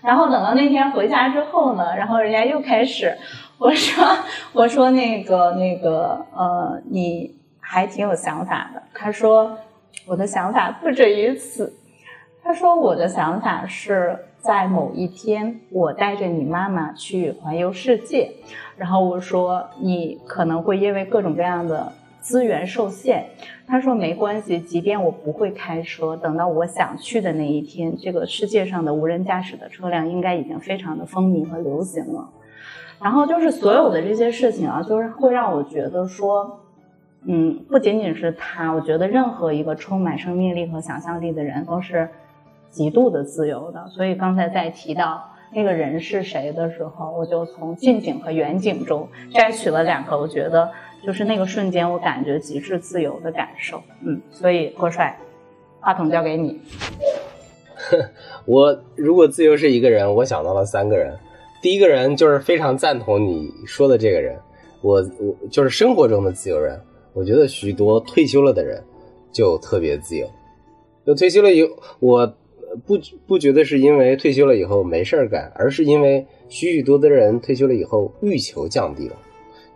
[0.02, 3.16] 然后等到那天回家之后呢，然后人家又开始。
[3.58, 4.02] 我说，
[4.54, 8.82] 我说那个那个，呃，你还挺有想法的。
[8.94, 9.58] 他说，
[10.06, 11.70] 我的想法不止于此。
[12.42, 18.32] 他说，我的想法是在某一天，我带着你妈妈去环游世界。
[18.76, 23.26] 然后我说，你可能会因为各种各样的资源受限。
[23.66, 32.28] 他说没关系，即便我不会开车，等到我想去的那一天，这个世界上的无人驾驶的车辆应该已经非常的风靡和流行了。
[33.02, 36.60] 然后就是所有的这些事情啊，就是会让我觉得说，
[37.24, 42.08] 嗯，不仅仅是他，我觉得任何一个充满生命力和想象力的人都是
[42.70, 43.86] 极度的自由的。
[43.88, 45.22] 所以刚才在提到
[45.52, 50.70] 那个人是谁的时候，我就从近景和远景中摘取了两个，我觉得
[51.04, 53.82] 就是那个瞬间我感觉极致自由的感受。
[54.02, 55.18] 嗯，所以郭帅，
[55.80, 56.60] 话筒交给你。
[58.46, 61.16] 我如果自由是一个人，我想到了三个人。
[61.62, 64.38] 第一个人就是非常赞同你说的这个人，
[64.82, 66.80] 我我就是生活中的自由人。
[67.12, 68.82] 我觉得许多退休了的人
[69.32, 70.26] 就特别自由，
[71.04, 72.34] 就退休了以后，我
[72.86, 79.16] 不不觉得是因为退休了以后没事儿干，而是因为许许多多的人退休了以后欲求降低了。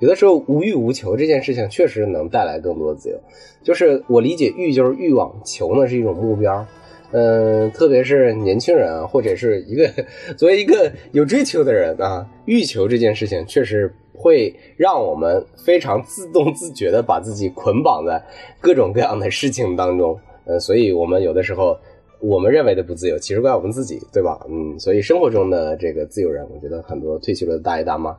[0.00, 3.18] 有的时候无欲无求这件事情确实能带来更多的自由。
[3.62, 6.66] 就是我理解欲就是欲望，求呢是一种目标。
[7.12, 9.88] 嗯，特别是年轻人啊，或者是一个
[10.36, 18.20] 作为一个有追求的人啊，欲求这件事情确实会让我们非常自动自觉的把自己捆绑在
[18.60, 20.18] 各种各样的事情当中。
[20.46, 21.78] 嗯，所以我们有的时候
[22.26, 24.40] 我们认为的不自由，其实怪我们自己，对吧？
[24.48, 28.16] 嗯，所以生活中的这个自由人，我觉得很多退休的大爷大妈。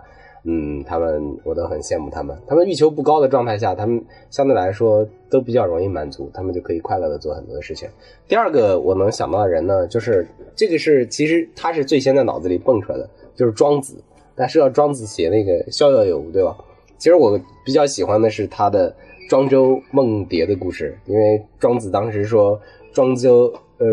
[0.48, 2.38] 嗯，他们我都很羡慕他们。
[2.46, 4.00] 他们欲求不高的状态下，他们
[4.30, 7.90] 相对来说都比较容易满足，他们就可以快乐的做很多的事情。
[8.28, 13.96] 第二个我能想到的人呢，就是这个是其实他是最先在脑子里蹦出来的，就是庄子。
[14.36, 16.56] 但是要庄子写那个《逍遥游》，对吧？
[17.00, 18.92] 其实我比较喜欢的是他的
[19.28, 22.60] 《庄周梦蝶》的故事，因为庄子当时说
[22.94, 23.88] 庄周呃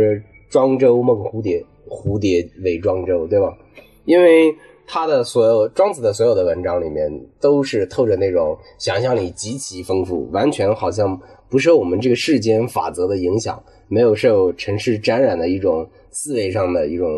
[0.48, 3.56] 庄周梦蝴蝶，蝴蝶为庄周，对吧？
[4.04, 4.54] 因为。
[4.84, 7.08] 他的所有庄子的所有的文章里面，
[7.40, 11.18] 都是透着那种想象力极其丰富，完全好像
[11.48, 17.08] 不受我们这个世间法则的影响，没有受尘世沾染的一种思维上的一种，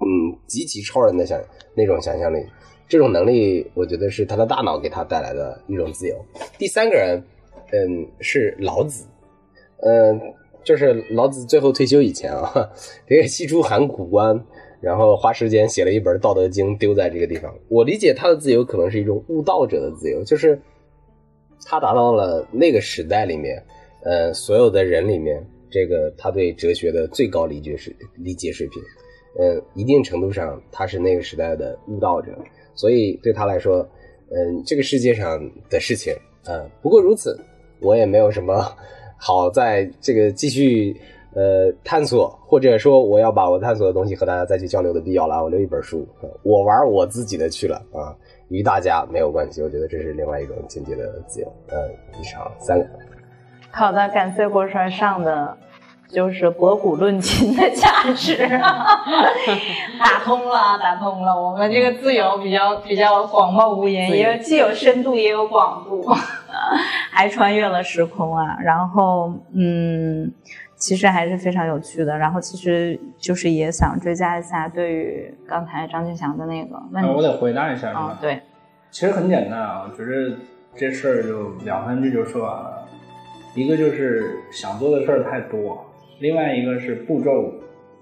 [0.00, 1.38] 嗯，极其超人的想
[1.74, 2.38] 那种想象力。
[2.88, 6.16] 这种能力，我觉得是他的大脑给他带来的一种自由。
[6.58, 7.22] 第三个人，
[7.72, 9.06] 嗯，是老子，
[9.82, 10.20] 嗯，
[10.64, 12.70] 就是老子最后退休以前啊，
[13.06, 14.42] 这个西出函谷关。
[14.80, 17.54] 然后花时间写了一本《道德经》，丢在这个地方。
[17.68, 20.60] 我理解他的自由可能是一种悟道者的自由，就是
[21.64, 23.64] 他达到了那个时代里面，
[24.02, 25.40] 呃，所有的人里面，
[25.70, 28.82] 这个他对哲学的最高理解水理解水平，
[29.38, 32.36] 嗯，一定程度上他是那个时代的悟道者，
[32.74, 33.88] 所以对他来说，
[34.32, 35.40] 嗯，这个世界上
[35.70, 36.12] 的事情，
[36.48, 37.38] 嗯，不过如此，
[37.80, 38.66] 我也没有什么
[39.24, 41.00] 好在这个继续。
[41.34, 46.06] 呃，探索或者说我要把我探索的东西和大家再去交流的必要了，我留一本书，
[46.42, 48.12] 我玩我自己的去了啊，
[48.48, 49.62] 与大家没有关系。
[49.62, 51.50] 我觉得这是另外一种境界的自由。
[51.68, 51.88] 呃，
[52.20, 52.86] 以上三个。
[53.70, 55.56] 好的，感谢郭帅上的
[56.06, 58.36] 就是博古论今的价值，
[59.98, 61.32] 打通了，打通了。
[61.32, 66.06] 我们这个自由比较比较广袤无言，也既有深度也有广度，
[67.10, 68.58] 还穿越了时空啊。
[68.62, 70.32] 然后，嗯。
[70.74, 78.18] 其实还是非常有趣的，然后其实就是也想追加一下对于刚才张俊祥的那个问题，我得回答一下是吧？
[78.20, 78.40] 对，
[78.90, 80.36] 其实很简单啊，我觉得
[80.74, 82.88] 这事儿就两三句就说完了，
[83.54, 85.86] 一个就是想做的事儿太多，
[86.18, 87.54] 另外一个是步骤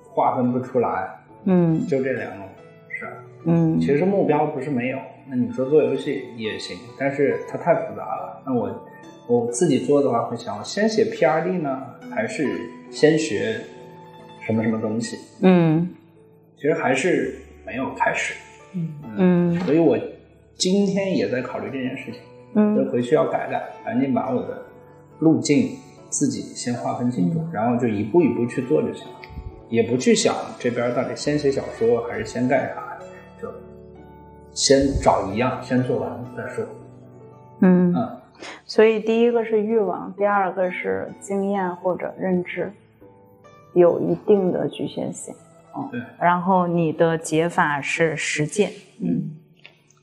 [0.08, 1.06] 划分不出来，
[1.44, 2.48] 嗯，就这两种
[2.88, 3.12] 事儿，
[3.44, 4.98] 嗯，其实目标不是没有，
[5.30, 8.86] 那你说做游戏也行，但是它太复杂了，那我。
[9.28, 13.60] 我自己做的话，会想我先写 P R D 呢，还是先学
[14.44, 15.16] 什么什么东西？
[15.42, 15.88] 嗯，
[16.56, 18.34] 其实还是没有开始。
[18.74, 19.96] 嗯嗯，所以我
[20.56, 22.20] 今天也在考虑这件事情。
[22.54, 24.60] 嗯，就回去要改改，赶紧把我的
[25.20, 25.76] 路径
[26.08, 29.20] 自己先划分清楚，然后就一步一步去做就行了，
[29.68, 32.89] 也不去想这边到底先写小说还是先干啥，就
[34.52, 36.64] 先找一样先做完再说。
[37.60, 38.16] 嗯嗯。
[38.64, 42.72] 所以第一个是欲望，第二个是经验或者认知，
[43.74, 45.34] 有一定的局限性。
[45.76, 46.00] 嗯，对。
[46.18, 49.30] 然后你的解法是实践，嗯，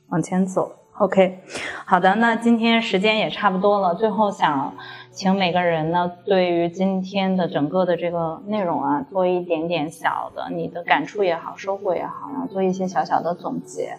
[0.08, 0.72] 往前走。
[0.98, 1.38] OK，
[1.84, 4.74] 好的，那今天时间也差不多了，最后想
[5.12, 13.96] 请每个人呢，对于今天的整个的这个内容啊，做一点点小的你的感触也好，收获也好，然后做一些小小的总结。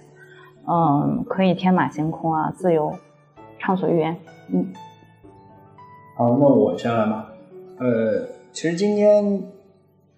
[0.72, 2.94] 嗯，可以天马行空啊，自由
[3.58, 4.16] 畅所欲言。
[4.54, 4.72] 嗯，
[6.16, 7.32] 好，那我先来吧。
[7.80, 9.42] 呃，其实今天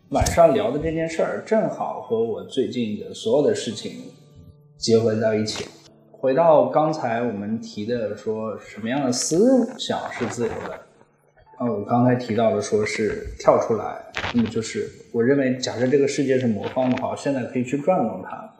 [0.09, 3.93] 晚上聊的这件事儿，正好和我最近的所有的事情
[4.77, 5.69] 结合在一起。
[6.11, 10.73] 回到刚才我们提的，说什么样的思想是自由的？
[11.57, 14.01] 啊，我刚才提到的，说是跳出来，
[14.33, 18.50] 那么就是我认为，假设这个世界是魔方的话，我现在可以去转动它，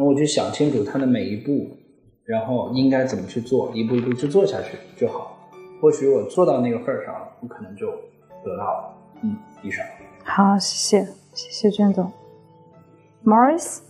[0.00, 1.76] 那我就想清楚他的每一步，
[2.24, 5.36] 然后应该怎么去做，一步一步去做下去就好。
[5.78, 7.86] 或许我做到那个份儿上了，我可能就
[8.42, 8.94] 得到了。
[9.22, 9.84] 嗯，以上。
[10.24, 12.10] 好，谢谢，谢谢娟总
[13.26, 13.89] ，Morris。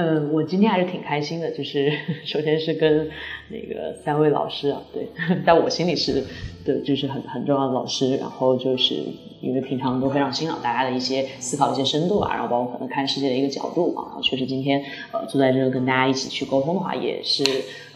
[0.00, 1.90] 嗯，我今天还是挺开心的，就是
[2.24, 3.10] 首先是跟
[3.48, 5.08] 那个三位老师啊，对，
[5.44, 6.24] 在我心里是
[6.64, 8.16] 的，就是很很重要的老师。
[8.16, 8.94] 然后就是
[9.40, 14.80] 因为平常都非常欣赏大家的一些思考一些深度啊，然后包括可能看世界的一个角度啊，确实今天
[15.10, 17.42] 呃坐在这跟大家一起去沟通的话，也是。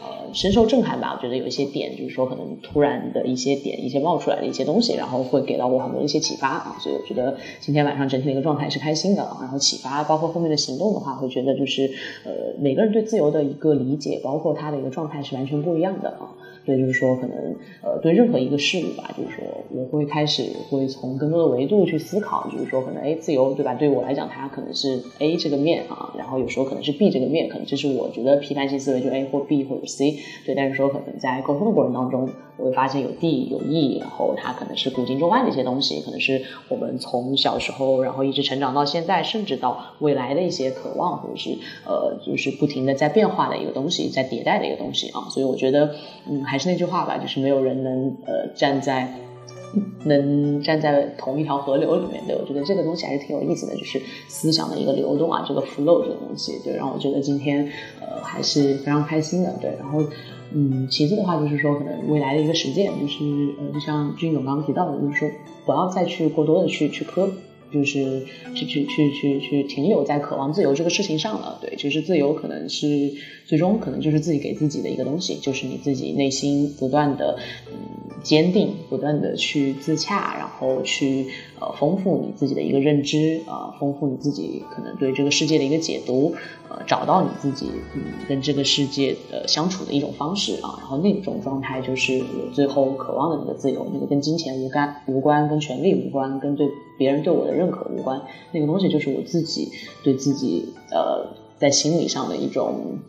[0.03, 1.13] 呃，深受震撼吧？
[1.15, 6.75] 我觉得有一些点，就是说可能突然的一些点，一些冒出来的一些东西，然后会给到我很多一些启发啊。
[6.81, 11.89] 所以我觉得今天晚上整体的一个状态是开心的，然后启发，包括后面的行动的话，会觉得就是
[12.25, 16.35] 呃，每个人对自由的一个理解，包括他的一个状态是完全不一样的啊。
[16.65, 17.35] 所以就是说，可能
[17.81, 23.73] 呃，对任何一个事物吧，就是说，我会开始会从更多的维度去思考，就是说，可能哎，自由对吧？
[23.73, 30.55] 对我来讲，它可能是 A 这个面啊，然后有时候可能是 B 这个面，可能这是我觉得批判性思维就 A 或 B 或者 C，对。
[30.55, 41.49] 但是说可能在沟通的过程当中，我会发现有 D 有 E，然后它可能是古今中外的一些东西，可能是我们从小时候然后一直成长到现在，甚至到未来的一些渴望，或者是
[41.85, 45.27] 呃，就是不停的在变化的一个东西，在迭代的一个东西啊。
[45.29, 45.93] 所以我觉得，
[46.29, 46.41] 嗯。
[46.53, 49.11] 还是那句话吧，就是没有人能呃站在
[50.05, 52.23] 能站在同一条河流里面。
[52.27, 57.67] 对我觉得这个东西还是挺有意思的，就是思想的一个流动啊，这个 flow 这个东西，对，让我觉得今天
[57.99, 59.51] 呃还是非常开心的。
[59.59, 60.03] 对，然后
[60.51, 63.23] 嗯，其次的话就是说，可能未来的一个实践，就是
[63.57, 65.27] 呃，就像军总刚刚提到的，就是说
[65.65, 67.27] 不要再去过多的去去磕。
[67.73, 68.23] 就是
[68.53, 73.11] 去去去去去停留在渴望自由这个事情上了，对，其实自由可能是
[73.45, 77.37] 最终可能就是自己给自己的一个东西，就是你自己内心不断的
[77.71, 77.75] 嗯
[78.21, 81.27] 坚定，不断的去自洽，然后去
[81.59, 86.35] 呃丰富你自己的一个认知啊，丰富你自己可能对这个世界的一个解读。
[86.69, 96.67] 呃找到你自己，嗯，跟这个世界的相处的一种方式啊，然后那种状态就是我最后渴望的那个自由，那个跟金钱无干无关，跟权力无关，跟对
[96.97, 98.21] 别人对我的认可无关，
[98.51, 99.69] 那个东西就是我自己
[100.03, 102.99] 对自己呃在心理上的一种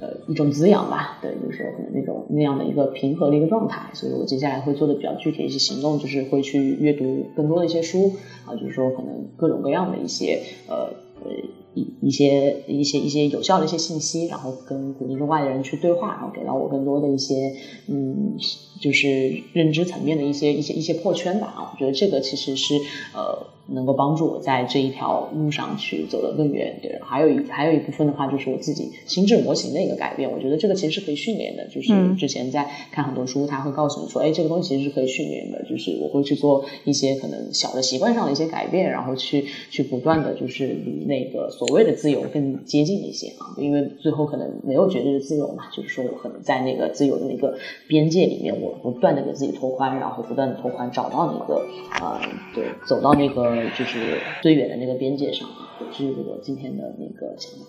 [0.00, 8.12] 呃一种滋养吧，对，就是可能那种那样的一个平和的一个状态，所以我接下来会做的比较具体一些行动，就是会去阅读更多的一些书
[8.46, 10.90] 啊，就是说可能各种各样的一些呃
[11.24, 11.30] 呃。
[11.74, 17.54] 一一些一些一些有效的一些信息，然后跟古今中外的人去对话，然后给到我更多的一些
[17.88, 18.36] 嗯，
[18.80, 22.74] 就是认知层面的一些一些一些破圈吧啊，我觉得这个其实是
[23.14, 23.54] 呃。
[23.66, 26.78] 能够帮助我在这一条路上去走得更远。
[26.82, 30.30] 对，还有一还有一部分的话，就是我自己心智模型的一个改变。
[30.30, 31.66] 我觉得这个其实是可以训练的。
[31.68, 35.64] 就是之前在看很多书，他会告诉你说，哎，这个东西其实是可以训练的。
[35.64, 43.54] 就是我会去做一些可能小的习惯上的一些改变，然后去去不断的就是离那个所谓的自由更接近一些啊。
[43.56, 47.56] 因为最后可能没有绝对的自由嘛，就是说我可能在那个自由的那个
[47.88, 51.62] 边界里面，我不断的给自己拓宽，然后不断的拓宽，找到那个
[52.00, 52.20] 呃，
[52.54, 53.54] 对，走到那个。
[53.76, 57.66] 就是最远的那个边界上啊，这是我今天的那个想法，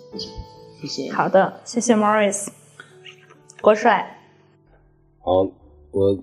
[0.81, 1.11] 谢谢。
[1.11, 2.47] 好的，谢谢 Morris，
[3.61, 4.19] 郭帅。
[5.22, 5.49] 好，
[5.91, 6.19] 我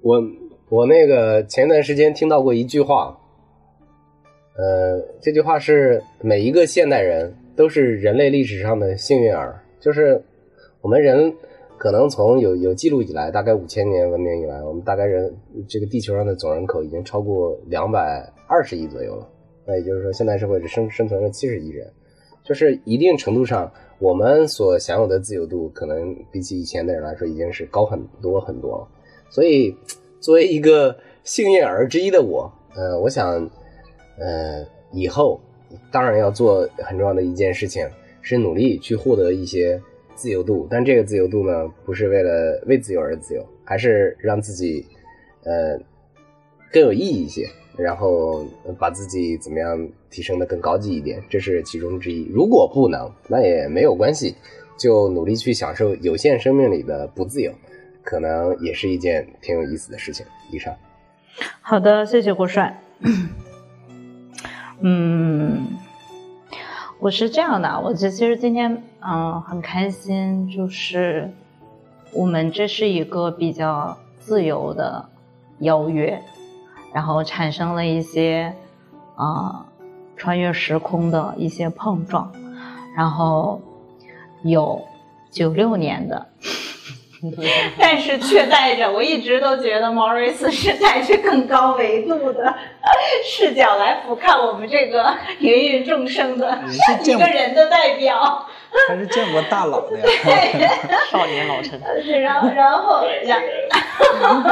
[0.00, 0.22] 我
[0.70, 3.20] 我那个前段时间听到过一句话，
[4.56, 10.22] 呃，这句话是每一个现代人都是人类历史上的幸运儿，就是
[10.80, 11.34] 我们人
[11.78, 15.34] 可能从有有记录以来，大概五千年文明以来，我们大概人
[15.68, 18.30] 这个地球上的总人口已经超过两百。
[18.48, 19.26] 二十亿左右了，
[19.64, 21.90] 那也就是说，现代社会只生生存了七十亿人，
[22.44, 28.88] 就是一定程度上，我们所享有的自由度，可能比起以前的人来说，已经是高很多很多了。
[29.30, 29.74] 所以，
[30.20, 33.48] 作为一个幸运儿之一的我，呃，我想，
[34.22, 35.40] 呃，以后
[35.90, 37.84] 当然要做很重要的一件事情，
[38.20, 39.80] 是努力去获得一些
[40.14, 44.86] 自由度，但这个自由度呢，不是为了为自由而自由，还是让自己
[45.42, 45.76] 呃
[46.70, 48.44] 更有意义一些，然后
[48.78, 52.28] 把自己怎么样提升的更高级一点，这是其中之一。
[52.30, 54.36] 如果不能，那也没有关系，
[54.78, 57.52] 就努力去享受有限生命里的不自由，
[58.04, 60.24] 可能也是一件挺有意思的事情。
[60.52, 60.72] 以上。
[61.60, 62.78] 好的，谢谢郭帅。
[64.84, 65.78] 嗯，
[66.98, 71.32] 我是这样的，我其实今天嗯很开心，就是
[72.12, 75.08] 我们这是一个比较自由的
[75.60, 76.20] 邀约，
[76.92, 78.52] 然后产生了一些
[79.14, 79.64] 啊
[80.16, 82.32] 穿越时空的一些碰撞，
[82.96, 83.60] 然后
[84.42, 84.82] 有
[85.30, 86.26] 九六年的。
[87.78, 92.54] 但是却带着，我一直都觉得毛瑞斯是带着更高维度的
[93.24, 96.58] 视角来俯瞰我们这个芸芸众生的
[97.04, 98.46] 一个人的代表。
[98.88, 100.04] 他是见过大佬的呀
[101.12, 101.78] 少年老成。
[102.22, 103.38] 然后，然后，然
[104.42, 104.50] 后，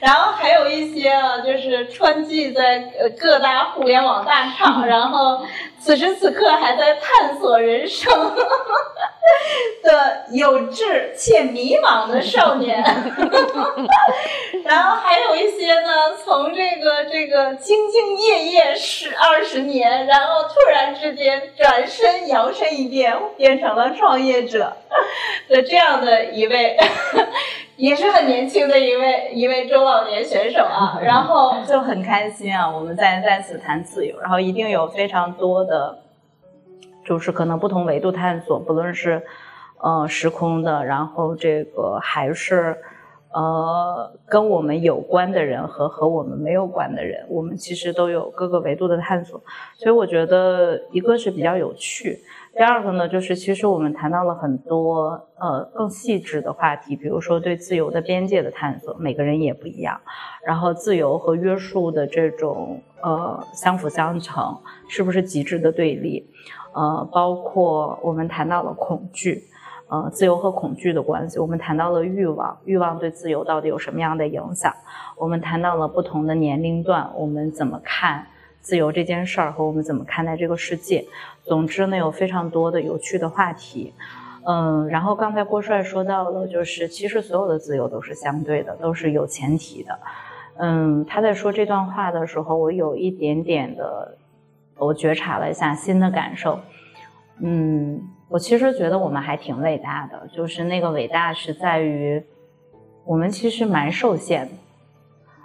[0.00, 2.80] 然后还有一些啊，就是穿迹在
[3.18, 5.46] 各大互联网大厂，然后
[5.84, 8.10] 此时此刻还在探索人生
[9.84, 12.82] 的有志且迷茫的少年。
[14.64, 23.14] 然后还有一些呢，从这个这个兢兢业业十二十年，然后突然之间转身摇身一变。
[23.36, 24.74] 变成了创业者
[25.48, 26.78] 的这样的一位，
[27.76, 35.98] 也是很年轻的一位一位中老年选手啊， 然后就很开心啊，我们在在此谈自由，然后一定有非常多的，
[37.04, 39.22] 就是可能不同维度探索，不论是
[39.82, 42.76] 呃时空的，然后这个还是
[43.32, 49.42] 呃跟我们有关的人和和我们没有关的人，我们其实都有各个维度的探索，
[49.76, 52.20] 所以我觉得一个是比较有趣。
[52.56, 60.00] 第二个呢，就是其实我们谈到了很多呃更细致的话题，比如说对自由的边界的探索，每个人也不一样。
[60.46, 64.56] 然后自由和约束的这种呃相辅相成，
[64.88, 66.30] 是不是极致的对立？
[66.74, 69.42] 呃，包括我们谈到了恐惧，
[69.88, 71.40] 呃，自由和恐惧的关系。
[71.40, 74.72] 我们谈到了欲望，欲望对自由到底有什么样的影响？
[75.18, 78.28] 我们谈到了不同的年龄段，我们怎么看？
[78.64, 81.04] 自由这件事儿和我们怎么看待这个世界，
[81.42, 83.92] 总之呢有非常多的有趣的话题，
[84.46, 89.98] 嗯，然后刚才郭帅说到了，就是其实所有的自由都是相对的，都是有前提的，
[90.56, 94.16] 嗯，他在说这段话的时候，我有一点点的，
[94.78, 96.58] 我觉察了一下新的感受，
[97.42, 98.00] 嗯，
[98.30, 102.24] 我其实觉得我们还挺伟大的，就是那个伟大是在于，
[103.04, 104.52] 我们其实蛮受限的。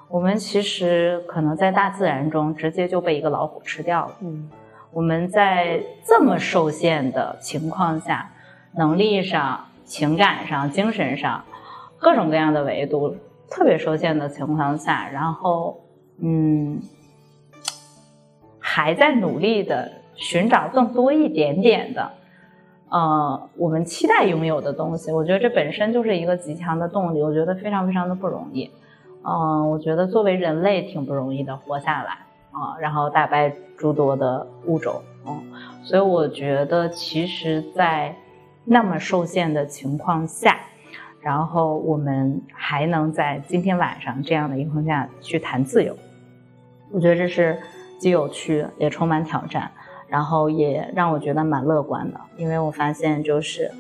[0.10, 4.11] 我们其实可能在大自然中直接就被一个老虎吃掉了。
[4.22, 4.49] 嗯，
[4.91, 8.31] 我们在这么受限的情况下，
[8.76, 11.44] 能力上、情感上、精神上，
[11.99, 13.15] 各种各样的维度
[13.52, 15.80] 特别受限的情况下，然后
[16.22, 16.81] 嗯，
[18.57, 22.11] 还在努力的寻找更多一点点的，
[22.90, 25.11] 呃，我们期待拥有的东西。
[25.11, 27.22] 我觉得这本身就是一个极强的动力。
[27.22, 28.72] 我觉得非常非常的不容易。
[29.24, 32.12] 嗯，我觉得作为人类挺不容易的，活下来
[32.52, 35.41] 啊，然后打败诸多的物种，嗯，
[35.84, 38.16] 所以我觉得其实，在
[38.66, 40.58] 那么受限的情况下，
[41.22, 45.96] 然后我们还能在今天晚上这样的一个框架去谈自由，
[46.91, 47.60] 我觉得这是
[48.00, 49.70] 既有趣也充满挑战，
[50.08, 53.72] 然后也让我觉得蛮乐观的，因为我发现就是。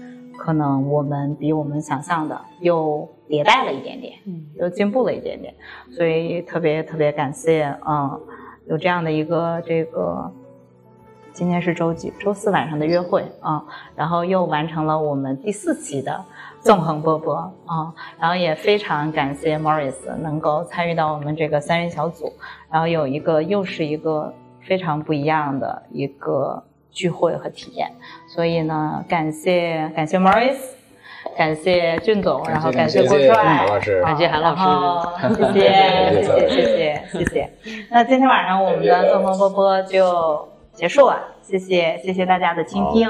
[0.41, 5.53] 可能我们比我们想象的又迭代了一点点，嗯，又进步了一点点，
[5.91, 8.19] 所以特别特别感谢，嗯，
[8.67, 10.31] 有这样的一个这个，
[11.31, 12.11] 今天是周几？
[12.19, 13.63] 周四晚上的约会啊，
[13.95, 16.25] 然后又完成了我们第四期的
[16.59, 17.35] 纵横波波
[17.67, 22.33] 啊，然后也非常感谢 Morris 能够参与到我们这个三人小组，
[22.71, 26.63] 然后有一个又是一个非常不一样的一个。
[26.91, 27.87] 聚会和体验，
[28.27, 30.57] 所以呢，感谢感谢 Morris，
[31.39, 33.65] 感谢俊总，然后感谢郭帅，
[34.03, 34.61] 感谢韩老师，
[35.53, 37.49] 谢谢谢谢谢谢谢谢。
[37.89, 43.09] 那今天晚上我们的纵横波波就结束了，谢谢谢谢大家的倾听。